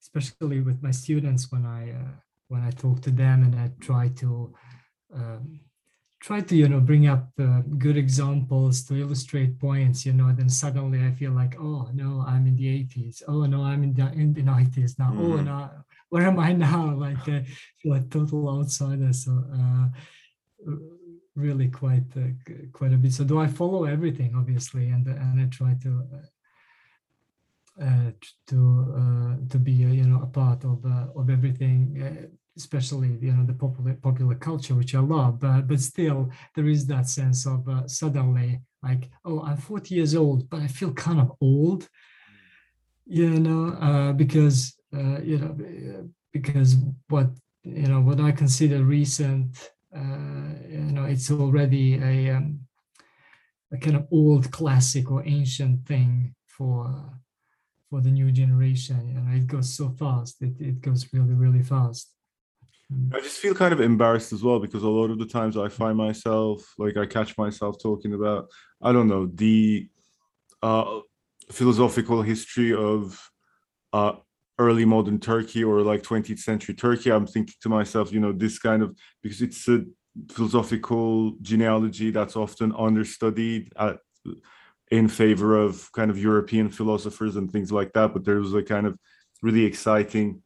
especially 0.00 0.60
with 0.60 0.82
my 0.82 0.90
students 0.90 1.50
when 1.52 1.64
i 1.64 1.90
uh, 1.90 2.14
when 2.48 2.62
i 2.62 2.70
talk 2.70 3.00
to 3.02 3.10
them 3.10 3.44
and 3.44 3.54
i 3.54 3.70
try 3.80 4.08
to 4.08 4.52
um, 5.14 5.60
try 6.26 6.40
to 6.40 6.54
you 6.56 6.68
know 6.68 6.80
bring 6.80 7.06
up 7.14 7.28
uh, 7.38 7.60
good 7.84 7.98
examples 8.04 8.82
to 8.86 8.92
illustrate 9.04 9.52
points 9.60 10.06
you 10.06 10.14
know 10.18 10.32
then 10.32 10.48
suddenly 10.48 11.00
i 11.08 11.10
feel 11.20 11.32
like 11.32 11.54
oh 11.60 11.82
no 11.92 12.24
i'm 12.26 12.46
in 12.46 12.56
the 12.56 12.68
80s 12.84 13.22
oh 13.28 13.44
no 13.44 13.62
i'm 13.62 13.82
in 13.86 13.92
the 13.92 14.06
in 14.22 14.32
the 14.32 14.42
90s 14.42 14.98
now 14.98 15.10
mm. 15.12 15.20
oh 15.20 15.40
no 15.50 15.58
where 16.14 16.26
am 16.28 16.38
i 16.38 16.52
now? 16.52 16.94
Like 17.04 17.24
feel 17.24 17.92
like 17.94 18.08
total 18.08 18.48
outsider. 18.48 19.12
So 19.12 19.32
uh, 19.60 19.86
really 21.34 21.68
quite 21.68 22.10
uh, 22.16 22.30
quite 22.72 22.92
a 22.92 22.96
bit. 22.96 23.12
So 23.12 23.24
do 23.24 23.40
i 23.40 23.48
follow 23.48 23.82
everything 23.84 24.30
obviously 24.40 24.84
and 24.94 25.04
and 25.08 25.40
i 25.42 25.46
try 25.46 25.72
to 25.84 25.92
uh, 27.86 28.10
to 28.50 28.58
uh, 29.00 29.34
to 29.50 29.58
be 29.58 29.72
you 29.72 30.06
know 30.10 30.22
a 30.22 30.30
part 30.40 30.60
of 30.64 30.78
uh, 30.86 31.06
of 31.20 31.28
everything 31.36 31.80
especially 32.56 33.18
you 33.20 33.32
know 33.32 33.44
the 33.44 33.52
popular 33.52 33.94
popular 33.94 34.34
culture 34.36 34.74
which 34.74 34.94
i 34.94 35.00
love 35.00 35.40
but 35.40 35.62
but 35.66 35.80
still 35.80 36.30
there 36.54 36.68
is 36.68 36.86
that 36.86 37.08
sense 37.08 37.46
of 37.46 37.68
uh, 37.68 37.86
suddenly 37.88 38.60
like 38.82 39.10
oh 39.24 39.42
i'm 39.42 39.56
40 39.56 39.94
years 39.94 40.14
old 40.14 40.48
but 40.48 40.60
i 40.60 40.66
feel 40.66 40.92
kind 40.92 41.20
of 41.20 41.32
old. 41.40 41.88
You 43.06 43.38
know 43.38 43.68
uh, 43.80 44.12
because 44.12 44.76
uh, 44.94 45.20
you 45.20 45.38
know 45.38 46.08
because 46.32 46.76
what 47.08 47.28
you 47.62 47.86
know 47.86 48.00
what 48.00 48.18
i 48.18 48.32
consider 48.32 48.82
recent 48.82 49.70
uh, 49.94 50.54
you 50.66 50.90
know 50.94 51.04
it's 51.04 51.30
already 51.30 51.96
a, 51.96 52.30
um, 52.30 52.60
a 53.72 53.76
kind 53.76 53.96
of 53.96 54.06
old 54.10 54.50
classic 54.50 55.10
or 55.10 55.22
ancient 55.26 55.86
thing 55.86 56.34
for 56.46 57.10
for 57.90 58.00
the 58.00 58.10
new 58.10 58.32
generation. 58.32 59.06
You 59.08 59.20
know 59.20 59.36
it 59.36 59.46
goes 59.46 59.74
so 59.76 59.90
fast. 59.90 60.40
It, 60.40 60.54
it 60.58 60.80
goes 60.80 61.06
really 61.12 61.34
really 61.34 61.62
fast 61.62 62.13
I 63.12 63.20
just 63.20 63.38
feel 63.38 63.54
kind 63.54 63.72
of 63.72 63.80
embarrassed 63.80 64.32
as 64.32 64.42
well 64.42 64.60
because 64.60 64.82
a 64.82 64.88
lot 64.88 65.10
of 65.10 65.18
the 65.18 65.26
times 65.26 65.56
I 65.56 65.68
find 65.68 65.96
myself 65.96 66.62
like 66.78 66.96
I 66.96 67.06
catch 67.06 67.36
myself 67.38 67.76
talking 67.82 68.12
about 68.12 68.48
I 68.82 68.92
don't 68.92 69.08
know 69.08 69.26
the 69.26 69.88
uh, 70.62 71.00
philosophical 71.50 72.22
history 72.22 72.74
of 72.74 73.18
uh, 73.92 74.12
early 74.58 74.84
modern 74.84 75.18
Turkey 75.18 75.64
or 75.64 75.80
like 75.82 76.02
20th 76.02 76.38
century 76.38 76.74
Turkey. 76.74 77.10
I'm 77.10 77.26
thinking 77.26 77.54
to 77.62 77.68
myself, 77.68 78.12
you 78.12 78.20
know, 78.20 78.32
this 78.32 78.58
kind 78.58 78.82
of 78.82 78.96
because 79.22 79.42
it's 79.42 79.66
a 79.68 79.84
philosophical 80.30 81.32
genealogy 81.42 82.10
that's 82.10 82.36
often 82.36 82.72
understudied 82.76 83.72
at, 83.76 83.98
in 84.90 85.08
favor 85.08 85.58
of 85.58 85.90
kind 85.92 86.10
of 86.10 86.18
European 86.18 86.68
philosophers 86.68 87.36
and 87.36 87.50
things 87.50 87.72
like 87.72 87.92
that. 87.94 88.12
But 88.12 88.24
there 88.24 88.40
was 88.40 88.54
a 88.54 88.62
kind 88.62 88.86
of 88.86 88.98
really 89.42 89.64
exciting 89.64 90.42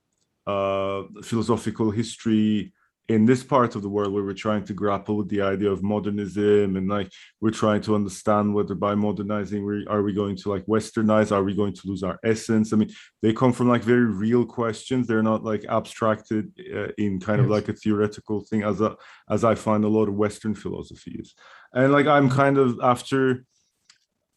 uh, 0.49 1.03
philosophical 1.23 1.91
history 1.91 2.73
in 3.09 3.25
this 3.25 3.43
part 3.43 3.75
of 3.75 3.81
the 3.81 3.89
world 3.89 4.13
where 4.13 4.23
we're 4.23 4.35
trying 4.35 4.63
to 4.63 4.75
grapple 4.75 5.17
with 5.17 5.29
the 5.31 5.41
idea 5.41 5.71
of 5.71 5.83
modernism 5.83 6.77
and 6.77 6.89
like 6.89 7.11
we're 7.41 7.51
trying 7.51 7.81
to 7.81 7.95
understand 7.95 8.55
whether 8.55 8.75
by 8.75 8.95
modernizing 8.95 9.65
we 9.65 9.87
are 9.87 10.03
we 10.03 10.13
going 10.13 10.37
to 10.37 10.51
like 10.51 10.65
westernize? 10.67 11.33
Are 11.33 11.43
we 11.43 11.55
going 11.55 11.73
to 11.73 11.89
lose 11.89 12.03
our 12.03 12.19
essence? 12.23 12.73
I 12.73 12.77
mean 12.77 12.91
they 13.23 13.33
come 13.33 13.53
from 13.53 13.69
like 13.69 13.83
very 13.83 14.05
real 14.05 14.45
questions. 14.45 15.07
They're 15.07 15.23
not 15.23 15.43
like 15.43 15.65
abstracted 15.69 16.53
uh, 16.75 16.89
in 16.99 17.19
kind 17.19 17.39
yes. 17.39 17.45
of 17.45 17.51
like 17.51 17.69
a 17.69 17.73
theoretical 17.73 18.43
thing 18.43 18.63
as 18.63 18.81
a 18.81 18.97
as 19.31 19.45
i 19.45 19.55
find 19.55 19.85
a 19.85 19.89
lot 19.89 20.09
of 20.09 20.15
western 20.15 20.55
philosophies 20.55 21.35
and 21.73 21.93
like 21.93 22.07
i'm 22.07 22.29
kind 22.31 22.57
of 22.59 22.79
after 22.83 23.45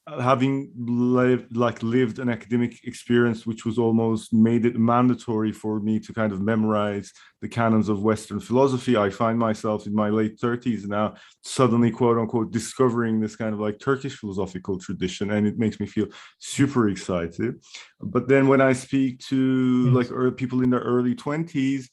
having 0.07 0.71
lived 0.75 1.55
like 1.55 1.83
lived 1.83 2.17
an 2.17 2.27
academic 2.27 2.83
experience 2.85 3.45
which 3.45 3.65
was 3.65 3.77
almost 3.77 4.33
made 4.33 4.65
it 4.65 4.75
mandatory 4.75 5.51
for 5.51 5.79
me 5.79 5.99
to 5.99 6.11
kind 6.11 6.33
of 6.33 6.41
memorize 6.41 7.13
the 7.41 7.47
canons 7.47 7.87
of 7.87 8.01
western 8.01 8.39
philosophy 8.39 8.97
i 8.97 9.11
find 9.11 9.37
myself 9.37 9.85
in 9.85 9.93
my 9.93 10.09
late 10.09 10.39
30s 10.39 10.87
now 10.87 11.13
suddenly 11.43 11.91
quote 11.91 12.17
unquote 12.17 12.51
discovering 12.51 13.19
this 13.19 13.35
kind 13.35 13.53
of 13.53 13.59
like 13.59 13.77
turkish 13.77 14.17
philosophical 14.17 14.79
tradition 14.79 15.31
and 15.31 15.45
it 15.45 15.59
makes 15.59 15.79
me 15.79 15.85
feel 15.85 16.07
super 16.39 16.89
excited 16.89 17.63
but 18.01 18.27
then 18.27 18.47
when 18.47 18.59
i 18.59 18.73
speak 18.73 19.19
to 19.19 19.91
yes. 19.93 20.09
like 20.09 20.35
people 20.35 20.63
in 20.63 20.71
their 20.71 20.79
early 20.79 21.13
20s 21.13 21.85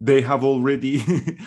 they 0.00 0.20
have 0.20 0.42
already 0.42 0.98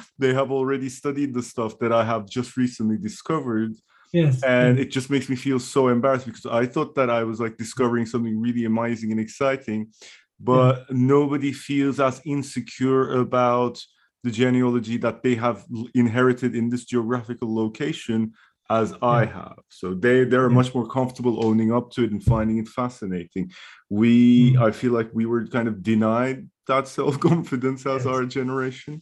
they 0.17 0.33
have 0.33 0.49
already 0.49 0.87
studied 0.87 1.33
the 1.33 1.43
stuff 1.43 1.77
that 1.79 1.91
i 1.91 2.05
have 2.05 2.25
just 2.25 2.55
recently 2.55 2.97
discovered 2.97 3.73
Yes. 4.15 4.41
And 4.43 4.79
it 4.79 4.91
just 4.91 5.09
makes 5.09 5.27
me 5.27 5.35
feel 5.35 5.59
so 5.59 5.89
embarrassed 5.89 6.25
because 6.25 6.45
I 6.45 6.65
thought 6.65 6.95
that 6.95 7.09
I 7.09 7.25
was 7.25 7.41
like 7.41 7.57
discovering 7.57 8.05
something 8.05 8.39
really 8.39 8.63
amazing 8.63 9.11
and 9.11 9.19
exciting, 9.19 9.91
but 10.39 10.77
yeah. 10.77 10.85
nobody 10.91 11.51
feels 11.51 11.99
as 11.99 12.21
insecure 12.25 13.19
about 13.19 13.83
the 14.23 14.31
genealogy 14.31 14.95
that 14.99 15.21
they 15.21 15.35
have 15.35 15.65
inherited 15.93 16.55
in 16.55 16.69
this 16.69 16.85
geographical 16.85 17.53
location 17.53 18.31
as 18.69 18.91
yeah. 18.91 18.97
I 19.01 19.25
have. 19.25 19.59
So 19.67 19.93
they 19.93 20.23
they're 20.23 20.49
yeah. 20.49 20.55
much 20.55 20.73
more 20.73 20.87
comfortable 20.87 21.45
owning 21.45 21.73
up 21.73 21.91
to 21.91 22.05
it 22.05 22.11
and 22.11 22.23
finding 22.23 22.57
it 22.59 22.69
fascinating. 22.69 23.51
We 23.89 24.53
mm. 24.53 24.61
I 24.61 24.71
feel 24.71 24.93
like 24.93 25.09
we 25.13 25.25
were 25.25 25.45
kind 25.45 25.67
of 25.67 25.83
denied 25.83 26.49
that 26.67 26.87
self-confidence 26.97 27.85
as 27.85 28.05
yes. 28.05 28.05
our 28.05 28.23
generation. 28.23 29.01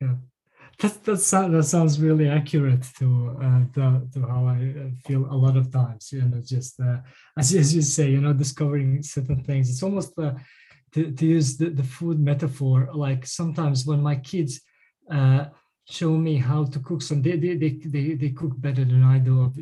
Yeah 0.00 0.14
that 0.78 1.04
that, 1.04 1.18
sound, 1.18 1.54
that 1.54 1.64
sounds 1.64 2.00
really 2.00 2.28
accurate 2.28 2.84
to, 2.98 3.36
uh, 3.42 3.64
to, 3.74 4.02
to 4.12 4.26
how 4.26 4.46
I 4.46 4.74
uh, 4.78 4.90
feel 5.06 5.26
a 5.30 5.36
lot 5.36 5.56
of 5.56 5.72
times. 5.72 6.12
You 6.12 6.22
know, 6.22 6.40
just 6.44 6.80
uh, 6.80 6.98
as 7.36 7.54
as 7.54 7.74
you 7.74 7.82
say, 7.82 8.10
you 8.10 8.20
know, 8.20 8.32
discovering 8.32 9.02
certain 9.02 9.42
things. 9.44 9.70
It's 9.70 9.82
almost 9.82 10.18
uh, 10.18 10.34
to, 10.92 11.10
to 11.12 11.26
use 11.26 11.56
the, 11.56 11.70
the 11.70 11.84
food 11.84 12.20
metaphor. 12.20 12.88
Like 12.92 13.26
sometimes 13.26 13.86
when 13.86 14.02
my 14.02 14.16
kids 14.16 14.60
uh, 15.10 15.46
show 15.88 16.12
me 16.12 16.36
how 16.36 16.64
to 16.64 16.78
cook 16.80 17.02
some, 17.02 17.22
they 17.22 17.36
they, 17.36 17.54
they 17.56 17.70
they 17.84 18.14
they 18.14 18.30
cook 18.30 18.52
better 18.60 18.84
than 18.84 19.02
I 19.02 19.18
do. 19.18 19.52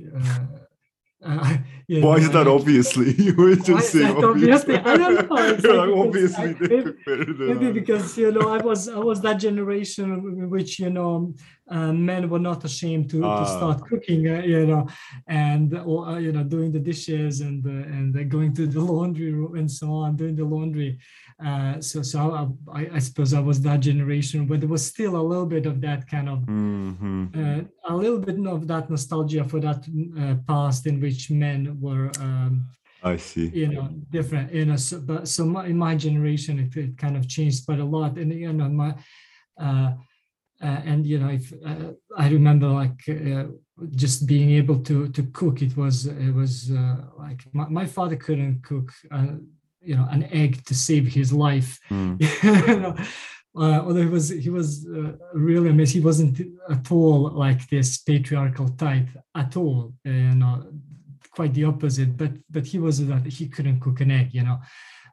Uh, 1.23 1.29
uh, 1.33 1.57
Why 2.01 2.17
is 2.17 2.31
that 2.31 2.47
obviously? 2.47 3.13
You 3.19 3.35
were 3.35 3.55
just 3.57 3.93
saying 3.93 4.25
obviously. 4.25 4.77
I 4.77 4.97
don't 4.97 5.29
know. 5.29 5.37
like, 5.75 6.07
obviously, 6.07 6.57
maybe, 6.59 6.95
maybe 7.39 7.73
because 7.73 8.17
you 8.17 8.33
know 8.33 8.49
I 8.49 8.57
was 8.69 8.89
I 8.89 8.99
was 8.99 9.21
that 9.21 9.35
generation 9.35 10.13
in 10.13 10.49
which 10.49 10.79
you 10.79 10.89
know 10.89 11.35
uh, 11.69 11.93
men 11.93 12.31
were 12.31 12.39
not 12.39 12.65
ashamed 12.65 13.11
to, 13.11 13.25
ah. 13.25 13.41
to 13.41 13.51
start 13.51 13.83
cooking, 13.87 14.29
uh, 14.29 14.41
you 14.41 14.67
know, 14.67 14.89
and 15.27 15.77
or 15.77 16.09
uh, 16.09 16.19
you 16.19 16.33
know 16.33 16.43
doing 16.43 16.73
the 16.73 16.81
dishes 16.81 17.43
and 17.43 17.67
uh, 17.67 17.71
and 17.71 18.31
going 18.31 18.55
to 18.55 18.67
the 18.67 18.81
laundry 18.81 19.33
room 19.33 19.57
and 19.57 19.71
so 19.71 19.93
on, 19.93 20.17
doing 20.17 20.37
the 20.37 20.45
laundry. 20.45 20.99
Uh, 21.45 21.81
so 21.81 22.03
so 22.03 22.55
I, 22.73 22.91
I, 22.95 22.99
suppose 22.99 23.33
I 23.33 23.41
was 23.41 23.63
that 23.63 23.81
generation, 23.81 24.47
but 24.47 24.61
there 24.61 24.69
was 24.69 24.87
still 24.87 25.17
a 25.17 25.23
little 25.23 25.47
bit 25.47 25.65
of 25.65 25.81
that 25.81 26.07
kind 26.07 26.29
of 26.29 26.41
mm-hmm. 26.41 27.27
uh, 27.35 27.63
a 27.89 27.97
little 27.97 28.19
bit 28.19 28.47
of 28.47 28.67
that 28.67 28.91
nostalgia 28.91 29.45
for 29.45 29.59
that 29.61 29.83
uh, 30.21 30.35
past 30.47 30.87
in 30.87 31.01
which 31.01 31.31
men 31.31 31.81
were. 31.81 32.11
Um, 32.21 32.69
I 33.03 33.17
see. 33.17 33.49
You 33.49 33.69
know, 33.69 33.89
different. 34.11 34.53
You 34.53 34.67
know, 34.67 34.77
so, 34.77 35.01
but 35.01 35.29
so 35.29 35.47
my, 35.47 35.67
in 35.67 35.79
my 35.79 35.95
generation, 35.95 36.59
it, 36.59 36.77
it, 36.77 36.99
kind 36.99 37.17
of 37.17 37.27
changed 37.27 37.65
quite 37.65 37.81
a 37.81 37.85
lot, 37.85 38.19
and 38.19 38.33
you 38.33 38.53
know, 38.53 38.69
my. 38.69 38.95
Uh, 39.59 39.93
uh, 40.63 40.83
and 40.85 41.07
you 41.07 41.19
know, 41.19 41.31
if 41.31 41.55
I 42.19 42.29
remember 42.29 42.67
like 42.67 43.01
just 43.97 44.27
being 44.27 44.51
able 44.51 44.79
to 44.81 45.09
to 45.09 45.23
cook, 45.33 45.63
it 45.63 45.75
was 45.75 46.05
it 46.05 46.35
was 46.35 46.71
like 47.19 47.43
my, 47.55 47.67
my 47.71 47.87
father 47.87 48.17
couldn't 48.17 48.63
cook 48.63 48.93
you 49.83 49.97
know 49.97 50.07
an 50.11 50.25
egg 50.33 50.65
to 50.67 50.75
save 50.75 51.07
his 51.07 51.33
life. 51.33 51.79
Mm. 51.91 52.21
you 52.69 52.81
know, 52.81 52.97
uh, 53.57 53.81
although 53.85 54.03
he 54.03 54.07
was 54.07 54.29
he 54.29 54.51
was 54.51 54.87
uh, 54.87 55.13
really 55.35 55.71
amazing 55.71 56.01
he 56.01 56.05
wasn't 56.05 56.41
at 56.71 56.91
all 56.93 57.31
like 57.31 57.69
this 57.69 57.99
patriarchal 57.99 58.69
type 58.71 59.09
at 59.35 59.57
all 59.57 59.93
uh, 60.07 60.11
you 60.11 60.35
know 60.35 60.67
quite 61.33 61.55
the 61.55 61.65
opposite. 61.65 62.17
But 62.17 62.33
but 62.51 62.67
he 62.67 62.79
was 62.79 63.05
that 63.07 63.27
he 63.27 63.49
couldn't 63.49 63.81
cook 63.81 64.01
an 64.01 64.11
egg 64.11 64.31
you 64.33 64.45
know. 64.45 64.59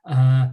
Uh, 0.05 0.49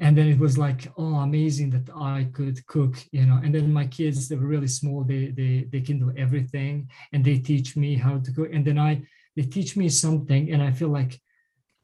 and 0.00 0.16
then 0.16 0.28
it 0.28 0.38
was 0.38 0.56
like 0.56 0.92
oh 0.96 1.16
amazing 1.16 1.70
that 1.70 1.90
i 1.96 2.28
could 2.32 2.64
cook 2.66 2.96
you 3.12 3.26
know. 3.26 3.40
And 3.42 3.54
then 3.54 3.72
my 3.72 3.86
kids 3.86 4.28
they 4.28 4.36
were 4.36 4.46
really 4.46 4.68
small. 4.68 5.04
They 5.04 5.26
they 5.28 5.66
they 5.72 5.80
can 5.80 5.98
do 5.98 6.12
everything 6.16 6.88
and 7.12 7.24
they 7.24 7.38
teach 7.38 7.76
me 7.76 7.96
how 7.96 8.18
to 8.18 8.32
cook. 8.32 8.48
And 8.52 8.64
then 8.64 8.78
i 8.78 9.02
they 9.36 9.42
teach 9.42 9.76
me 9.76 9.88
something 9.88 10.50
and 10.52 10.62
i 10.62 10.72
feel 10.72 10.88
like 10.88 11.20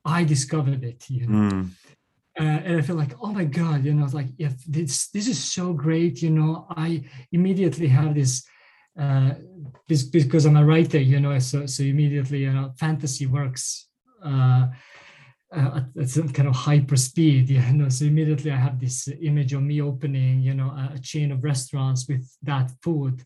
I 0.05 0.25
discovered 0.25 0.85
it, 0.85 1.09
you 1.09 1.27
know. 1.27 1.51
Mm. 1.51 1.71
Uh, 2.39 2.43
and 2.43 2.79
I 2.79 2.83
feel 2.83 2.97
like, 2.97 3.15
oh 3.23 3.33
my 3.33 3.45
God, 3.45 3.85
you 3.85 3.95
know, 3.95 4.07
like 4.13 4.27
if 4.39 4.65
this 4.65 5.09
this 5.09 5.29
is 5.29 5.39
so 5.39 5.73
great, 5.73 6.21
you 6.21 6.31
know, 6.31 6.67
I 6.71 7.05
immediately 7.31 7.87
have 7.87 8.15
this 8.15 8.45
uh, 8.99 9.35
this 9.89 10.03
because 10.03 10.45
I'm 10.45 10.57
a 10.57 10.65
writer, 10.65 10.99
you 10.99 11.21
know, 11.21 11.39
so 11.39 11.67
so 11.67 11.85
immediately, 11.85 12.41
you 12.41 12.53
know, 12.53 12.73
fantasy 12.77 13.27
works 13.27 13.87
uh, 14.25 14.67
uh, 15.55 15.81
at 16.01 16.09
some 16.09 16.29
kind 16.29 16.49
of 16.49 16.57
hyper 16.57 16.97
speed, 16.97 17.49
you 17.51 17.61
know. 17.73 17.89
So 17.89 18.05
immediately 18.05 18.51
I 18.51 18.57
have 18.57 18.81
this 18.81 19.09
image 19.23 19.53
of 19.53 19.63
me 19.63 19.81
opening, 19.81 20.41
you 20.43 20.55
know, 20.55 20.71
a, 20.71 20.93
a 20.95 20.99
chain 20.99 21.31
of 21.31 21.45
restaurants 21.45 22.09
with 22.09 22.29
that 22.43 22.71
food, 22.83 23.23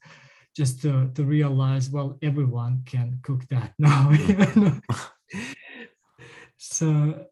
just 0.55 0.83
to 0.83 1.11
to 1.14 1.24
realize, 1.24 1.89
well, 1.89 2.18
everyone 2.20 2.83
can 2.85 3.20
cook 3.22 3.49
that 3.49 3.72
now. 3.79 4.11
You 4.11 4.35
know? 4.37 4.81
so 6.59 7.27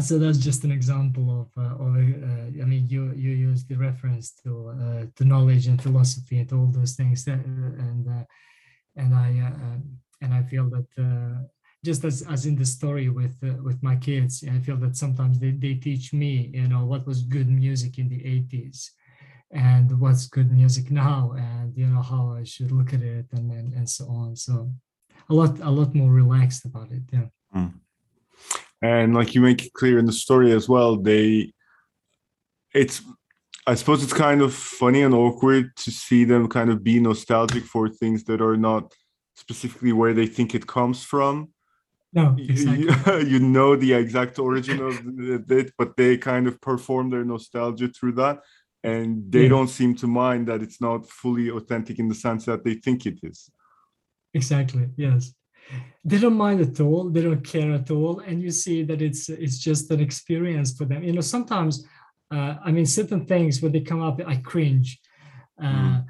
so 0.00 0.18
that's 0.18 0.38
just 0.38 0.64
an 0.64 0.70
example 0.70 1.40
of, 1.40 1.62
uh, 1.62 1.74
of 1.82 1.96
uh, 1.96 2.62
I 2.62 2.66
mean, 2.66 2.86
you 2.86 3.12
you 3.16 3.30
use 3.30 3.64
the 3.64 3.76
reference 3.76 4.32
to 4.42 4.68
uh, 4.68 5.06
to 5.16 5.24
knowledge 5.24 5.68
and 5.68 5.80
philosophy 5.82 6.38
and 6.38 6.52
all 6.52 6.66
those 6.66 6.94
things, 6.94 7.24
that, 7.24 7.38
uh, 7.38 7.82
and 7.86 8.06
uh, 8.06 8.24
and 8.96 9.14
I 9.14 9.28
uh, 9.40 9.54
um, 9.64 9.98
and 10.20 10.34
I 10.34 10.42
feel 10.42 10.68
that 10.70 11.48
just 11.82 12.04
as 12.04 12.22
as 12.28 12.44
in 12.44 12.56
the 12.56 12.66
story 12.66 13.08
with 13.08 13.36
with 13.62 13.82
my 13.82 13.96
kids, 13.96 14.44
I 14.44 14.58
feel 14.58 14.76
that 14.78 14.96
sometimes 14.96 15.38
they 15.38 15.52
they 15.52 15.74
teach 15.74 16.12
me, 16.12 16.50
you 16.52 16.68
know, 16.68 16.84
what 16.84 17.06
was 17.06 17.22
good 17.22 17.48
music 17.48 17.98
in 17.98 18.10
the 18.10 18.20
'80s, 18.20 18.90
and 19.50 19.98
what's 19.98 20.26
good 20.26 20.52
music 20.52 20.90
now, 20.90 21.32
and 21.38 21.74
you 21.74 21.86
know 21.86 22.02
how 22.02 22.36
I 22.38 22.44
should 22.44 22.70
look 22.70 22.92
at 22.92 23.00
it, 23.00 23.26
and 23.32 23.50
and, 23.50 23.72
and 23.72 23.88
so 23.88 24.04
on. 24.08 24.36
So 24.36 24.70
a 25.30 25.34
lot 25.34 25.58
a 25.60 25.70
lot 25.70 25.94
more 25.94 26.10
relaxed 26.10 26.66
about 26.66 26.92
it. 26.92 27.04
Yeah. 27.10 27.28
Mm 27.54 27.85
and 28.82 29.14
like 29.14 29.34
you 29.34 29.40
make 29.40 29.64
it 29.64 29.72
clear 29.72 29.98
in 29.98 30.06
the 30.06 30.12
story 30.12 30.52
as 30.52 30.68
well 30.68 30.96
they 30.96 31.52
it's 32.74 33.02
i 33.66 33.74
suppose 33.74 34.02
it's 34.02 34.12
kind 34.12 34.42
of 34.42 34.52
funny 34.52 35.02
and 35.02 35.14
awkward 35.14 35.74
to 35.76 35.90
see 35.90 36.24
them 36.24 36.48
kind 36.48 36.70
of 36.70 36.82
be 36.82 37.00
nostalgic 37.00 37.64
for 37.64 37.88
things 37.88 38.24
that 38.24 38.40
are 38.40 38.56
not 38.56 38.92
specifically 39.36 39.92
where 39.92 40.14
they 40.14 40.26
think 40.26 40.54
it 40.54 40.66
comes 40.66 41.02
from 41.02 41.48
no 42.12 42.34
exactly. 42.38 42.84
you, 42.84 43.26
you 43.26 43.38
know 43.38 43.76
the 43.76 43.92
exact 43.92 44.38
origin 44.38 44.80
of 44.80 45.00
it 45.50 45.72
but 45.78 45.96
they 45.96 46.16
kind 46.16 46.46
of 46.46 46.60
perform 46.60 47.10
their 47.10 47.24
nostalgia 47.24 47.88
through 47.88 48.12
that 48.12 48.40
and 48.84 49.32
they 49.32 49.44
yeah. 49.44 49.48
don't 49.48 49.68
seem 49.68 49.94
to 49.96 50.06
mind 50.06 50.46
that 50.46 50.62
it's 50.62 50.80
not 50.80 51.08
fully 51.08 51.50
authentic 51.50 51.98
in 51.98 52.08
the 52.08 52.14
sense 52.14 52.44
that 52.44 52.62
they 52.62 52.74
think 52.74 53.06
it 53.06 53.18
is 53.22 53.50
exactly 54.34 54.86
yes 54.96 55.32
they 56.04 56.18
don't 56.18 56.34
mind 56.34 56.60
at 56.60 56.80
all. 56.80 57.10
They 57.10 57.22
don't 57.22 57.44
care 57.44 57.72
at 57.72 57.90
all. 57.90 58.20
And 58.20 58.40
you 58.40 58.50
see 58.50 58.82
that 58.84 59.02
it's 59.02 59.28
it's 59.28 59.58
just 59.58 59.90
an 59.90 60.00
experience 60.00 60.76
for 60.76 60.84
them. 60.84 61.02
You 61.02 61.12
know 61.12 61.20
sometimes 61.20 61.84
uh, 62.30 62.54
i 62.64 62.70
mean 62.70 62.86
certain 62.86 63.24
things 63.26 63.62
when 63.62 63.72
they 63.72 63.80
come 63.80 64.02
up 64.02 64.20
i 64.26 64.36
cringe. 64.36 65.00
Uh, 65.58 65.64
mm. 65.64 66.04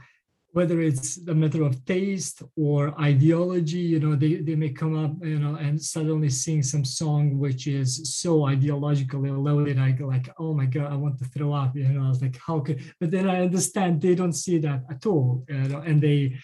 whether 0.50 0.80
it's 0.80 1.18
a 1.28 1.34
matter 1.34 1.62
of 1.62 1.84
taste 1.84 2.42
or 2.56 3.00
ideology 3.00 3.78
you 3.78 4.00
know 4.00 4.16
they, 4.16 4.34
they 4.36 4.56
may 4.56 4.70
come 4.70 4.96
up 5.04 5.12
you 5.24 5.38
know 5.38 5.54
and 5.54 5.80
suddenly 5.80 6.28
sing 6.28 6.64
some 6.64 6.84
song 6.84 7.38
which 7.38 7.68
is 7.68 8.18
so 8.18 8.40
ideologically 8.40 9.30
loaded 9.30 9.78
i 9.78 9.92
go 9.92 10.06
like 10.06 10.28
oh 10.40 10.52
my 10.52 10.66
god 10.66 10.92
i 10.92 10.96
want 10.96 11.16
to 11.16 11.24
throw 11.26 11.52
up 11.52 11.76
you 11.76 11.84
know 11.84 12.06
i 12.06 12.08
was 12.08 12.20
like 12.20 12.36
how 12.44 12.58
could 12.58 12.82
but 12.98 13.12
then 13.12 13.28
i 13.28 13.40
understand 13.40 14.02
they 14.02 14.16
don't 14.16 14.32
see 14.32 14.58
that 14.58 14.82
at 14.90 15.06
all 15.06 15.44
you 15.48 15.68
know 15.68 15.78
and 15.78 16.02
they 16.02 16.36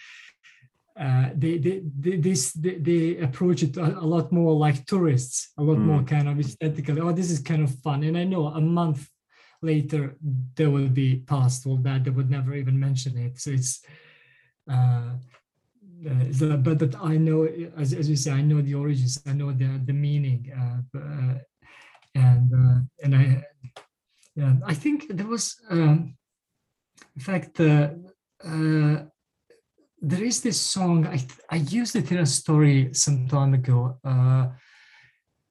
uh, 0.99 1.29
they, 1.35 1.57
they, 1.57 1.81
they, 1.99 2.17
this, 2.17 2.53
they, 2.53 2.75
they 2.75 3.17
approach 3.17 3.63
it 3.63 3.77
a, 3.77 3.99
a, 3.99 4.05
lot 4.05 4.31
more 4.31 4.53
like 4.53 4.85
tourists, 4.85 5.51
a 5.57 5.63
lot 5.63 5.77
mm. 5.77 5.85
more 5.85 6.03
kind 6.03 6.29
of 6.29 6.39
aesthetically. 6.39 7.01
Oh, 7.01 7.11
this 7.11 7.31
is 7.31 7.39
kind 7.39 7.63
of 7.63 7.73
fun. 7.79 8.03
And 8.03 8.17
I 8.17 8.23
know 8.23 8.47
a 8.47 8.61
month 8.61 9.09
later 9.61 10.15
they 10.55 10.67
will 10.67 10.89
be 10.89 11.23
past 11.25 11.65
all 11.65 11.77
that. 11.77 12.03
They 12.03 12.11
would 12.11 12.29
never 12.29 12.53
even 12.53 12.79
mention 12.79 13.17
it. 13.17 13.39
So 13.39 13.51
it's, 13.51 13.83
uh, 14.69 15.13
uh, 16.09 16.57
but 16.57 16.79
that 16.79 16.95
I 17.01 17.17
know, 17.17 17.47
as, 17.77 17.93
as 17.93 18.09
you 18.09 18.15
say, 18.15 18.31
I 18.31 18.41
know 18.41 18.61
the 18.61 18.75
origins. 18.75 19.21
I 19.25 19.33
know 19.33 19.51
the 19.51 19.81
the 19.85 19.93
meaning, 19.93 20.51
uh, 20.51 20.97
uh, 20.97 21.35
and 22.15 22.51
uh, 22.53 22.79
and 23.03 23.15
I, 23.15 23.45
yeah, 24.35 24.55
I 24.65 24.73
think 24.73 25.07
there 25.09 25.27
was, 25.27 25.55
um, 25.69 26.17
in 27.15 27.21
fact, 27.21 27.59
there 30.05 30.23
is 30.23 30.41
this 30.41 30.59
song 30.59 31.07
I, 31.07 31.19
I 31.49 31.57
used 31.79 31.95
it 31.95 32.11
in 32.11 32.19
a 32.19 32.25
story 32.25 32.93
some 32.93 33.27
time 33.27 33.53
ago 33.53 33.97
uh, 34.03 34.47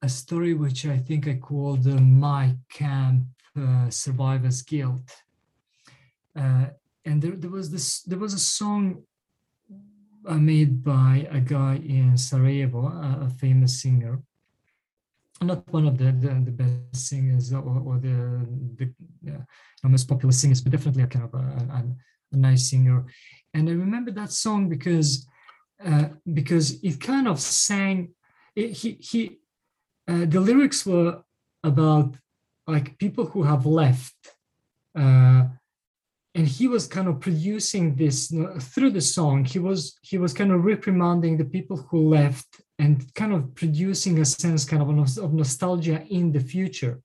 a 0.02 0.08
story 0.08 0.52
which 0.52 0.84
i 0.86 0.98
think 0.98 1.26
i 1.26 1.34
called 1.34 1.86
uh, 1.86 2.00
my 2.00 2.54
camp 2.70 3.24
uh, 3.54 3.90
survivors 3.90 4.62
guilt. 4.62 5.14
Uh, 6.34 6.68
and 7.04 7.20
there, 7.20 7.32
there 7.32 7.50
was 7.50 7.70
this 7.70 8.00
there 8.02 8.18
was 8.18 8.32
a 8.32 8.38
song 8.38 9.02
uh, 10.26 10.38
made 10.38 10.82
by 10.82 11.28
a 11.30 11.38
guy 11.38 11.74
in 11.84 12.16
sarajevo 12.16 12.86
a, 12.86 13.26
a 13.26 13.28
famous 13.28 13.82
singer. 13.82 14.22
Not 15.42 15.70
one 15.70 15.86
of 15.86 15.98
the, 15.98 16.12
the, 16.12 16.28
the 16.44 16.50
best 16.50 17.08
singers 17.08 17.52
or, 17.52 17.60
or 17.60 17.98
the, 17.98 18.46
the 18.78 19.44
most 19.84 20.08
popular 20.08 20.32
singers 20.32 20.62
but 20.62 20.72
definitely 20.72 21.02
a 21.02 21.08
kind 21.08 21.26
of 21.26 21.34
a, 21.34 21.44
a, 21.44 21.84
a 22.32 22.36
nice 22.36 22.70
singer 22.70 23.04
and 23.54 23.68
I 23.68 23.72
remember 23.72 24.10
that 24.12 24.32
song 24.32 24.68
because 24.68 25.26
uh, 25.84 26.08
because 26.32 26.82
it 26.82 27.00
kind 27.00 27.26
of 27.26 27.40
sang. 27.40 28.14
It, 28.54 28.70
he 28.70 28.92
he, 29.00 29.38
uh, 30.08 30.26
the 30.26 30.40
lyrics 30.40 30.86
were 30.86 31.22
about 31.64 32.16
like 32.66 32.98
people 32.98 33.26
who 33.26 33.42
have 33.42 33.66
left, 33.66 34.14
uh, 34.96 35.44
and 36.34 36.46
he 36.46 36.68
was 36.68 36.86
kind 36.86 37.08
of 37.08 37.20
producing 37.20 37.96
this 37.96 38.30
you 38.30 38.42
know, 38.42 38.58
through 38.58 38.90
the 38.90 39.00
song. 39.00 39.44
He 39.44 39.58
was 39.58 39.98
he 40.02 40.18
was 40.18 40.32
kind 40.32 40.52
of 40.52 40.64
reprimanding 40.64 41.36
the 41.36 41.44
people 41.44 41.76
who 41.76 42.08
left 42.08 42.60
and 42.78 43.12
kind 43.14 43.32
of 43.32 43.54
producing 43.54 44.20
a 44.20 44.24
sense 44.24 44.64
kind 44.64 44.82
of 44.82 45.18
of 45.18 45.32
nostalgia 45.34 46.02
in 46.08 46.32
the 46.32 46.40
future. 46.40 47.00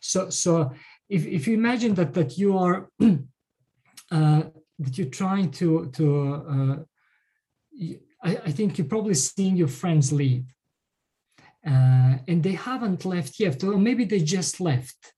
So 0.00 0.30
so 0.30 0.72
if 1.08 1.26
if 1.26 1.46
you 1.46 1.54
imagine 1.54 1.94
that 1.94 2.12
that 2.14 2.36
you 2.36 2.58
are 2.58 2.90
uh, 4.10 4.42
that 4.78 4.98
you're 4.98 5.08
trying 5.08 5.50
to 5.52 5.90
to 5.92 6.34
uh, 6.34 6.76
I, 8.24 8.36
I, 8.46 8.50
think 8.50 8.78
you're 8.78 8.86
probably 8.86 9.14
seeing 9.14 9.56
your 9.56 9.68
friends 9.68 10.12
leave. 10.12 10.44
Uh, 11.66 12.16
and 12.28 12.42
they 12.42 12.52
haven't 12.52 13.04
left 13.04 13.40
yet 13.40 13.62
or 13.64 13.78
maybe 13.78 14.04
they 14.04 14.20
just 14.20 14.60
left. 14.60 15.14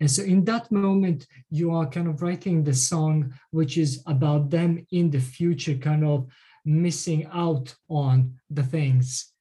And 0.00 0.10
so 0.10 0.22
in 0.22 0.44
that 0.46 0.70
moment 0.72 1.26
you 1.50 1.72
are 1.72 1.86
kind 1.86 2.08
of 2.08 2.20
writing 2.20 2.64
the 2.64 2.74
song 2.74 3.32
which 3.52 3.78
is 3.78 4.02
about 4.06 4.50
them 4.50 4.84
in 4.90 5.10
the 5.10 5.20
future 5.20 5.74
kind 5.74 6.04
of 6.04 6.26
missing 6.64 7.26
out 7.32 7.74
on 7.88 8.34
the 8.50 8.64
things. 8.64 9.32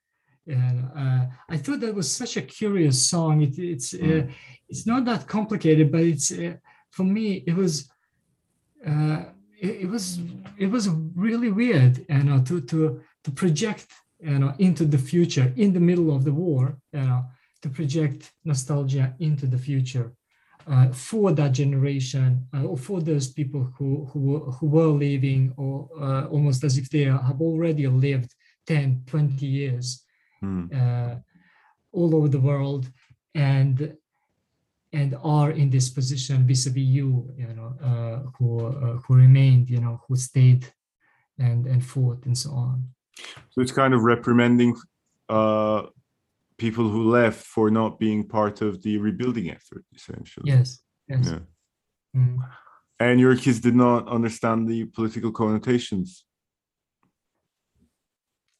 And 0.45 0.89
uh, 0.95 1.26
I 1.49 1.57
thought 1.57 1.80
that 1.80 1.95
was 1.95 2.11
such 2.11 2.38
a 2.38 2.41
curious 2.41 3.01
song. 3.09 3.41
It, 3.41 3.57
it's 3.57 3.93
uh, 3.93 4.28
it's 4.68 4.86
not 4.86 5.05
that 5.05 5.26
complicated, 5.26 5.91
but 5.91 6.01
it's 6.01 6.32
uh, 6.32 6.55
for 6.91 7.03
me 7.03 7.43
it 7.47 7.55
was 7.55 7.89
uh, 8.86 9.24
it, 9.64 9.84
it, 9.84 9.89
was 9.89 10.20
it 10.57 10.68
was 10.68 10.89
really 11.16 11.51
weird, 11.51 12.05
you 12.09 12.24
know, 12.24 12.41
to 12.43 12.61
to 12.61 13.01
to 13.24 13.32
project 13.32 13.88
you 14.20 14.39
know 14.39 14.53
into 14.59 14.86
the 14.86 14.97
future 14.97 15.53
in 15.55 15.74
the 15.74 15.80
middle 15.80 16.14
of 16.16 16.24
the 16.26 16.34
war, 16.34 16.78
you 16.91 17.01
know, 17.01 17.24
to 17.61 17.70
project 17.70 18.32
nostalgia 18.43 19.16
into 19.20 19.47
the 19.47 19.57
future. 19.57 20.11
Uh, 20.66 20.88
for 20.93 21.34
that 21.34 21.51
generation 21.51 22.47
uh, 22.55 22.64
or 22.64 22.78
for 22.78 23.01
those 23.01 23.28
people 23.28 23.70
who 23.78 24.05
who, 24.14 24.39
who 24.51 24.66
were 24.66 24.93
living 25.07 25.53
or 25.57 25.89
uh, 25.99 26.26
almost 26.28 26.64
as 26.64 26.78
if 26.78 26.89
they 26.89 27.03
have 27.03 27.41
already 27.41 27.86
lived 27.86 28.34
10 28.68 29.03
20 29.05 29.45
years 29.45 30.05
mm. 30.41 31.22
all 31.91 32.16
over 32.16 32.30
the 32.30 32.39
world 32.39 32.89
and 33.36 33.93
and 34.94 35.18
are 35.24 35.52
in 35.52 35.70
this 35.70 35.89
position 35.89 36.46
vis-a-vis 36.48 36.84
you 36.84 37.34
you 37.36 37.54
know 37.58 37.70
uh, 37.89 38.20
who 38.38 38.68
uh, 38.68 38.98
who 39.04 39.16
remained 39.16 39.70
you 39.70 39.82
know 39.82 40.00
who 40.08 40.16
stayed 40.16 40.72
and 41.39 41.66
and 41.66 41.84
fought 41.84 42.26
and 42.26 42.38
so 42.38 42.52
on. 42.52 42.88
So 43.50 43.62
it's 43.62 43.72
kind 43.72 43.94
of 43.94 44.04
reprimanding 44.04 44.76
uh 45.30 45.84
people 46.58 46.88
who 46.88 47.10
left 47.10 47.44
for 47.46 47.72
not 47.72 48.00
being 48.00 48.28
part 48.28 48.62
of 48.62 48.82
the 48.84 48.98
rebuilding 48.98 49.50
effort 49.50 49.84
essentially. 49.96 50.50
Yes 50.52 50.84
yes. 51.08 51.26
Yeah. 51.26 51.39
mm. 52.16 52.38
and 53.00 53.20
your 53.20 53.36
kids 53.36 53.60
did 53.60 53.76
not 53.76 54.08
understand 54.08 54.70
the 54.70 54.86
political 54.86 55.32
connotations? 55.32 56.26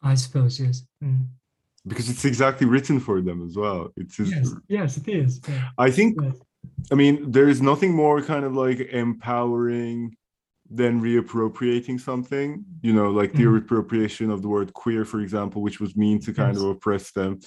I 0.02 0.16
suppose 0.16 0.60
yes. 0.60 0.84
Mm 1.04 1.28
because 1.86 2.10
it's 2.10 2.26
exactly 2.26 2.68
written 2.68 3.00
for 3.00 3.22
them 3.22 3.46
as 3.46 3.56
well. 3.56 3.92
It's 3.98 4.16
just, 4.16 4.32
yes, 4.32 4.54
yes, 4.68 4.98
it 4.98 5.08
is. 5.08 5.42
Yeah. 5.48 5.70
I 5.78 5.92
think, 5.92 6.18
yes. 6.22 6.38
I 6.92 6.96
mean, 6.96 7.32
there 7.32 7.50
is 7.50 7.62
nothing 7.62 7.94
more 7.94 8.22
kind 8.22 8.46
of 8.46 8.56
like 8.56 8.80
empowering 8.80 10.16
than 10.70 11.02
reappropriating 11.02 12.00
something. 12.00 12.64
You 12.82 12.94
know, 12.94 13.12
like 13.12 13.34
the 13.34 13.44
mm. 13.44 13.62
reappropriation 13.62 14.32
of 14.32 14.42
the 14.42 14.48
word 14.48 14.74
queer, 14.74 15.04
for 15.06 15.20
example, 15.20 15.62
which 15.62 15.80
was 15.80 15.96
mean 15.96 16.20
to 16.22 16.34
kind 16.34 16.56
yes. 16.56 16.64
of 16.64 16.70
oppress 16.70 17.12
them, 17.12 17.40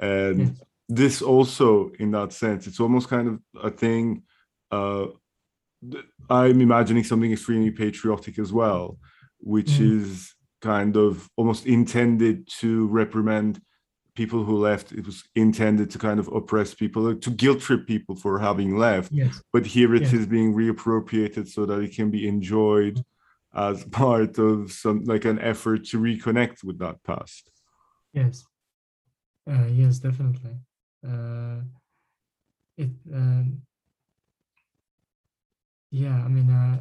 and 0.00 0.40
yes. 0.40 0.62
this 0.88 1.22
also, 1.22 1.90
in 1.98 2.10
that 2.12 2.32
sense, 2.32 2.66
it's 2.66 2.80
almost 2.80 3.08
kind 3.08 3.28
of 3.28 3.40
a 3.62 3.70
thing. 3.70 4.22
Uh, 4.70 5.06
I'm 6.30 6.60
imagining 6.62 7.04
something 7.04 7.30
extremely 7.30 7.70
patriotic 7.70 8.38
as 8.38 8.50
well, 8.50 8.98
which 9.38 9.72
mm. 9.72 10.00
is 10.00 10.34
kind 10.62 10.96
of 10.96 11.28
almost 11.36 11.66
intended 11.66 12.48
to 12.60 12.86
reprimand 12.86 13.60
people 14.14 14.44
who 14.44 14.56
left 14.56 14.92
it 14.92 15.04
was 15.04 15.24
intended 15.34 15.90
to 15.90 15.98
kind 15.98 16.20
of 16.20 16.28
oppress 16.28 16.74
people 16.74 17.14
to 17.14 17.30
guilt 17.30 17.60
trip 17.60 17.86
people 17.86 18.14
for 18.14 18.38
having 18.38 18.76
left 18.76 19.10
yes. 19.12 19.42
but 19.52 19.66
here 19.66 19.94
it 19.94 20.02
yes. 20.02 20.12
is 20.12 20.26
being 20.26 20.54
reappropriated 20.54 21.48
so 21.48 21.66
that 21.66 21.80
it 21.80 21.94
can 21.94 22.10
be 22.10 22.26
enjoyed 22.28 23.04
as 23.54 23.84
part 24.02 24.38
of 24.38 24.72
some 24.72 25.04
like 25.04 25.24
an 25.24 25.38
effort 25.40 25.84
to 25.84 25.98
reconnect 25.98 26.62
with 26.64 26.78
that 26.78 27.02
past 27.02 27.50
yes 28.12 28.44
uh, 29.50 29.66
yes 29.70 29.98
definitely 29.98 30.56
uh, 31.06 31.60
it 32.76 32.90
um, 33.12 33.60
yeah 35.90 36.24
i 36.24 36.28
mean 36.28 36.50
uh, 36.50 36.78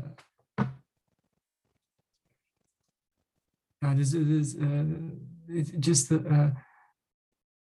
uh, 3.84 3.94
this, 3.96 4.14
is 4.14 4.56
uh, 4.56 4.84
it's 5.50 5.72
just 5.72 6.12
uh, 6.12 6.50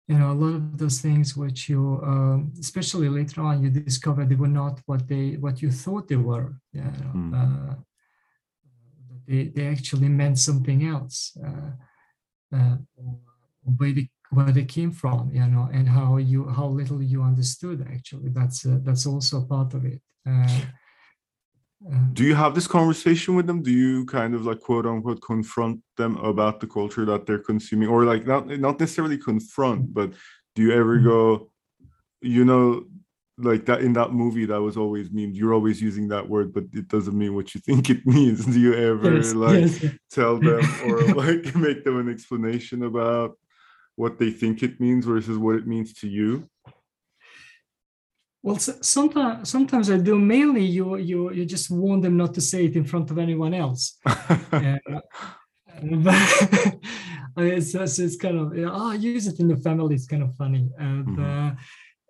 you 0.09 0.19
know 0.19 0.33
a 0.33 0.39
lot 0.43 0.55
of 0.55 0.79
those 0.79 1.01
things 1.01 1.37
which 1.37 1.69
you 1.69 2.01
um, 2.05 2.53
especially 2.61 3.09
later 3.09 3.41
on 3.41 3.63
you 3.63 3.71
discover 3.71 4.25
they 4.25 4.35
were 4.35 4.49
not 4.49 4.81
what 4.87 5.07
they 5.09 5.37
what 5.45 5.63
you 5.63 5.71
thought 5.71 6.09
they 6.09 6.17
were 6.17 6.55
you 6.73 6.83
know, 6.83 7.13
mm. 7.15 7.33
uh, 7.41 7.75
they, 9.27 9.45
they 9.45 9.67
actually 9.69 10.09
meant 10.09 10.39
something 10.39 10.87
else 10.87 11.37
uh, 11.45 12.57
uh, 12.57 12.77
where 13.77 13.93
they 13.93 14.09
where 14.31 14.51
they 14.51 14.65
came 14.65 14.91
from 14.91 15.31
you 15.33 15.47
know 15.47 15.69
and 15.73 15.89
how 15.89 16.17
you 16.17 16.49
how 16.49 16.67
little 16.67 17.03
you 17.03 17.23
understood 17.23 17.87
actually 17.93 18.29
that's 18.31 18.67
uh, 18.67 18.79
that's 18.83 19.07
also 19.07 19.43
part 19.45 19.73
of 19.75 19.85
it 19.85 20.01
uh, 20.29 20.61
do 22.13 22.25
you 22.25 22.35
have 22.35 22.55
this 22.55 22.67
conversation 22.67 23.35
with 23.35 23.47
them? 23.47 23.63
Do 23.63 23.73
you 23.73 24.05
kind 24.07 24.35
of 24.35 24.47
like 24.47 24.61
quote 24.61 24.87
unquote 24.87 25.21
confront 25.23 25.81
them 25.97 26.17
about 26.19 26.61
the 26.61 26.67
culture 26.67 27.05
that 27.07 27.27
they're 27.27 27.39
consuming? 27.39 27.89
Or 27.89 28.05
like 28.05 28.27
not 28.27 28.47
not 28.47 28.79
necessarily 28.79 29.19
confront 29.19 29.93
but 29.93 30.13
do 30.55 30.63
you 30.63 30.73
ever 30.73 30.97
mm-hmm. 30.97 31.09
go 31.09 31.51
you 32.21 32.45
know 32.45 32.85
like 33.39 33.65
that 33.67 33.81
in 33.81 33.95
that 33.95 34.13
movie 34.13 34.45
that 34.45 34.61
was 34.61 34.77
always 34.77 35.09
memed 35.09 35.35
you're 35.35 35.55
always 35.55 35.81
using 35.81 36.07
that 36.07 36.29
word 36.29 36.53
but 36.53 36.65
it 36.73 36.87
doesn't 36.87 37.17
mean 37.17 37.35
what 37.35 37.55
you 37.55 37.61
think 37.61 37.91
it 37.91 38.07
means. 38.07 38.45
Do 38.45 38.61
you 38.61 38.75
ever 38.75 39.17
yes, 39.17 39.35
like 39.35 39.83
yes. 39.83 39.95
tell 40.11 40.39
them 40.39 40.61
or 40.87 41.03
like 41.15 41.55
make 41.57 41.85
them 41.85 41.99
an 41.99 42.11
explanation 42.11 42.85
about 42.85 43.37
what 43.97 44.19
they 44.19 44.31
think 44.31 44.63
it 44.63 44.81
means 44.81 45.05
versus 45.05 45.37
what 45.37 45.57
it 45.57 45.67
means 45.67 45.93
to 45.95 46.09
you 46.09 46.49
well, 48.43 48.59
sometimes 48.59 49.49
sometimes 49.49 49.91
I 49.91 49.99
do. 49.99 50.19
Mainly, 50.19 50.65
you 50.65 50.97
you 50.97 51.33
you 51.33 51.45
just 51.45 51.71
warn 51.71 52.01
them 52.01 52.17
not 52.17 52.35
to 52.35 52.41
say 52.41 52.65
it 52.65 52.75
in 52.75 52.85
front 52.85 53.11
of 53.11 53.19
anyone 53.19 53.55
else. 53.55 53.99
uh, 54.07 54.79
but 55.83 56.15
it's, 57.37 57.75
it's, 57.75 58.17
kind 58.17 58.39
of 58.39 58.53
oh, 58.57 58.71
ah, 58.71 58.93
use 58.93 59.27
it 59.27 59.41
in 59.41 59.49
the 59.49 59.57
family. 59.57 59.95
It's 59.95 60.07
kind 60.07 60.23
of 60.23 60.35
funny. 60.37 60.69
And, 60.79 61.07
mm-hmm. 61.07 61.25
uh, 61.25 61.51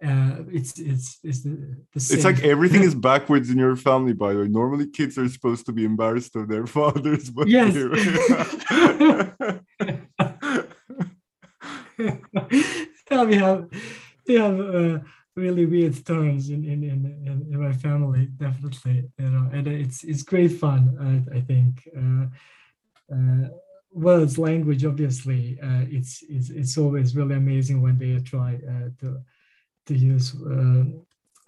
uh, 0.05 0.43
it's 0.51 0.79
it's 0.81 1.19
it's 1.23 1.43
the, 1.45 1.77
the 1.93 2.01
same. 2.01 2.17
It's 2.17 2.25
like 2.25 2.43
everything 2.43 2.83
is 2.83 2.95
backwards 2.95 3.51
in 3.51 3.59
your 3.59 3.77
family. 3.77 4.15
By 4.15 4.33
the 4.33 4.41
way, 4.41 4.49
normally 4.49 4.89
kids 4.89 5.17
are 5.17 5.29
supposed 5.29 5.65
to 5.67 5.73
be 5.73 5.85
embarrassed 5.85 6.35
of 6.35 6.49
their 6.49 6.67
fathers, 6.67 7.31
but 7.31 7.47
yes. 7.47 7.75
yeah, 13.09 13.25
we 13.25 13.35
have 13.37 13.69
we 14.27 14.35
have 14.35 14.61
uh, 14.61 14.99
really 15.35 15.67
weird 15.67 16.05
terms 16.05 16.51
in 16.51 16.65
in, 16.65 16.85
in, 16.85 17.47
in 17.51 17.61
my 17.61 17.73
family 17.73 18.27
definitely 18.37 19.11
you 19.19 19.31
know 19.31 19.49
and 19.53 19.67
it's 19.67 20.05
it's 20.05 20.23
great 20.23 20.53
fun 20.53 20.83
i, 21.01 21.39
I 21.39 21.41
think. 21.41 21.89
Uh, 21.97 22.27
uh, 23.13 23.49
words 23.93 24.39
language 24.39 24.85
obviously 24.85 25.59
uh, 25.63 25.85
it's, 25.91 26.25
it's 26.29 26.51
it's 26.51 26.79
always 26.79 27.15
really 27.15 27.37
amazing 27.37 27.83
when 27.83 27.99
they 27.99 28.19
try 28.21 28.55
uh, 28.69 28.89
to 28.99 29.21
to 29.87 29.95
use 29.95 30.35
uh, 30.35 30.85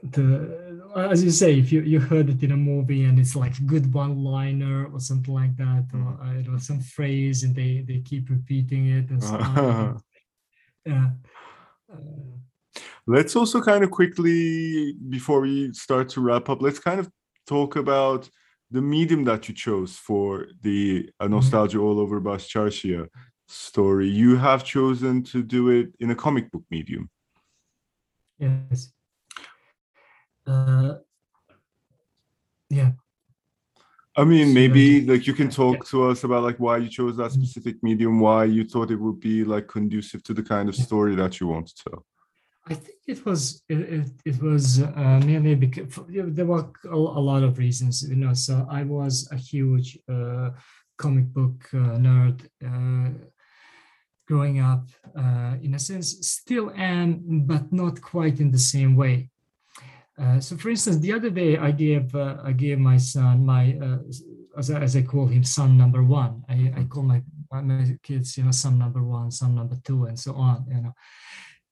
the 0.02 0.82
as 0.96 1.24
you 1.24 1.30
say 1.30 1.58
if 1.58 1.72
you, 1.72 1.80
you 1.80 1.98
heard 1.98 2.28
it 2.28 2.42
in 2.42 2.52
a 2.52 2.56
movie 2.56 3.04
and 3.04 3.18
it's 3.18 3.34
like 3.34 3.56
a 3.58 3.62
good 3.62 3.92
one 3.94 4.22
liner 4.22 4.86
or 4.92 5.00
something 5.00 5.32
like 5.32 5.56
that 5.56 5.86
or 5.94 6.18
uh, 6.22 6.32
you 6.34 6.50
know 6.50 6.58
some 6.58 6.80
phrase 6.80 7.44
and 7.44 7.54
they 7.54 7.82
they 7.88 8.00
keep 8.00 8.28
repeating 8.28 8.88
it 8.88 9.08
and 9.08 9.22
stuff. 9.30 10.02
Yeah 10.84 11.10
Let's 13.06 13.36
also 13.36 13.60
kind 13.60 13.84
of 13.84 13.90
quickly, 13.90 14.94
before 15.10 15.40
we 15.40 15.72
start 15.74 16.08
to 16.10 16.22
wrap 16.22 16.48
up, 16.48 16.62
let's 16.62 16.78
kind 16.78 17.00
of 17.00 17.10
talk 17.46 17.76
about 17.76 18.28
the 18.70 18.80
medium 18.80 19.24
that 19.24 19.46
you 19.48 19.54
chose 19.54 19.96
for 19.96 20.46
the 20.62 21.10
uh, 21.20 21.24
mm-hmm. 21.24 21.34
Nostalgia 21.34 21.78
All 21.78 22.00
Over 22.00 22.20
Baščaršija 22.20 23.06
story. 23.46 24.08
You 24.08 24.36
have 24.36 24.64
chosen 24.64 25.22
to 25.24 25.42
do 25.42 25.68
it 25.68 25.94
in 26.00 26.10
a 26.10 26.14
comic 26.14 26.50
book 26.50 26.64
medium. 26.70 27.10
Yes. 28.38 28.90
Uh, 30.46 30.94
yeah. 32.70 32.92
I 34.16 34.24
mean, 34.24 34.54
maybe 34.54 35.04
like 35.04 35.26
you 35.26 35.34
can 35.34 35.50
talk 35.50 35.86
to 35.88 36.04
us 36.04 36.24
about 36.24 36.44
like 36.44 36.58
why 36.58 36.78
you 36.78 36.88
chose 36.88 37.16
that 37.16 37.32
mm-hmm. 37.32 37.42
specific 37.42 37.82
medium, 37.82 38.18
why 38.18 38.44
you 38.44 38.64
thought 38.64 38.90
it 38.90 39.00
would 39.00 39.20
be 39.20 39.44
like 39.44 39.68
conducive 39.68 40.22
to 40.22 40.32
the 40.32 40.42
kind 40.42 40.68
of 40.68 40.74
story 40.74 41.14
that 41.16 41.38
you 41.38 41.48
want 41.48 41.66
to 41.66 41.90
tell. 41.90 42.06
I 42.66 42.74
think 42.74 42.98
it 43.06 43.26
was 43.26 43.62
it, 43.68 44.10
it, 44.24 44.42
was 44.42 44.82
uh, 44.82 45.20
mainly 45.24 45.54
because 45.54 46.00
there 46.08 46.46
were 46.46 46.70
a, 46.84 46.96
a, 46.96 47.22
lot 47.30 47.42
of 47.42 47.58
reasons, 47.58 48.08
you 48.08 48.16
know. 48.16 48.32
So 48.32 48.66
I 48.70 48.84
was 48.84 49.28
a 49.30 49.36
huge 49.36 49.98
uh, 50.10 50.50
comic 50.96 51.26
book 51.26 51.68
uh, 51.74 51.98
nerd 52.00 52.40
uh, 52.64 53.10
growing 54.26 54.60
up. 54.60 54.88
Uh, 55.14 55.56
in 55.62 55.74
a 55.74 55.78
sense, 55.78 56.26
still 56.26 56.70
am, 56.74 57.44
but 57.46 57.70
not 57.70 58.00
quite 58.00 58.40
in 58.40 58.50
the 58.50 58.58
same 58.58 58.96
way. 58.96 59.28
Uh, 60.18 60.40
so, 60.40 60.56
for 60.56 60.70
instance, 60.70 60.98
the 60.98 61.12
other 61.12 61.30
day 61.30 61.58
I 61.58 61.70
gave 61.70 62.16
I 62.16 62.52
gave 62.52 62.78
my 62.78 62.96
son 62.96 63.44
my 63.44 63.76
as 64.56 64.70
I, 64.70 64.80
as 64.80 64.96
I 64.96 65.02
call 65.02 65.26
him 65.26 65.44
son 65.44 65.76
number 65.76 66.02
one. 66.02 66.44
I, 66.48 66.72
I 66.78 66.84
call 66.84 67.02
my 67.02 67.22
my 67.52 67.98
kids 68.02 68.38
you 68.38 68.44
know 68.44 68.52
son 68.52 68.78
number 68.78 69.02
one, 69.04 69.30
son 69.30 69.54
number 69.54 69.76
two, 69.84 70.06
and 70.06 70.18
so 70.18 70.32
on. 70.34 70.64
You 70.70 70.80
know 70.80 70.94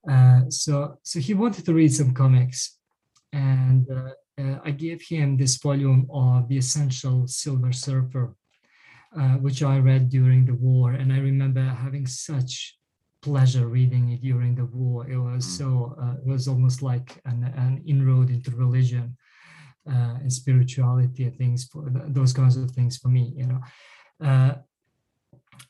uh, 0.09 0.43
so, 0.49 0.99
so 1.03 1.21
he 1.21 1.35
wanted 1.35 1.65
to 1.65 1.75
read 1.75 1.93
some 1.93 2.13
comics, 2.13 2.79
and 3.33 3.87
uh, 3.91 4.11
uh, 4.41 4.59
I 4.65 4.71
gave 4.71 5.03
him 5.03 5.37
this 5.37 5.57
volume 5.57 6.09
of 6.13 6.49
The 6.49 6.59
Essential 6.59 7.27
Silver 7.27 7.73
Surfer, 7.73 8.35
uh, 9.19 9.35
which 9.45 9.63
I 9.63 9.79
read 9.79 10.09
during 10.09 10.45
the 10.47 10.55
war, 10.55 10.93
and 10.93 11.13
I 11.13 11.19
remember 11.19 11.63
having 11.63 12.07
such 12.07 12.79
pleasure 13.21 13.69
reading 13.69 14.11
it 14.11 14.21
during 14.23 14.55
the 14.57 14.65
war. 14.65 15.09
It 15.09 15.17
was 15.19 15.47
Mm. 15.47 15.59
so 15.59 15.97
uh, 16.03 16.15
it 16.21 16.27
was 16.27 16.49
almost 16.49 16.83
like 16.83 17.21
an, 17.25 17.45
an 17.57 17.83
inroad 17.87 18.31
into 18.31 18.51
religion 18.51 19.17
uh, 19.89 20.17
and 20.21 20.33
spirituality 20.33 21.25
and 21.25 21.37
things 21.37 21.65
for 21.65 21.89
th- 21.91 22.07
those 22.09 22.33
kinds 22.33 22.57
of 22.57 22.71
things 22.73 22.97
for 22.99 23.09
me, 23.09 23.33
you 23.37 23.47
know. 23.47 23.61
Uh, 24.21 24.55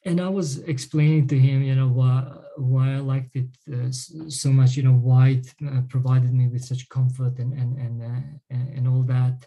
and 0.04 0.20
I 0.20 0.28
was 0.28 0.58
explaining 0.60 1.28
to 1.28 1.38
him, 1.38 1.62
you 1.62 1.74
know, 1.74 1.88
why 1.88 2.24
why 2.57 2.94
I 2.94 2.98
liked 2.98 3.36
it 3.36 3.48
uh, 3.72 3.90
so 3.90 4.50
much, 4.50 4.76
you 4.76 4.82
know, 4.82 4.92
why 4.92 5.28
it 5.40 5.55
uh, 5.66 5.82
provided 5.88 6.32
me 6.32 6.48
with 6.48 6.64
such 6.64 6.88
comfort 6.88 7.38
and 7.38 7.53
and 7.53 7.78
and 7.78 8.03
uh, 8.03 8.74
and, 8.76 8.88
all 8.88 9.03
that. 9.03 9.46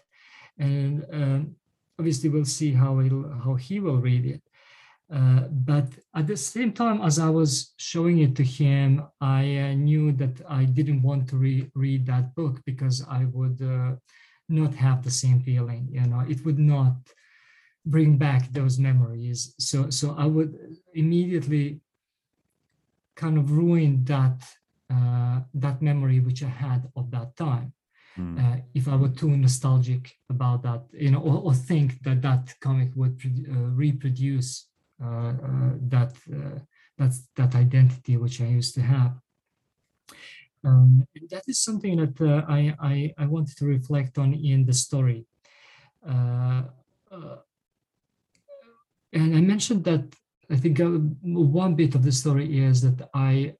And 0.58 1.04
um, 1.12 1.56
obviously, 1.98 2.28
we'll 2.28 2.44
see 2.44 2.72
how 2.72 3.00
it'll 3.00 3.30
how 3.44 3.54
he 3.54 3.80
will 3.80 3.98
read 3.98 4.26
it. 4.26 4.42
Uh, 5.12 5.42
but 5.50 5.86
at 6.16 6.26
the 6.26 6.36
same 6.36 6.72
time, 6.72 7.00
as 7.00 7.18
I 7.18 7.30
was 7.30 7.74
showing 7.76 8.18
it 8.18 8.34
to 8.36 8.42
him, 8.42 9.04
I 9.20 9.42
uh, 9.58 9.74
knew 9.74 10.10
that 10.12 10.40
I 10.48 10.64
didn't 10.64 11.02
want 11.02 11.28
to 11.28 11.36
re- 11.36 11.70
read 11.74 12.06
that 12.06 12.34
book 12.34 12.60
because 12.64 13.06
I 13.08 13.26
would 13.26 13.60
not 14.48 14.74
have 14.74 15.02
the 15.02 15.10
same 15.10 15.40
feeling. 15.40 15.88
You 15.90 16.06
know, 16.06 16.24
it 16.28 16.44
would 16.44 16.58
not 16.58 16.96
bring 17.86 18.18
back 18.18 18.52
those 18.52 18.78
memories. 18.78 19.54
So, 19.58 19.90
so 19.90 20.14
I 20.18 20.26
would 20.26 20.58
immediately 20.94 21.80
kind 23.16 23.38
of 23.38 23.50
ruined 23.50 24.06
that 24.06 24.38
uh, 24.94 25.40
that 25.54 25.82
memory 25.82 26.20
which 26.20 26.42
I 26.42 26.48
had 26.48 26.80
of 26.94 27.10
that 27.10 27.36
time 27.36 27.72
Mm. 28.18 28.38
uh, 28.38 28.60
if 28.74 28.88
I 28.88 28.96
were 28.96 29.10
too 29.10 29.36
nostalgic 29.36 30.10
about 30.30 30.62
that, 30.62 30.84
you 30.92 31.10
know, 31.10 31.20
or, 31.20 31.42
or 31.42 31.54
think 31.54 32.02
that 32.02 32.22
that 32.22 32.54
comic 32.60 32.90
would 32.94 33.20
uh, 33.24 33.52
reproduce 33.84 34.68
uh, 35.02 35.06
uh, 35.06 35.72
that 35.88 36.12
uh, 36.32 36.58
that's 36.96 37.28
that 37.36 37.54
identity 37.54 38.16
which 38.16 38.40
I 38.40 38.46
used 38.46 38.74
to 38.76 38.80
have. 38.80 39.12
Um, 40.64 41.06
and 41.14 41.28
that 41.30 41.42
is 41.46 41.60
something 41.60 41.96
that 41.98 42.20
uh, 42.20 42.44
I, 42.48 42.74
I 42.80 43.14
I 43.18 43.26
wanted 43.26 43.56
to 43.58 43.66
reflect 43.66 44.18
on 44.18 44.32
in 44.32 44.64
the 44.64 44.72
story. 44.72 45.26
Uh, 46.06 46.62
uh, 47.10 47.36
and 49.12 49.36
I 49.36 49.40
mentioned 49.40 49.84
that 49.84 50.14
I 50.50 50.56
think 50.56 50.80
uh, 50.80 50.98
one 51.22 51.74
bit 51.74 51.94
of 51.94 52.02
the 52.02 52.12
story 52.12 52.64
is 52.64 52.80
that 52.82 53.08
I 53.14 53.54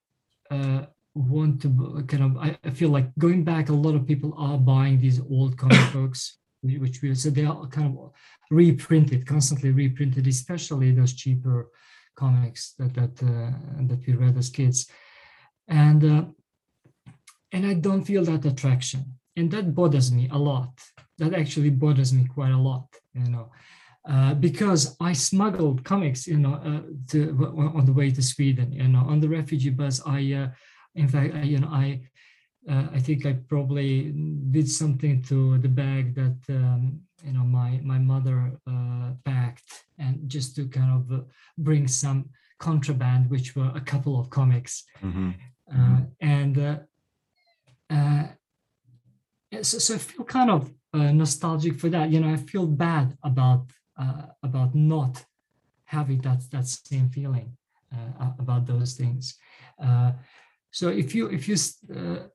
uh, 0.50 0.86
want 1.14 1.62
to 1.62 2.04
kind 2.06 2.24
of 2.24 2.36
I, 2.36 2.58
I 2.64 2.70
feel 2.70 2.90
like 2.90 3.08
going 3.18 3.42
back 3.44 3.68
a 3.68 3.72
lot 3.72 3.94
of 3.94 4.06
people 4.06 4.34
are 4.36 4.58
buying 4.58 5.00
these 5.00 5.20
old 5.20 5.56
comic 5.56 5.92
books 5.92 6.38
which 6.62 7.00
we 7.00 7.14
so 7.14 7.30
they 7.30 7.44
are 7.44 7.66
kind 7.68 7.96
of 7.96 8.12
reprinted 8.50 9.26
constantly 9.26 9.70
reprinted 9.70 10.26
especially 10.26 10.90
those 10.90 11.12
cheaper 11.12 11.68
comics 12.16 12.72
that 12.78 12.94
that 12.94 13.22
uh, 13.22 13.52
that 13.86 14.00
we 14.06 14.14
read 14.14 14.36
as 14.36 14.50
kids. 14.50 14.88
And 15.68 16.02
uh, 16.04 16.24
and 17.52 17.66
I 17.66 17.74
don't 17.74 18.04
feel 18.04 18.24
that 18.24 18.44
attraction. 18.44 19.18
And 19.36 19.50
that 19.50 19.74
bothers 19.74 20.10
me 20.10 20.28
a 20.32 20.38
lot. 20.38 20.72
That 21.18 21.34
actually 21.34 21.70
bothers 21.70 22.12
me 22.12 22.26
quite 22.26 22.52
a 22.52 22.58
lot 22.58 22.88
you 23.16 23.30
know 23.30 23.50
uh, 24.08 24.34
because 24.34 24.96
I 25.00 25.12
smuggled 25.12 25.84
comics, 25.84 26.26
you 26.26 26.38
know, 26.38 26.54
uh, 26.54 26.82
to, 27.10 27.20
on 27.74 27.84
the 27.86 27.92
way 27.92 28.10
to 28.10 28.22
Sweden, 28.22 28.72
you 28.72 28.88
know, 28.88 29.00
on 29.00 29.20
the 29.20 29.28
refugee 29.28 29.70
bus. 29.70 30.00
I, 30.06 30.32
uh, 30.32 30.48
in 30.94 31.08
fact, 31.08 31.34
I, 31.34 31.42
you 31.42 31.58
know, 31.58 31.68
I, 31.68 32.00
uh, 32.68 32.86
I 32.92 32.98
think 33.00 33.26
I 33.26 33.34
probably 33.48 34.12
did 34.50 34.70
something 34.70 35.22
to 35.24 35.58
the 35.58 35.68
bag 35.68 36.14
that 36.14 36.38
um, 36.50 37.00
you 37.24 37.32
know 37.32 37.44
my 37.44 37.80
my 37.82 37.98
mother 37.98 38.52
uh, 38.66 39.12
packed, 39.24 39.84
and 39.98 40.28
just 40.28 40.56
to 40.56 40.66
kind 40.68 40.92
of 40.92 41.24
bring 41.58 41.86
some 41.88 42.28
contraband, 42.58 43.30
which 43.30 43.54
were 43.54 43.72
a 43.74 43.80
couple 43.80 44.18
of 44.18 44.30
comics, 44.30 44.84
Mhm. 45.02 45.34
uh, 45.72 46.00
and 46.20 46.58
uh, 46.58 46.78
uh, 47.90 48.26
so, 49.62 49.78
so 49.78 49.94
I 49.94 49.98
feel 49.98 50.24
kind 50.24 50.50
of 50.50 50.72
uh, 50.92 51.12
nostalgic 51.12 51.78
for 51.78 51.88
that. 51.90 52.10
You 52.10 52.20
know, 52.20 52.32
I 52.32 52.36
feel 52.36 52.66
bad 52.66 53.16
about 53.22 53.70
uh, 53.98 54.22
about 54.42 54.74
not 54.74 55.24
having 55.84 56.20
that 56.20 56.40
that 56.50 56.66
same 56.66 57.08
feeling 57.10 57.56
uh, 57.92 58.30
about 58.38 58.66
those 58.66 58.94
things. 58.94 59.38
Uh, 59.82 60.12
so 60.70 60.88
if 60.88 61.14
you 61.14 61.28
if 61.28 61.48
you 61.48 61.56
uh, 61.94 62.26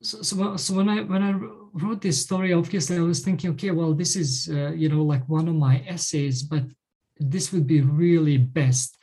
so, 0.00 0.22
so, 0.22 0.36
when- 0.36 0.58
so 0.58 0.74
when 0.74 0.88
I 0.88 1.02
when 1.02 1.22
I 1.22 1.32
wrote 1.72 2.00
this 2.00 2.22
story, 2.22 2.52
obviously 2.52 2.96
I 2.96 3.00
was 3.00 3.20
thinking, 3.20 3.50
okay, 3.50 3.70
well, 3.70 3.94
this 3.94 4.16
is 4.16 4.48
uh, 4.52 4.72
you 4.72 4.88
know 4.88 5.02
like 5.02 5.28
one 5.28 5.48
of 5.48 5.54
my 5.54 5.82
essays, 5.86 6.42
but 6.42 6.64
this 7.18 7.52
would 7.52 7.66
be 7.66 7.80
really 7.80 8.36
best 8.38 8.96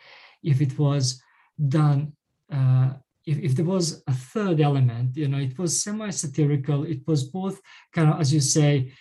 if 0.44 0.62
it 0.62 0.78
was 0.80 1.22
done. 1.68 2.14
Uh, 2.52 2.94
if, 3.26 3.40
if 3.40 3.56
there 3.56 3.66
was 3.66 4.04
a 4.08 4.14
third 4.14 4.62
element, 4.62 5.18
you 5.18 5.28
know, 5.28 5.40
it 5.40 5.58
was 5.58 5.82
semi-satirical. 5.82 6.84
It 6.84 7.02
was 7.08 7.24
both 7.24 7.60
kind 7.92 8.10
of, 8.12 8.22
as 8.22 8.32
you 8.32 8.40
say, 8.40 8.94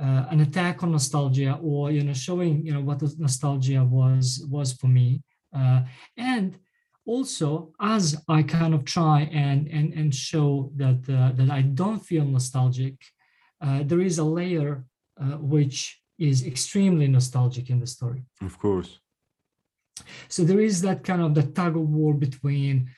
uh, 0.00 0.26
an 0.30 0.40
attack 0.40 0.82
on 0.82 0.92
nostalgia, 0.92 1.58
or 1.62 1.90
you 1.90 2.02
know, 2.04 2.12
showing 2.12 2.64
you 2.64 2.72
know 2.72 2.80
what 2.80 2.98
the 2.98 3.14
nostalgia 3.18 3.82
was 3.84 4.46
was 4.50 4.72
for 4.72 4.88
me, 4.88 5.22
uh, 5.56 5.82
and 6.16 6.58
also 7.06 7.72
as 7.80 8.16
I 8.28 8.42
kind 8.42 8.74
of 8.74 8.84
try 8.84 9.22
and 9.32 9.68
and 9.68 9.92
and 9.94 10.14
show 10.14 10.70
that 10.76 11.00
uh, 11.08 11.32
that 11.36 11.50
I 11.50 11.62
don't 11.62 12.00
feel 12.00 12.24
nostalgic, 12.24 12.94
uh, 13.60 13.82
there 13.84 14.00
is 14.00 14.18
a 14.18 14.24
layer 14.24 14.84
uh, 15.20 15.38
which 15.38 16.00
is 16.18 16.46
extremely 16.46 17.06
nostalgic 17.08 17.70
in 17.70 17.80
the 17.80 17.86
story. 17.86 18.24
Of 18.42 18.58
course. 18.58 18.98
So 20.28 20.44
there 20.44 20.60
is 20.60 20.82
that 20.82 21.04
kind 21.04 21.22
of 21.22 21.34
the 21.34 21.42
tug 21.42 21.76
of 21.76 21.88
war 21.88 22.14
between 22.14 22.90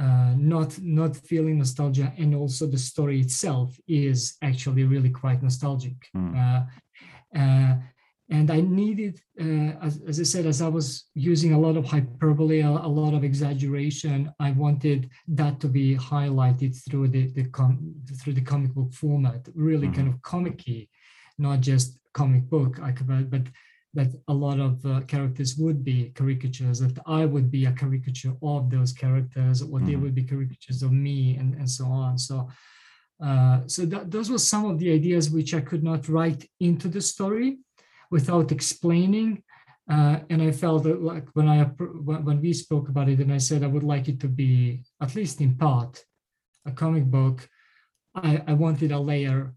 uh, 0.00 0.34
not 0.36 0.78
not 0.80 1.16
feeling 1.16 1.58
nostalgia 1.58 2.12
and 2.18 2.34
also 2.34 2.66
the 2.66 2.78
story 2.78 3.20
itself 3.20 3.78
is 3.86 4.36
actually 4.42 4.84
really 4.84 5.10
quite 5.10 5.42
nostalgic. 5.42 6.08
Mm. 6.16 6.34
Uh, 6.36 7.38
uh, 7.38 7.74
and 8.30 8.50
I 8.50 8.62
needed, 8.62 9.20
uh, 9.38 9.72
as, 9.82 10.00
as 10.08 10.18
I 10.18 10.22
said, 10.22 10.46
as 10.46 10.62
I 10.62 10.68
was 10.68 11.04
using 11.14 11.52
a 11.52 11.58
lot 11.58 11.76
of 11.76 11.84
hyperbole, 11.84 12.60
a, 12.60 12.70
a 12.70 12.88
lot 12.88 13.12
of 13.12 13.24
exaggeration, 13.24 14.32
I 14.40 14.52
wanted 14.52 15.10
that 15.28 15.60
to 15.60 15.68
be 15.68 15.96
highlighted 15.96 16.74
through 16.88 17.08
the, 17.08 17.26
the 17.32 17.44
com- 17.50 17.94
through 18.22 18.32
the 18.32 18.40
comic 18.40 18.72
book 18.72 18.94
format, 18.94 19.46
really 19.54 19.88
kind 19.88 20.08
of 20.08 20.22
comic-y, 20.22 20.88
not 21.36 21.60
just 21.60 21.98
comic 22.14 22.44
book. 22.48 22.80
I 22.80 22.92
could, 22.92 23.06
but, 23.06 23.30
but 23.30 23.42
that 23.94 24.10
a 24.28 24.34
lot 24.34 24.58
of 24.58 24.84
uh, 24.86 25.00
characters 25.02 25.56
would 25.56 25.84
be 25.84 26.10
caricatures, 26.14 26.80
that 26.80 26.98
I 27.06 27.26
would 27.26 27.50
be 27.50 27.66
a 27.66 27.72
caricature 27.72 28.34
of 28.42 28.70
those 28.70 28.92
characters, 28.92 29.62
or 29.62 29.80
they 29.80 29.92
Mhm. 29.94 30.02
would 30.02 30.14
be 30.14 30.24
caricatures 30.24 30.82
of 30.82 30.92
me, 30.92 31.36
and, 31.36 31.54
and 31.54 31.68
so 31.68 31.84
on. 31.86 32.16
So, 32.18 32.48
uh, 33.20 33.60
so 33.66 33.84
that, 33.86 34.10
those 34.10 34.30
were 34.30 34.38
some 34.52 34.64
of 34.64 34.78
the 34.78 34.90
ideas 34.92 35.30
which 35.30 35.52
I 35.54 35.60
could 35.60 35.84
not 35.84 36.08
write 36.08 36.48
into 36.60 36.88
the 36.88 37.00
story 37.00 37.58
without 38.10 38.50
explaining. 38.50 39.42
Uh, 39.90 40.20
and 40.30 40.40
I 40.40 40.52
felt 40.52 40.84
that 40.84 41.02
like 41.02 41.28
when 41.34 41.48
I 41.48 41.64
when 41.64 42.40
we 42.40 42.52
spoke 42.52 42.88
about 42.88 43.08
it, 43.08 43.20
and 43.20 43.32
I 43.32 43.38
said 43.38 43.62
I 43.62 43.72
would 43.74 43.82
like 43.94 44.08
it 44.08 44.18
to 44.20 44.28
be 44.28 44.82
at 45.00 45.14
least 45.14 45.40
in 45.40 45.56
part 45.56 45.92
a 46.64 46.72
comic 46.72 47.04
book. 47.04 47.48
I, 48.14 48.42
I 48.46 48.52
wanted 48.52 48.92
a 48.92 48.98
layer 48.98 49.54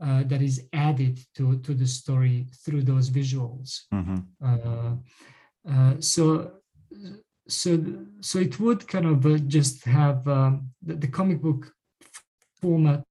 uh, 0.00 0.22
that 0.24 0.42
is 0.42 0.68
added 0.72 1.18
to 1.36 1.58
to 1.60 1.74
the 1.74 1.86
story 1.86 2.46
through 2.64 2.82
those 2.82 3.10
visuals. 3.10 3.82
Mhm. 3.92 4.26
Uh, 4.42 4.96
uh, 5.70 5.94
so 6.00 6.50
so 7.48 7.70
so 8.20 8.38
it 8.38 8.58
would 8.60 8.86
kind 8.88 9.06
of 9.06 9.24
uh, 9.26 9.38
just 9.46 9.84
have 9.84 10.26
um, 10.28 10.70
the, 10.82 10.94
the 10.94 11.08
comic 11.08 11.40
book 11.40 11.72
format 12.60 13.04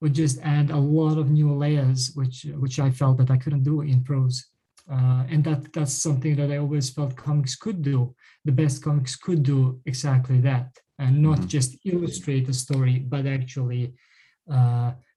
would 0.00 0.14
just 0.14 0.38
add 0.42 0.70
a 0.70 0.76
lot 0.76 1.18
of 1.18 1.30
new 1.30 1.52
layers 1.52 2.12
which 2.14 2.46
which 2.58 2.78
i 2.78 2.90
felt 2.90 3.18
that 3.18 3.30
i 3.30 3.36
couldn't 3.36 3.62
do 3.62 3.80
in 3.82 4.02
prose 4.02 4.46
uh, 4.90 5.24
and 5.28 5.44
that 5.44 5.72
that's 5.72 5.92
something 5.92 6.34
that 6.36 6.50
i 6.50 6.56
always 6.56 6.90
felt 6.90 7.16
comics 7.16 7.54
could 7.56 7.82
do 7.82 8.14
the 8.44 8.52
best 8.52 8.82
comics 8.82 9.14
could 9.16 9.42
do 9.42 9.80
exactly 9.86 10.40
that 10.40 10.68
and 10.98 11.20
not 11.22 11.38
Mhm. 11.40 11.48
just 11.48 11.70
illustrate 11.84 12.48
a 12.48 12.54
story 12.54 12.98
but 12.98 13.26
actually 13.26 13.94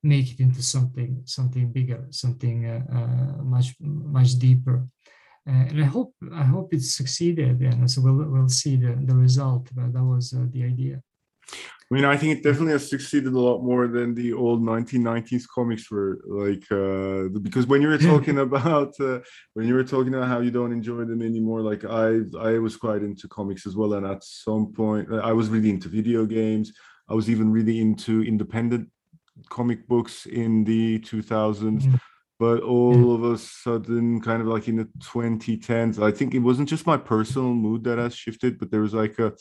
make 0.04 0.34
it 0.34 0.40
into 0.40 0.62
something 0.62 1.22
something 1.26 1.72
bigger 1.72 2.06
something 2.10 2.66
uh, 2.66 2.84
uh, 2.94 3.44
much 3.44 3.74
much 3.80 4.38
deeper 4.38 4.86
uh, 5.46 5.66
and 5.70 5.82
I 5.82 5.86
hope 5.86 6.14
I 6.34 6.44
hope 6.44 6.74
it 6.74 6.84
succeeded, 6.84 7.60
and 7.60 7.92
so 7.92 8.02
we'll 8.02 8.30
we'll 8.30 8.48
see 8.48 8.78
the, 8.78 8.98
the 9.04 9.14
result. 9.14 9.68
But 9.76 9.92
that 9.92 10.04
was 10.04 10.34
uh, 10.34 10.46
the 10.50 10.64
idea. 10.64 11.02
I 11.52 11.96
mean, 11.96 12.06
I 12.06 12.16
think 12.16 12.38
it 12.38 12.44
definitely 12.44 12.72
has 12.72 12.90
succeeded 12.90 13.34
a 13.34 13.40
lot 13.40 13.62
more 13.62 13.88
than 13.88 14.16
the 14.16 14.32
old 14.32 14.64
1990s 14.64 15.46
comics 15.54 15.92
were. 15.92 16.22
Like, 16.26 16.64
uh, 16.72 17.28
because 17.42 17.68
when 17.68 17.82
you 17.82 17.90
were 17.90 17.98
talking 17.98 18.40
about 18.48 18.94
uh, 19.02 19.20
when 19.54 19.68
you 19.68 19.74
were 19.74 19.84
talking 19.84 20.14
about 20.16 20.30
how 20.30 20.40
you 20.40 20.50
don't 20.50 20.72
enjoy 20.72 21.04
them 21.04 21.22
anymore, 21.22 21.60
like 21.60 21.84
I 21.84 22.22
I 22.40 22.58
was 22.60 22.78
quite 22.78 23.02
into 23.02 23.28
comics 23.28 23.68
as 23.68 23.76
well, 23.76 23.96
and 23.96 24.06
at 24.06 24.24
some 24.24 24.72
point 24.72 25.12
uh, 25.12 25.18
I 25.18 25.34
was 25.34 25.50
really 25.50 25.72
into 25.72 25.90
video 25.90 26.26
games. 26.26 26.72
I 27.10 27.16
was 27.16 27.30
even 27.30 27.52
really 27.52 27.82
into 27.82 28.24
independent 28.24 28.88
comic 29.50 29.88
books 29.88 30.26
in 30.26 30.64
the 30.64 31.00
2000s. 31.00 31.60
Mm. 31.60 31.80
Mm-hmm. 31.80 31.96
but 32.40 32.62
all 32.62 32.96
mm-hmm. 32.96 33.24
of 33.24 33.34
a 33.34 33.38
sudden, 33.38 34.20
kind 34.20 34.42
of 34.42 34.48
like 34.48 34.68
in 34.68 34.78
the 34.78 34.90
2010s, 35.00 36.02
I 36.02 36.12
think 36.12 36.34
it 36.34 36.40
wasn't 36.40 36.70
just 36.70 36.88
my 36.88 36.98
personal 36.98 37.54
mood 37.54 37.84
that 37.86 38.00
has 38.00 38.16
shifted, 38.16 38.60
but 38.60 38.72
there 38.72 38.82
was 38.82 38.94
like 38.94 39.18
a 39.20 39.34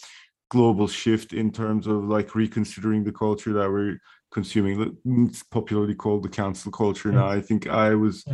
global 0.50 0.86
shift 0.86 1.32
in 1.32 1.50
terms 1.50 1.86
of 1.86 2.04
like 2.04 2.34
reconsidering 2.34 3.02
the 3.04 3.12
culture 3.12 3.52
that 3.54 3.70
we're 3.70 3.98
consuming. 4.30 4.96
It's 5.28 5.42
popularly 5.42 5.94
called 5.94 6.22
the 6.22 6.28
cancel 6.28 6.70
culture 6.70 7.08
mm-hmm. 7.08 7.18
now. 7.18 7.28
I 7.28 7.40
think 7.40 7.66
I 7.66 7.94
was 7.94 8.24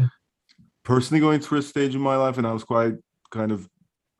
personally 0.85 1.21
going 1.21 1.41
through 1.41 1.59
a 1.59 1.63
stage 1.63 1.95
in 1.95 2.01
my 2.01 2.17
life, 2.17 2.39
and 2.39 2.47
I 2.47 2.53
was 2.53 2.65
quite 2.65 2.95
kind 3.31 3.53
of 3.53 3.69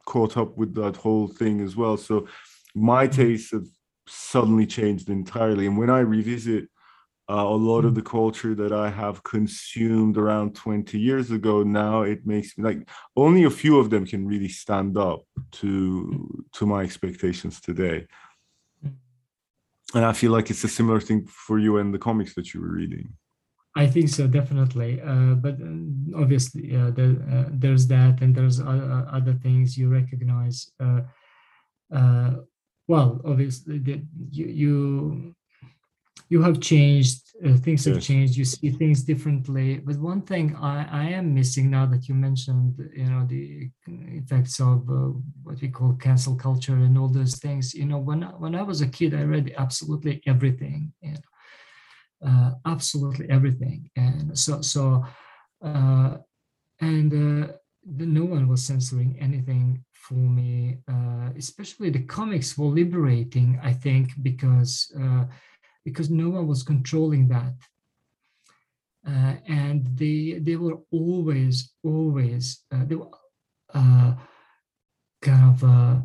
caught 0.07 0.37
up 0.37 0.57
with 0.57 0.75
that 0.75 0.97
whole 0.97 1.29
thing 1.29 1.61
as 1.61 1.77
well. 1.77 1.97
So 1.97 2.27
my 2.75 3.07
tastes 3.07 3.53
have 3.53 3.67
suddenly 4.07 4.67
changed 4.67 5.11
entirely. 5.11 5.67
And 5.67 5.77
when 5.77 5.91
I 5.91 6.01
revisit 6.01 6.69
uh, 7.31 7.45
a 7.45 7.57
lot 7.57 7.85
of 7.85 7.95
the 7.95 8.03
culture 8.03 8.55
that 8.55 8.73
I 8.73 8.89
have 8.89 9.23
consumed 9.23 10.17
around 10.17 10.55
20 10.55 10.99
years 10.99 11.31
ago, 11.31 11.63
now 11.63 12.03
it 12.03 12.27
makes 12.27 12.57
me 12.57 12.65
like 12.65 12.89
only 13.17 13.45
a 13.45 13.51
few 13.51 13.79
of 13.79 13.91
them 13.91 14.07
can 14.07 14.27
really 14.27 14.49
stand 14.49 14.97
up 14.97 15.21
to 15.53 16.45
to 16.53 16.67
my 16.67 16.83
expectations 16.83 17.61
today. 17.61 18.07
Mm. 18.85 18.95
And 19.95 20.05
I 20.07 20.15
feel 20.15 20.33
like 20.33 20.51
it's 20.51 20.65
a 20.65 20.69
similar 20.69 21.01
thing 21.01 21.27
for 21.27 21.59
you 21.59 21.77
and 21.77 21.93
the 21.93 21.99
comics 21.99 22.35
that 22.35 22.55
you 22.55 22.61
were 22.63 22.73
reading. 22.73 23.13
I 23.77 23.87
think 23.87 24.09
so, 24.09 24.27
definitely. 24.27 25.01
Uh, 25.01 25.35
but 25.35 25.55
um, 25.61 26.13
obviously, 26.17 26.75
uh, 26.75 26.91
there, 26.91 27.17
uh, 27.31 27.45
there's 27.51 27.87
that, 27.89 28.23
and 28.23 28.35
there's 28.35 28.61
o- 28.61 29.07
other 29.13 29.35
things 29.35 29.77
you 29.77 29.89
recognize. 29.89 30.73
Uh, 30.81 31.03
uh, 31.95 32.31
well, 32.89 33.21
obviously, 33.25 33.79
the, 33.79 34.03
you 34.31 34.47
you 34.47 35.35
you 36.29 36.43
have 36.43 36.61
changed. 36.61 37.23
Uh, 37.45 37.57
things 37.57 37.85
have 37.85 38.01
changed. 38.01 38.37
You 38.37 38.45
see 38.45 38.71
things 38.71 39.03
differently. 39.05 39.79
But 39.79 39.97
one 39.99 40.23
thing 40.23 40.57
I, 40.57 40.87
I 40.91 41.05
am 41.11 41.35
missing 41.35 41.71
now 41.71 41.87
that 41.87 42.09
you 42.09 42.15
mentioned, 42.15 42.75
you 42.95 43.05
know, 43.07 43.25
the 43.27 43.71
effects 43.87 44.61
of 44.61 44.89
uh, 44.91 45.13
what 45.43 45.61
we 45.63 45.69
call 45.69 45.95
cancel 45.95 46.35
culture 46.37 46.75
and 46.75 46.99
all 46.99 47.09
those 47.09 47.37
things. 47.37 47.75
You 47.75 47.87
know, 47.87 47.99
when 47.99 48.25
I- 48.25 48.37
when 48.43 48.55
I 48.55 48.63
was 48.63 48.81
a 48.81 48.89
kid, 48.89 49.15
I 49.15 49.23
read 49.23 49.55
absolutely 49.57 50.21
everything. 50.27 50.93
You 51.01 51.13
know, 51.13 52.29
uh, 52.29 52.51
absolutely 52.67 53.29
everything. 53.31 53.91
And 53.97 54.37
so, 54.39 54.61
so, 54.63 55.05
uh, 55.63 56.17
and 56.81 57.13
uh, 57.13 57.53
the, 57.97 58.07
no 58.07 58.25
one 58.25 58.49
was 58.49 58.65
censoring 58.65 59.17
anything 59.21 59.85
for 59.93 60.15
me. 60.15 60.79
Uh, 60.91 61.31
especially 61.37 61.91
the 61.91 62.05
comics 62.05 62.57
were 62.59 62.67
liberating, 62.67 63.59
I 63.63 63.73
think, 63.73 64.11
because 64.23 64.93
uh, 65.01 65.25
because 65.89 66.11
no 66.11 66.29
one 66.37 66.47
was 66.47 66.63
controlling 66.63 67.29
that. 67.29 67.55
Uh, 69.11 69.35
and 69.63 69.79
they 70.01 70.39
they 70.47 70.57
were 70.57 70.79
always 70.91 71.55
always 71.83 72.65
uh, 72.73 72.85
they 72.89 72.97
were 73.01 73.11
uh, 73.81 74.11
kind 75.29 75.45
of 75.53 75.59
uh, 75.65 75.97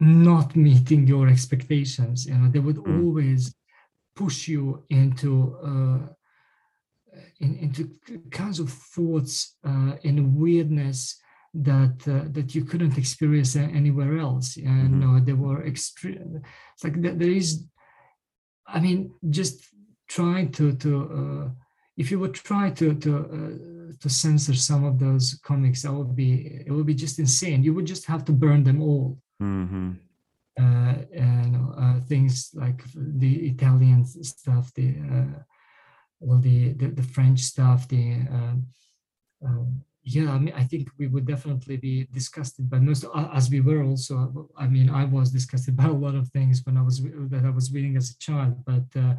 not 0.00 0.48
meeting 0.56 1.06
your 1.06 1.26
expectations. 1.28 2.26
You 2.26 2.34
know, 2.38 2.50
they 2.50 2.64
would 2.66 2.80
Mm. 2.82 2.98
always 2.98 3.42
push 4.14 4.48
you 4.52 4.84
into 4.90 5.30
uh, 5.70 6.00
in, 7.40 7.50
into 7.64 7.82
kinds 8.30 8.58
of 8.60 8.68
thoughts 8.94 9.34
uh, 9.70 9.92
and 10.08 10.36
weirdness 10.42 10.98
that 11.68 11.98
that 12.36 12.48
you 12.54 12.64
couldn't 12.64 12.98
experience 12.98 13.56
anywhere 13.56 14.14
else. 14.26 14.48
And 14.56 15.02
Mhm. 15.02 15.16
uh, 15.16 15.24
they 15.26 15.36
were 15.44 15.60
extreme. 15.72 16.42
It's 16.74 16.84
like 16.84 16.96
there 17.00 17.34
is, 17.42 17.48
I 18.66 18.80
mean, 18.80 19.12
just 19.30 19.64
trying 20.08 20.52
to 20.52 20.72
to 20.76 20.90
uh, 21.18 21.50
if 21.96 22.10
you 22.10 22.18
would 22.18 22.34
try 22.34 22.70
to 22.70 22.94
to 22.94 23.10
uh, 23.18 23.92
to 24.00 24.08
censor 24.08 24.54
some 24.54 24.84
of 24.84 24.98
those 24.98 25.40
comics, 25.42 25.82
that 25.82 25.92
would 25.92 26.14
be 26.16 26.62
it 26.66 26.70
would 26.70 26.86
be 26.86 26.94
just 26.94 27.18
insane. 27.18 27.62
You 27.62 27.74
would 27.74 27.86
just 27.86 28.06
have 28.06 28.24
to 28.26 28.32
burn 28.32 28.64
them 28.64 28.82
all 28.82 29.18
Mm-hmm. 29.42 29.90
uh, 30.58 30.94
and 31.12 31.56
uh, 31.76 32.00
things 32.06 32.50
like 32.54 32.82
the 32.94 33.48
Italian 33.48 34.04
stuff, 34.04 34.72
the 34.74 34.94
uh, 35.12 35.42
well, 36.20 36.38
the, 36.38 36.72
the 36.74 36.86
the 36.88 37.02
French 37.02 37.40
stuff, 37.40 37.88
the 37.88 38.12
um, 38.30 38.66
um, 39.44 39.82
yeah. 40.04 40.30
I 40.32 40.38
mean, 40.38 40.54
I 40.54 40.64
think 40.64 40.88
we 40.98 41.06
would 41.06 41.26
definitely 41.26 41.76
be 41.76 42.06
disgusted 42.12 42.68
by 42.70 42.78
most, 42.78 43.04
as 43.32 43.50
we 43.50 43.60
were 43.60 43.82
also. 43.82 44.48
I 44.56 44.66
mean, 44.66 44.88
I 44.90 45.04
was 45.04 45.30
disgusted 45.30 45.76
by 45.82 45.86
a 45.86 45.92
lot 45.92 46.14
of 46.14 46.28
things 46.28 46.62
when 46.64 46.76
I 46.76 46.82
was 46.82 47.02
that 47.02 47.44
I 47.44 47.50
was 47.50 47.72
reading 47.72 47.96
as 47.96 48.10
a 48.10 48.18
child, 48.18 48.64
but 48.64 48.84
uh, 48.96 49.14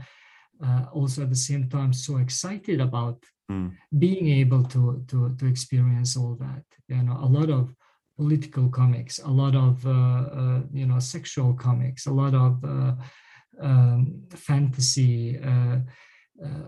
uh, 0.65 0.85
also 0.93 1.23
at 1.23 1.29
the 1.29 1.35
same 1.35 1.69
time 1.69 1.91
so 1.93 2.17
excited 2.17 2.79
about 2.79 3.19
Mm. 3.51 3.73
being 3.99 4.27
able 4.41 4.63
to 4.63 5.03
to 5.07 5.35
to 5.37 5.45
experience 5.45 6.17
all 6.17 6.35
that. 6.35 6.63
You 6.87 7.03
know, 7.03 7.17
a 7.21 7.29
lot 7.37 7.49
of 7.49 7.75
political 8.17 8.69
comics, 8.69 9.19
a 9.19 9.29
lot 9.29 9.55
of 9.55 9.85
uh, 9.85 10.23
uh, 10.39 10.61
you 10.73 10.87
know 10.87 10.99
sexual 10.99 11.53
comics, 11.53 12.07
a 12.07 12.11
lot 12.11 12.33
of 12.33 12.63
uh, 12.65 12.93
um, 13.61 14.23
fantasy. 14.29 15.37
Uh, 15.37 15.79
uh, 16.43 16.67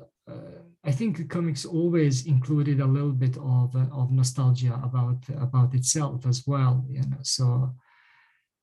I 0.83 0.91
think 0.91 1.29
comics 1.29 1.65
always 1.65 2.25
included 2.25 2.79
a 2.79 2.85
little 2.85 3.11
bit 3.11 3.35
of 3.37 3.75
uh, 3.75 3.87
of 3.91 4.11
nostalgia 4.11 4.79
about 4.83 5.19
about 5.37 5.73
itself 5.73 6.25
as 6.25 6.43
well. 6.47 6.85
You 6.89 7.01
know, 7.01 7.17
so 7.23 7.75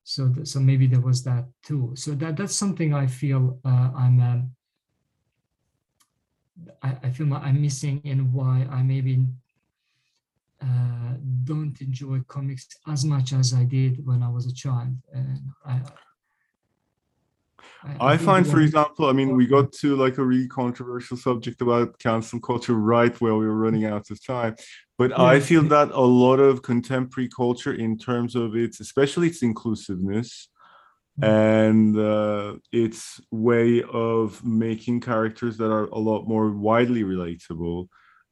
so 0.03 0.33
th- 0.33 0.47
so 0.47 0.59
maybe 0.59 0.87
there 0.87 1.01
was 1.01 1.23
that 1.23 1.45
too. 1.63 1.93
So 1.95 2.11
that 2.15 2.37
that's 2.37 2.55
something 2.55 2.93
I 2.93 3.07
feel 3.07 3.59
uh, 3.63 3.91
I'm. 3.95 4.19
Um, 4.21 4.51
I, 6.81 6.97
I 7.03 7.09
feel 7.09 7.31
I'm 7.33 7.61
missing 7.61 8.01
in 8.05 8.31
why 8.31 8.65
I 8.71 8.81
maybe 8.81 9.25
uh, 10.61 11.13
don't 11.43 11.79
enjoy 11.81 12.21
comics 12.27 12.67
as 12.87 13.03
much 13.03 13.33
as 13.33 13.53
I 13.53 13.65
did 13.65 14.05
when 14.05 14.23
I 14.23 14.29
was 14.29 14.47
a 14.47 14.53
child. 14.53 14.95
And 15.13 15.41
I, 15.65 15.81
I 17.99 18.17
find, 18.17 18.47
for 18.47 18.59
example, 18.61 19.05
I 19.07 19.13
mean, 19.13 19.35
we 19.35 19.45
got 19.45 19.71
to 19.73 19.95
like 19.95 20.17
a 20.17 20.23
really 20.23 20.47
controversial 20.47 21.17
subject 21.17 21.61
about 21.61 21.99
cancel 21.99 22.39
culture 22.39 22.73
right 22.73 23.19
where 23.21 23.35
we 23.35 23.45
were 23.45 23.57
running 23.57 23.85
out 23.85 24.09
of 24.09 24.25
time. 24.25 24.55
But 24.97 25.19
I 25.19 25.39
feel 25.39 25.63
that 25.63 25.91
a 25.91 26.01
lot 26.01 26.39
of 26.39 26.61
contemporary 26.61 27.29
culture, 27.29 27.73
in 27.73 27.97
terms 27.97 28.35
of 28.35 28.55
its, 28.55 28.79
especially 28.79 29.27
its 29.27 29.43
inclusiveness 29.43 30.49
Mm. 31.19 31.63
and 31.63 31.97
uh, 31.97 32.55
its 32.73 33.21
way 33.31 33.81
of 33.83 34.43
making 34.43 34.99
characters 34.99 35.55
that 35.57 35.71
are 35.71 35.85
a 35.85 35.97
lot 35.97 36.27
more 36.27 36.51
widely 36.51 37.03
relatable, 37.03 37.87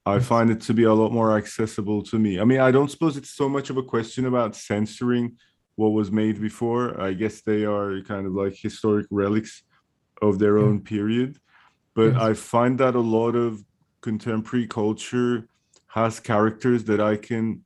I 0.05 0.19
find 0.19 0.51
it 0.51 0.59
to 0.61 0.73
be 0.73 0.83
a 0.83 0.93
lot 0.93 1.13
more 1.13 1.37
accessible 1.37 2.03
to 2.03 2.19
me. 2.19 2.41
I 2.41 2.43
mean, 2.43 2.59
I 2.59 2.71
don't 2.71 2.91
suppose 2.91 3.15
it's 3.15 3.29
so 3.29 3.47
much 3.47 3.69
of 3.69 3.77
a 3.77 3.83
question 3.83 4.25
about 4.25 4.57
censoring 4.57 5.37
what 5.75 5.89
was 5.89 6.11
made 6.11 6.39
before. 6.39 6.99
I 7.01 7.13
guess 7.13 7.41
they 7.41 7.65
are 7.65 8.01
kind 8.01 8.25
of 8.27 8.33
like 8.33 8.55
historic 8.55 9.07
relics 9.09 9.63
of 10.21 10.39
their 10.39 10.57
own 10.57 10.81
period. 10.81 11.37
But 11.95 12.13
Yes. 12.13 12.21
I 12.21 12.33
find 12.33 12.79
that 12.79 12.95
a 12.95 12.99
lot 12.99 13.35
of 13.35 13.63
contemporary 14.01 14.67
culture 14.67 15.47
has 15.87 16.19
characters 16.19 16.83
that 16.85 16.99
I 16.99 17.17
can 17.17 17.63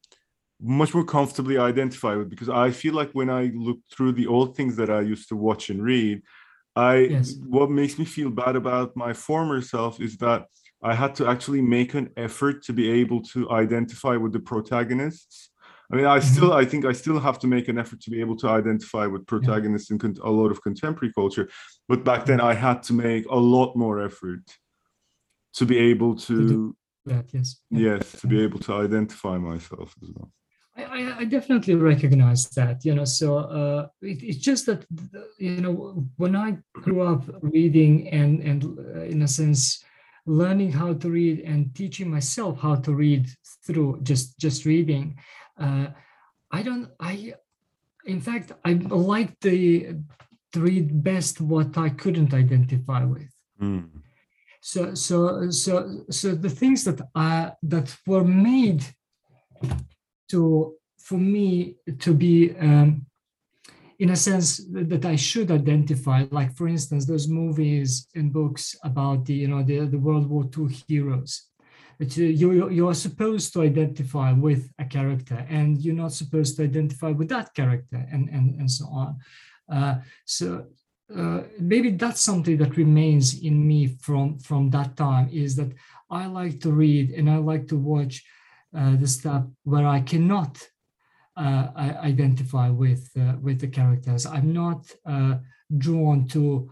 much 0.59 0.93
more 0.93 1.05
comfortably 1.05 1.57
identify 1.57 2.15
with 2.15 2.29
because 2.29 2.49
I 2.49 2.71
feel 2.71 2.93
like 2.93 3.11
when 3.11 3.29
I 3.29 3.51
look 3.53 3.79
through 3.91 4.13
the 4.13 4.27
old 4.27 4.55
things 4.57 4.75
that 4.77 4.89
I 4.89 5.01
used 5.01 5.29
to 5.29 5.35
watch 5.35 5.69
and 5.69 5.83
read, 5.83 6.21
I 6.75 6.95
Yes. 6.97 7.35
what 7.55 7.69
makes 7.69 7.97
me 7.99 8.05
feel 8.05 8.29
bad 8.29 8.55
about 8.55 8.95
my 8.95 9.13
former 9.13 9.61
self 9.61 9.99
is 10.01 10.17
that 10.17 10.47
I 10.81 10.93
had 10.93 11.15
to 11.15 11.27
actually 11.27 11.61
make 11.61 11.93
an 11.93 12.09
effort 12.17 12.63
to 12.65 12.73
be 12.73 12.89
able 13.01 13.21
to 13.33 13.49
identify 13.51 14.15
with 14.15 14.33
the 14.33 14.39
protagonists. 14.39 15.49
I 15.91 15.95
mean, 15.95 16.05
I 16.05 16.19
still, 16.19 16.51
I 16.51 16.65
think 16.65 16.83
I 16.85 16.91
still 16.91 17.19
have 17.19 17.39
to 17.39 17.47
make 17.47 17.69
an 17.69 17.77
effort 17.77 18.01
to 18.01 18.09
be 18.11 18.19
able 18.19 18.35
to 18.37 18.49
identify 18.49 19.05
with 19.07 19.25
protagonists 19.25 19.89
in 19.89 19.97
con- 19.97 20.17
a 20.21 20.29
lot 20.29 20.51
of 20.51 20.61
contemporary 20.61 21.13
culture. 21.13 21.47
But 21.87 22.03
back 22.03 22.25
then, 22.25 22.41
I 22.41 22.53
had 22.53 22.83
to 22.83 22.93
make 22.93 23.25
a 23.29 23.37
lot 23.37 23.75
more 23.75 24.01
effort 24.03 24.43
to 25.53 25.65
be 25.65 25.77
able 25.77 26.15
to, 26.15 26.47
do 26.47 26.75
that. 27.05 27.25
Yes. 27.33 27.61
Yes, 27.71 28.11
to 28.19 28.27
be 28.27 28.41
able 28.43 28.59
to 28.59 28.73
identify 28.73 29.37
myself 29.37 29.95
as 30.03 30.09
well. 30.13 30.29
I, 30.75 30.83
I- 30.83 31.17
I 31.19 31.25
definitely 31.25 31.75
recognize 31.75 32.49
that, 32.49 32.83
you 32.85 32.93
know. 32.93 33.05
So 33.05 33.37
uh, 33.37 33.87
it, 34.01 34.21
it's 34.21 34.39
just 34.39 34.65
that, 34.65 34.85
you 35.39 35.61
know, 35.61 36.05
when 36.17 36.35
I 36.35 36.57
grew 36.73 37.01
up 37.01 37.23
reading 37.41 38.09
and 38.09 38.41
and 38.41 38.63
uh, 38.77 39.03
in 39.13 39.21
a 39.21 39.27
sense 39.27 39.83
learning 40.27 40.71
how 40.71 40.93
to 40.93 41.09
read 41.09 41.39
and 41.39 41.73
teaching 41.73 42.11
myself 42.11 42.59
how 42.59 42.75
to 42.75 42.93
read 42.93 43.27
through 43.65 44.01
just 44.03 44.37
just 44.37 44.65
reading, 44.65 45.17
uh, 45.59 45.87
I 46.51 46.61
don't. 46.61 46.89
I, 46.99 47.33
in 48.05 48.21
fact, 48.21 48.51
I 48.63 48.73
like 48.73 49.39
the 49.39 49.95
to 50.53 50.59
read 50.61 51.03
best 51.03 51.41
what 51.41 51.77
I 51.77 51.89
couldn't 51.89 52.33
identify 52.33 53.03
with 53.03 53.31
Mm. 53.59 53.89
so 54.61 54.93
so 54.93 55.49
so 55.49 56.03
so 56.11 56.35
the 56.35 56.49
things 56.49 56.83
that 56.83 57.01
uh 57.15 57.49
that 57.63 57.97
were 58.05 58.23
made 58.23 58.83
to 60.29 60.75
for 60.99 61.17
me 61.17 61.75
to 61.99 62.13
be 62.13 62.55
um 62.59 63.07
in 63.99 64.11
a 64.11 64.15
sense 64.15 64.63
that 64.71 65.05
I 65.05 65.15
should 65.15 65.49
identify, 65.49 66.25
like 66.29 66.55
for 66.55 66.67
instance, 66.67 67.05
those 67.05 67.27
movies 67.27 68.07
and 68.15 68.31
books 68.31 68.75
about 68.83 69.25
the 69.25 69.33
you 69.33 69.47
know 69.47 69.63
the, 69.63 69.79
the 69.85 69.97
World 69.97 70.27
War 70.29 70.45
II 70.57 70.67
heroes. 70.87 71.47
you 71.99 72.69
you 72.69 72.87
are 72.87 72.93
supposed 72.93 73.53
to 73.53 73.61
identify 73.61 74.31
with 74.31 74.69
a 74.77 74.85
character 74.85 75.45
and 75.49 75.81
you're 75.83 75.95
not 75.95 76.13
supposed 76.13 76.55
to 76.55 76.63
identify 76.63 77.09
with 77.09 77.29
that 77.29 77.53
character 77.55 78.05
and 78.11 78.29
and, 78.29 78.55
and 78.59 78.69
so 78.69 78.85
on 78.85 79.17
uh, 79.71 79.95
so 80.25 80.67
uh, 81.15 81.41
maybe 81.59 81.89
that's 81.91 82.21
something 82.21 82.57
that 82.57 82.77
remains 82.77 83.41
in 83.41 83.67
me 83.67 83.87
from 83.87 84.37
from 84.37 84.69
that 84.69 84.95
time 84.95 85.27
is 85.31 85.55
that 85.55 85.71
i 86.11 86.27
like 86.27 86.59
to 86.59 86.71
read 86.71 87.09
and 87.17 87.29
i 87.29 87.37
like 87.37 87.67
to 87.67 87.77
watch 87.77 88.23
uh, 88.77 88.95
the 88.97 89.07
stuff 89.07 89.43
where 89.63 89.87
i 89.87 89.99
cannot 89.99 90.53
identify 91.37 92.69
with 92.69 93.09
uh, 93.19 93.33
with 93.41 93.59
the 93.59 93.67
characters. 93.67 94.25
I'm 94.25 94.53
not 94.53 94.91
uh, 95.05 95.35
drawn 95.77 96.27
to 96.27 96.69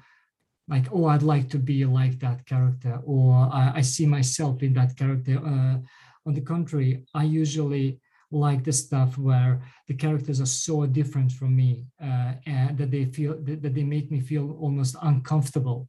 like 0.68 0.88
oh 0.91 1.05
i'd 1.05 1.22
like 1.22 1.49
to 1.49 1.59
be 1.59 1.86
like 1.86 2.20
that 2.20 2.45
character 2.45 2.99
or 3.05 3.49
i, 3.51 3.74
I 3.76 3.82
see 3.82 4.05
myself 4.05 4.63
in 4.63 4.74
that 4.74 4.97
character. 4.97 5.38
Uh, 5.38 5.78
on 6.26 6.34
the 6.34 6.41
contrary 6.41 7.05
i 7.13 7.24
usually 7.24 7.99
like 8.32 8.63
the 8.63 8.74
stuff 8.74 9.18
where 9.18 9.61
the 9.88 9.93
characters 9.93 10.41
are 10.41 10.47
so 10.47 10.86
different 10.86 11.32
from 11.32 11.55
me 11.55 11.86
uh, 12.01 12.34
and 12.45 12.78
that 12.78 12.91
they 12.91 13.05
feel 13.05 13.36
that, 13.43 13.61
that, 13.61 13.76
they 13.76 13.84
make 13.84 14.11
me 14.11 14.20
feel 14.20 14.57
almost 14.59 14.95
uncomfortable 15.03 15.88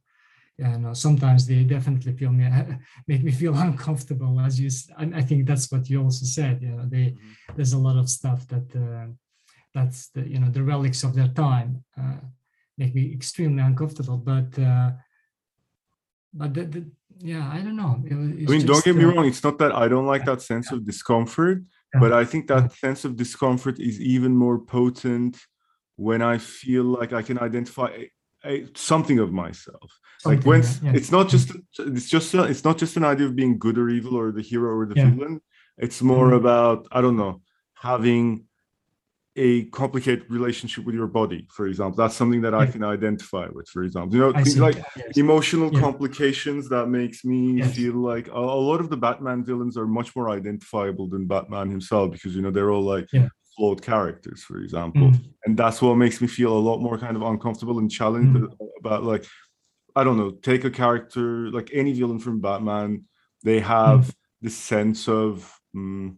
and 0.59 0.87
uh, 0.87 0.93
sometimes 0.93 1.45
they 1.45 1.63
definitely 1.63 2.13
feel 2.13 2.31
me 2.31 2.49
make 3.07 3.23
me 3.23 3.31
feel 3.31 3.55
uncomfortable 3.67 4.39
as 4.39 4.59
you 4.59 4.69
I, 4.97 5.19
I 5.19 5.21
think 5.21 5.45
that's 5.45 5.71
what 5.71 5.89
you 5.89 6.03
also 6.03 6.25
said 6.25 6.61
you 6.61 6.69
know 6.69 6.85
they 6.85 7.05
mm-hmm. 7.11 7.55
there's 7.55 7.73
a 7.73 7.77
lot 7.87 7.97
of 7.97 8.09
stuff 8.09 8.47
that 8.47 8.67
uh, 8.75 9.11
that's 9.73 10.09
the 10.09 10.27
you 10.27 10.39
know 10.39 10.49
the 10.49 10.63
relics 10.63 11.03
of 11.03 11.13
their 11.15 11.29
time 11.29 11.83
uh, 11.99 12.21
make 12.77 12.93
me 12.93 13.13
extremely 13.13 13.61
uncomfortable. 13.63 14.17
But 14.17 14.57
uh, 14.59 14.91
but 16.33 16.53
the, 16.53 16.65
the, 16.65 16.85
yeah, 17.19 17.49
I 17.51 17.59
don't 17.61 17.75
know. 17.75 18.01
It, 18.05 18.13
I 18.13 18.51
mean, 18.51 18.65
don't 18.65 18.83
get 18.83 18.95
me 18.95 19.03
uh, 19.03 19.07
wrong. 19.07 19.25
It's 19.25 19.43
not 19.43 19.57
that 19.59 19.73
I 19.73 19.87
don't 19.87 20.05
like 20.05 20.25
that 20.25 20.41
sense 20.41 20.67
yeah. 20.69 20.77
of 20.77 20.85
discomfort, 20.85 21.63
yeah. 21.93 21.99
but 21.99 22.13
I 22.13 22.23
think 22.25 22.47
that 22.47 22.63
yeah. 22.63 22.67
sense 22.85 23.05
of 23.05 23.15
discomfort 23.15 23.79
is 23.79 23.99
even 23.99 24.35
more 24.35 24.59
potent 24.59 25.37
when 25.95 26.21
I 26.21 26.37
feel 26.37 26.83
like 26.83 27.11
I 27.13 27.23
can 27.23 27.39
identify 27.39 28.05
a, 28.45 28.67
something 28.75 29.19
of 29.19 29.31
myself. 29.31 29.99
Something, 30.19 30.39
like 30.39 30.45
when 30.47 30.95
it's 30.95 31.11
not 31.11 31.29
just 31.29 31.51
it's 31.77 32.09
just 32.09 32.33
it's 32.33 32.63
not 32.63 32.77
just 32.77 32.97
an 32.97 33.03
idea 33.03 33.27
of 33.27 33.35
being 33.35 33.59
good 33.59 33.77
or 33.77 33.89
evil 33.89 34.17
or 34.17 34.31
the 34.31 34.41
hero 34.41 34.75
or 34.75 34.85
the 34.85 34.95
villain. 34.95 35.41
It's 35.77 36.01
more 36.01 36.27
mm-hmm. 36.27 36.37
about 36.37 36.87
I 36.91 37.01
don't 37.01 37.17
know 37.17 37.41
having 37.75 38.47
a 39.39 39.65
complicated 39.65 40.25
relationship 40.29 40.83
with 40.83 40.95
your 40.95 41.05
body, 41.05 41.47
for 41.51 41.67
example. 41.67 41.95
That's 41.95 42.15
something 42.15 42.41
that 42.41 42.55
I 42.55 42.65
can 42.65 42.83
identify 42.83 43.47
with, 43.51 43.69
for 43.69 43.83
example. 43.83 44.15
You 44.15 44.21
know, 44.21 44.29
I 44.31 44.41
things 44.41 44.55
see. 44.55 44.59
like 44.59 44.77
yes. 44.95 45.15
emotional 45.15 45.71
yeah. 45.71 45.79
complications 45.79 46.67
that 46.69 46.87
makes 46.87 47.23
me 47.23 47.59
yes. 47.59 47.75
feel 47.75 47.93
like 47.93 48.27
a, 48.29 48.31
a, 48.31 48.61
lot 48.69 48.79
of 48.79 48.89
the 48.89 48.97
Batman 48.97 49.45
villains 49.45 49.77
are 49.77 49.85
much 49.85 50.15
more 50.15 50.31
identifiable 50.31 51.07
than 51.07 51.27
Batman 51.27 51.69
himself 51.69 52.11
because 52.11 52.35
you 52.35 52.41
know 52.41 52.49
they're 52.49 52.71
all 52.71 52.81
like 52.81 53.07
yeah. 53.13 53.27
Flawed 53.57 53.81
characters, 53.81 54.43
for 54.43 54.59
example. 54.59 55.09
Mm. 55.09 55.33
And 55.45 55.57
that's 55.57 55.81
what 55.81 55.95
makes 55.95 56.21
me 56.21 56.27
feel 56.27 56.55
a 56.55 56.59
lot 56.59 56.79
more 56.79 56.97
kind 56.97 57.15
of 57.15 57.23
uncomfortable 57.23 57.79
and 57.79 57.91
challenged 57.91 58.39
mm. 58.39 58.55
about 58.79 59.03
like 59.03 59.25
I 59.95 60.03
don't 60.03 60.17
know, 60.17 60.31
take 60.31 60.63
a 60.63 60.69
character 60.69 61.49
like 61.49 61.71
any 61.73 61.91
villain 61.91 62.19
from 62.19 62.39
Batman, 62.39 63.05
they 63.43 63.59
have 63.59 64.01
mm. 64.01 64.15
this 64.41 64.55
sense 64.55 65.09
of 65.09 65.51
um, 65.75 66.17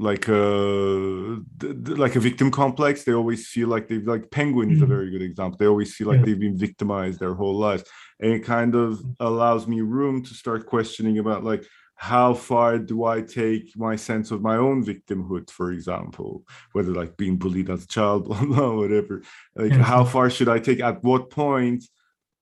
like 0.00 0.28
a 0.28 1.40
like 1.62 2.16
a 2.16 2.20
victim 2.20 2.50
complex 2.50 3.04
they 3.04 3.12
always 3.12 3.46
feel 3.48 3.68
like 3.68 3.86
they've 3.86 4.06
like 4.06 4.30
penguin 4.30 4.70
is 4.70 4.78
a 4.78 4.84
mm-hmm. 4.84 4.94
very 4.94 5.10
good 5.10 5.20
example 5.20 5.58
they 5.58 5.66
always 5.66 5.94
feel 5.94 6.08
like 6.08 6.20
yeah. 6.20 6.24
they've 6.24 6.40
been 6.40 6.56
victimized 6.56 7.20
their 7.20 7.34
whole 7.34 7.54
lives 7.54 7.84
and 8.18 8.32
it 8.32 8.40
kind 8.40 8.74
of 8.74 8.98
allows 9.20 9.66
me 9.66 9.82
room 9.82 10.22
to 10.24 10.32
start 10.32 10.64
questioning 10.64 11.18
about 11.18 11.44
like 11.44 11.66
how 12.00 12.32
far 12.32 12.78
do 12.78 13.04
i 13.04 13.20
take 13.20 13.76
my 13.76 13.94
sense 13.94 14.30
of 14.30 14.40
my 14.40 14.56
own 14.56 14.82
victimhood 14.82 15.50
for 15.50 15.70
example 15.70 16.42
whether 16.72 16.92
like 16.92 17.14
being 17.18 17.36
bullied 17.36 17.68
as 17.68 17.84
a 17.84 17.86
child 17.86 18.26
or 18.58 18.76
whatever 18.76 19.22
like 19.54 19.72
how 19.72 20.02
far 20.02 20.30
should 20.30 20.48
i 20.48 20.58
take 20.58 20.80
at 20.80 21.04
what 21.04 21.28
point 21.28 21.84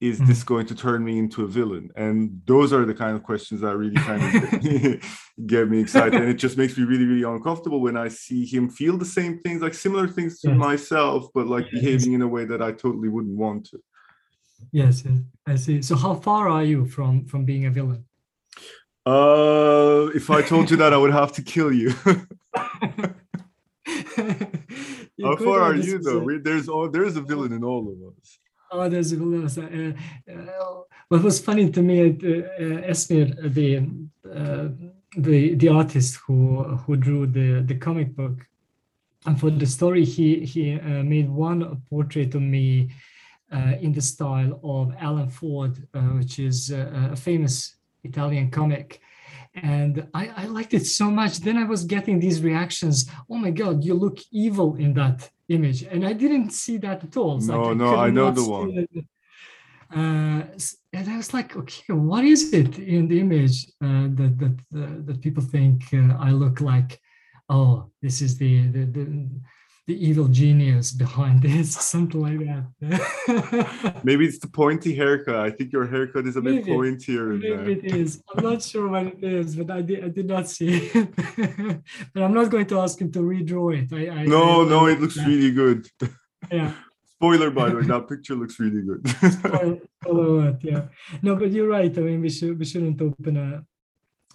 is 0.01 0.19
mm-hmm. 0.19 0.29
this 0.29 0.45
going 0.45 0.67
to 0.67 0.75
turn 0.75 1.05
me 1.05 1.19
into 1.19 1.43
a 1.43 1.49
villain? 1.49 1.91
And 1.97 2.41
those 2.47 2.73
are 2.73 2.85
the 2.85 2.95
kind 2.95 3.17
of 3.17 3.25
questions 3.25 3.63
that 3.63 3.77
really 3.77 3.97
kind 3.97 4.23
of 4.23 5.03
get 5.47 5.69
me 5.69 5.81
excited. 5.81 6.15
and 6.15 6.31
it 6.31 6.35
just 6.35 6.57
makes 6.57 6.79
me 6.79 6.85
really, 6.85 7.05
really 7.05 7.25
uncomfortable 7.25 7.81
when 7.81 7.97
I 7.97 8.09
see 8.09 8.47
him 8.47 8.71
feel 8.71 8.97
the 8.97 9.05
same 9.05 9.41
things, 9.41 9.61
like 9.61 9.75
similar 9.75 10.07
things 10.07 10.41
to 10.41 10.55
myself, 10.55 11.27
but 11.35 11.49
like 11.49 11.71
behaving 11.73 12.13
in 12.13 12.23
a 12.23 12.29
way 12.29 12.45
that 12.45 12.63
I 12.63 12.71
totally 12.73 13.09
wouldn't 13.09 13.37
want 13.37 13.67
to. 13.71 13.81
Yes, 14.73 15.05
I 15.47 15.57
see. 15.57 15.83
So 15.83 15.97
how 15.97 16.15
far 16.15 16.49
are 16.49 16.65
you 16.65 16.85
from 16.85 17.25
from 17.27 17.45
being 17.45 17.67
a 17.67 17.71
villain? 17.71 18.05
Uh 19.09 20.11
if 20.21 20.27
I 20.39 20.41
told 20.43 20.71
you 20.71 20.77
that 20.83 20.93
I 20.93 20.99
would 21.03 21.15
have 21.23 21.33
to 21.39 21.43
kill 21.43 21.73
you. 21.73 21.91
how 25.23 25.37
far 25.37 25.61
are 25.61 25.75
you 25.75 25.99
though? 25.99 26.21
We, 26.21 26.39
there's 26.39 26.69
all 26.69 26.89
there's 26.89 27.17
a 27.17 27.23
villain 27.23 27.53
in 27.53 27.65
all 27.65 27.85
of 27.93 27.97
us. 28.11 28.39
Oh, 28.71 28.89
there's 28.89 29.13
uh, 29.15 29.93
uh, 30.31 30.83
what 31.09 31.23
was 31.23 31.41
funny 31.41 31.71
to 31.71 31.83
me, 31.83 32.01
uh, 32.01 32.05
uh 32.05 32.91
Esmir, 32.93 33.27
the 33.55 33.69
uh, 34.31 34.69
the 35.17 35.55
the 35.55 35.69
artist 35.69 36.17
who 36.27 36.65
who 36.83 36.97
drew 36.97 37.27
the 37.27 37.63
the 37.63 37.77
comic 37.77 38.15
book, 38.15 38.47
and 39.27 39.41
for 39.41 39.51
the 39.51 39.67
story, 39.67 40.05
he 40.05 40.45
he 40.45 40.75
uh, 40.75 41.03
made 41.03 41.29
one 41.31 41.81
portrait 41.89 42.35
of 42.35 42.43
me 42.43 42.91
uh, 43.53 43.75
in 43.81 43.93
the 43.93 44.03
style 44.03 44.61
of 44.63 44.95
Alan 45.01 45.31
Ford, 45.31 45.75
which 46.19 46.39
is 46.39 46.71
a 46.71 47.17
famous 47.17 47.78
Italian 48.05 48.51
comic. 48.51 49.01
And 49.55 50.07
I, 50.15 50.31
I, 50.37 50.45
liked 50.47 50.75
it 50.75 50.87
so 50.87 51.11
much. 51.11 51.41
Then 51.41 51.57
i 51.57 51.65
was 51.65 51.85
getting 51.85 52.21
these 52.21 52.43
reactions. 52.43 53.11
Oh 53.31 53.37
my 53.37 53.51
god 53.51 53.83
you 53.85 53.95
look 53.95 54.19
evil 54.31 54.77
in 54.77 54.93
that 54.95 55.29
image. 55.49 55.83
And 55.83 56.07
i 56.07 56.13
didn't 56.13 56.51
see 56.51 56.77
that 56.79 57.03
at 57.05 57.17
all. 57.17 57.39
No 57.39 57.63
like, 57.63 57.77
no 57.77 57.97
i 57.97 58.11
know 58.11 58.31
the 58.31 58.45
one. 58.45 58.87
uh, 59.95 60.43
and 60.93 61.09
i 61.09 61.17
was 61.17 61.33
like 61.33 61.57
okay 61.57 61.95
what 61.95 62.23
is 62.23 62.53
it 62.53 62.79
in 62.79 63.09
the 63.09 63.19
image 63.19 63.67
uh, 63.83 64.07
that 64.19 64.33
that 64.43 64.57
uh, 64.81 64.97
that 65.07 65.23
people 65.23 65.43
think 65.43 65.83
uh, 65.93 66.15
i 66.21 66.31
look 66.31 66.61
like? 66.61 67.01
Oh 67.49 67.91
this 68.03 68.21
is 68.21 68.37
the 68.37 68.69
the, 68.69 68.85
the 68.85 69.05
the 69.89 70.07
evil 70.07 70.29
genius 70.29 70.93
behind 70.93 71.43
this, 71.43 71.73
something 71.95 72.21
like 72.21 72.41
that. 72.47 74.01
maybe 74.05 74.27
it's 74.27 74.39
the 74.39 74.47
pointy 74.47 74.95
haircut. 74.95 75.37
I 75.37 75.51
think 75.51 75.73
your 75.73 75.87
haircut 75.87 76.27
is 76.27 76.37
a 76.37 76.43
maybe, 76.43 76.63
bit 76.63 76.75
pointier. 76.75 77.41
Maybe 77.41 77.73
it 77.81 77.97
is. 77.97 78.23
I'm 78.31 78.45
not 78.45 78.63
sure 78.63 78.87
what 78.87 79.07
it 79.07 79.25
is, 79.25 79.57
but 79.57 79.71
I 79.71 79.81
did, 79.81 80.05
I 80.05 80.09
did 80.09 80.27
not 80.27 80.47
see 80.47 80.91
it. 80.93 81.09
but 82.13 82.23
I'm 82.23 82.35
not 82.35 82.51
going 82.51 82.67
to 82.67 82.81
ask 82.81 83.01
him 83.01 83.11
to 83.13 83.21
redraw 83.21 83.69
it. 83.81 83.89
I, 83.91 84.21
I 84.21 84.25
no, 84.27 84.67
I, 84.67 84.69
no, 84.69 84.87
it 84.87 85.01
looks 85.01 85.15
that. 85.15 85.27
really 85.27 85.53
good. 85.53 85.89
Yeah. 86.53 86.73
Spoiler, 87.15 87.51
by 87.51 87.71
the 87.71 87.77
way, 87.77 87.83
that 87.83 88.09
picture 88.09 88.37
looks 88.37 88.61
really 88.61 88.83
good. 88.83 89.03
Spoiler, 90.03 90.59
yeah. 90.61 90.83
No, 91.23 91.35
but 91.35 91.51
you're 91.51 91.67
right. 91.67 91.97
I 91.97 92.01
mean, 92.03 92.21
we 92.21 92.29
should 92.29 92.59
we 92.59 92.67
shouldn't 92.67 93.01
open 93.01 93.37
a 93.39 93.65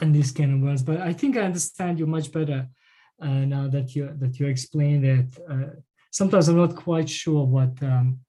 and 0.01 0.13
this 0.13 0.31
kind 0.31 0.51
of 0.51 0.59
words, 0.61 0.81
but 0.81 0.99
I 0.99 1.13
think 1.13 1.37
I 1.37 1.41
understand 1.41 1.99
you 1.99 2.07
much 2.07 2.31
better 2.31 2.67
uh, 3.23 3.45
now 3.55 3.67
that 3.67 3.95
you 3.95 4.13
that 4.19 4.39
you 4.39 4.47
explained 4.47 5.05
it. 5.05 5.37
Uh, 5.49 5.71
sometimes 6.11 6.47
I'm 6.47 6.57
not 6.57 6.75
quite 6.75 7.09
sure 7.09 7.45
what 7.45 7.73
um, 7.81 8.19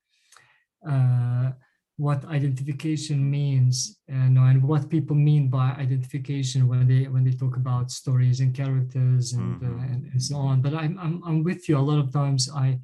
uh, 0.89 1.51
what 1.97 2.25
identification 2.25 3.31
means 3.31 4.01
and, 4.09 4.37
and 4.37 4.63
what 4.63 4.91
people 4.91 5.15
mean 5.15 5.49
by 5.49 5.71
identification 5.79 6.67
when 6.67 6.89
they 6.89 7.05
when 7.05 7.25
they 7.25 7.31
talk 7.31 7.57
about 7.57 7.91
stories 7.91 8.41
and 8.41 8.55
characters 8.55 9.33
and, 9.33 9.61
mm-hmm. 9.61 9.79
uh, 9.79 9.85
and, 9.85 10.11
and, 10.13 10.21
so 10.21 10.37
on 10.37 10.61
but 10.61 10.75
I'm, 10.75 10.99
I'm 10.99 11.23
i'm 11.25 11.45
with 11.45 11.69
you 11.69 11.79
a 11.79 11.87
lot 11.91 12.01
of 12.01 12.13
times 12.13 12.51
i 12.53 12.81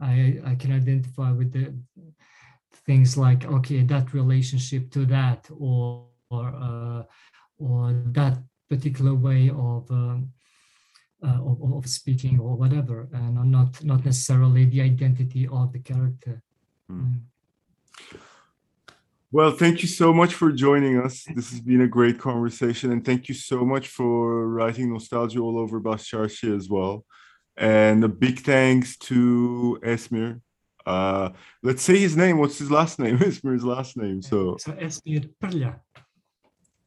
i 0.00 0.40
i 0.44 0.54
can 0.56 0.72
identify 0.72 1.30
with 1.30 1.52
the 1.52 1.72
things 2.84 3.16
like 3.16 3.46
okay 3.46 3.82
that 3.84 4.12
relationship 4.12 4.90
to 4.90 5.06
that 5.06 5.48
or 5.56 6.06
or 6.30 6.48
uh, 6.48 7.02
or 7.58 8.02
that 8.06 8.38
particular 8.68 9.14
way 9.14 9.50
of 9.50 9.88
um, 9.90 10.30
uh, 11.22 11.40
of, 11.44 11.72
of, 11.74 11.86
speaking 11.86 12.38
or 12.38 12.54
whatever, 12.56 13.08
and 13.12 13.34
not 13.50 13.82
not 13.84 14.04
necessarily 14.04 14.64
the 14.64 14.80
identity 14.80 15.48
of 15.50 15.72
the 15.72 15.80
character. 15.80 16.42
Mm. 16.90 17.20
Well, 19.30 19.50
thank 19.50 19.82
you 19.82 19.88
so 19.88 20.12
much 20.12 20.32
for 20.34 20.52
joining 20.52 20.98
us. 20.98 21.26
This 21.34 21.50
has 21.50 21.60
been 21.60 21.82
a 21.82 21.88
great 21.88 22.18
conversation, 22.18 22.92
and 22.92 23.04
thank 23.04 23.28
you 23.28 23.34
so 23.34 23.64
much 23.64 23.88
for 23.88 24.48
writing 24.48 24.92
nostalgia 24.92 25.40
all 25.40 25.58
over 25.58 25.80
Baščaršija 25.80 26.56
as 26.56 26.68
well. 26.68 27.04
And 27.56 28.04
a 28.04 28.08
big 28.08 28.40
thanks 28.40 28.96
to 29.08 29.78
Esmir. 29.82 30.40
Uh, 30.86 31.30
let's 31.62 31.82
say 31.82 31.98
his 31.98 32.16
name. 32.16 32.38
What's 32.38 32.58
his 32.58 32.70
last 32.70 32.98
name? 32.98 33.18
Esmir's 33.30 33.64
last 33.64 33.96
name. 33.96 34.22
So, 34.22 34.56
so 34.58 34.72
Esmir 34.72 35.28
Perlia. 35.42 35.80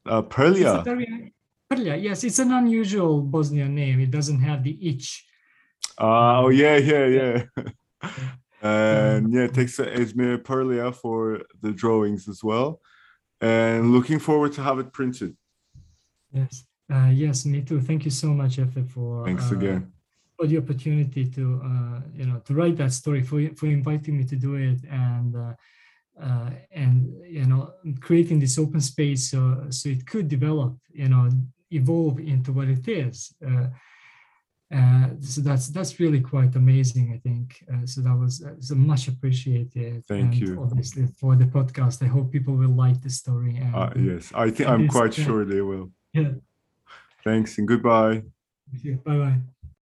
Uh, 0.04 0.22
Perlja. 0.22 1.30
Yes, 1.78 2.24
it's 2.24 2.38
an 2.38 2.52
unusual 2.52 3.22
Bosnian 3.22 3.74
name. 3.74 4.00
It 4.00 4.10
doesn't 4.10 4.40
have 4.40 4.62
the 4.62 4.76
ich. 4.80 5.24
Uh, 5.98 6.42
oh, 6.42 6.48
yeah, 6.48 6.76
yeah, 6.76 7.06
yeah. 7.06 7.42
and 8.62 9.32
yeah, 9.32 9.46
thanks 9.48 9.76
to 9.76 9.84
Esmir 9.84 10.38
Perlja 10.38 10.94
for 10.94 11.42
the 11.60 11.72
drawings 11.72 12.28
as 12.28 12.42
well. 12.42 12.80
And 13.40 13.92
looking 13.92 14.18
forward 14.18 14.52
to 14.52 14.62
have 14.62 14.78
it 14.78 14.92
printed. 14.92 15.36
Yes. 16.32 16.64
Uh, 16.92 17.10
yes, 17.12 17.44
me 17.44 17.62
too. 17.62 17.80
Thank 17.80 18.04
you 18.04 18.10
so 18.10 18.28
much, 18.28 18.56
Efe, 18.58 18.88
for 18.88 19.24
Thanks 19.24 19.50
uh, 19.50 19.56
again. 19.56 19.92
for 20.36 20.46
the 20.46 20.58
opportunity 20.58 21.24
to 21.26 21.60
uh, 21.64 22.00
you 22.14 22.26
know 22.26 22.38
to 22.44 22.54
write 22.54 22.76
that 22.76 22.92
story 22.92 23.22
for 23.22 23.40
for 23.56 23.66
inviting 23.66 24.18
me 24.18 24.24
to 24.24 24.36
do 24.36 24.56
it 24.56 24.78
and 24.90 25.36
uh, 25.36 25.52
uh, 26.20 26.50
and 26.70 27.14
you 27.26 27.46
know 27.46 27.72
creating 28.00 28.38
this 28.40 28.58
open 28.58 28.80
space 28.80 29.30
so 29.30 29.66
so 29.70 29.88
it 29.88 30.06
could 30.06 30.28
develop 30.28 30.76
you 30.92 31.08
know 31.08 31.30
evolve 31.72 32.18
into 32.20 32.52
what 32.52 32.68
it 32.68 32.86
is. 32.88 33.34
Uh, 33.46 33.66
uh, 34.74 35.08
so 35.20 35.42
that's 35.42 35.68
that's 35.68 36.00
really 36.00 36.20
quite 36.20 36.56
amazing, 36.56 37.12
I 37.12 37.18
think. 37.28 37.62
Uh, 37.70 37.84
so 37.84 38.00
that 38.00 38.16
was 38.16 38.42
uh, 38.42 38.54
so 38.58 38.74
much 38.74 39.06
appreciated. 39.08 40.04
Thank 40.06 40.32
and 40.32 40.40
you. 40.40 40.62
Obviously 40.62 41.06
for 41.20 41.36
the 41.36 41.44
podcast, 41.44 42.02
I 42.02 42.06
hope 42.06 42.32
people 42.32 42.54
will 42.54 42.76
like 42.84 43.02
the 43.02 43.10
story. 43.10 43.56
And, 43.56 43.74
Uh, 43.74 43.90
yes, 43.96 44.32
I 44.34 44.50
think 44.50 44.68
I'm 44.68 44.88
quite 44.88 45.12
sure 45.14 45.44
they 45.44 45.60
will. 45.60 45.90
Yeah. 46.14 46.32
Thanks 47.22 47.58
and 47.58 47.68
goodbye. 47.68 48.22
Bye 49.04 49.18
bye. 49.18 49.61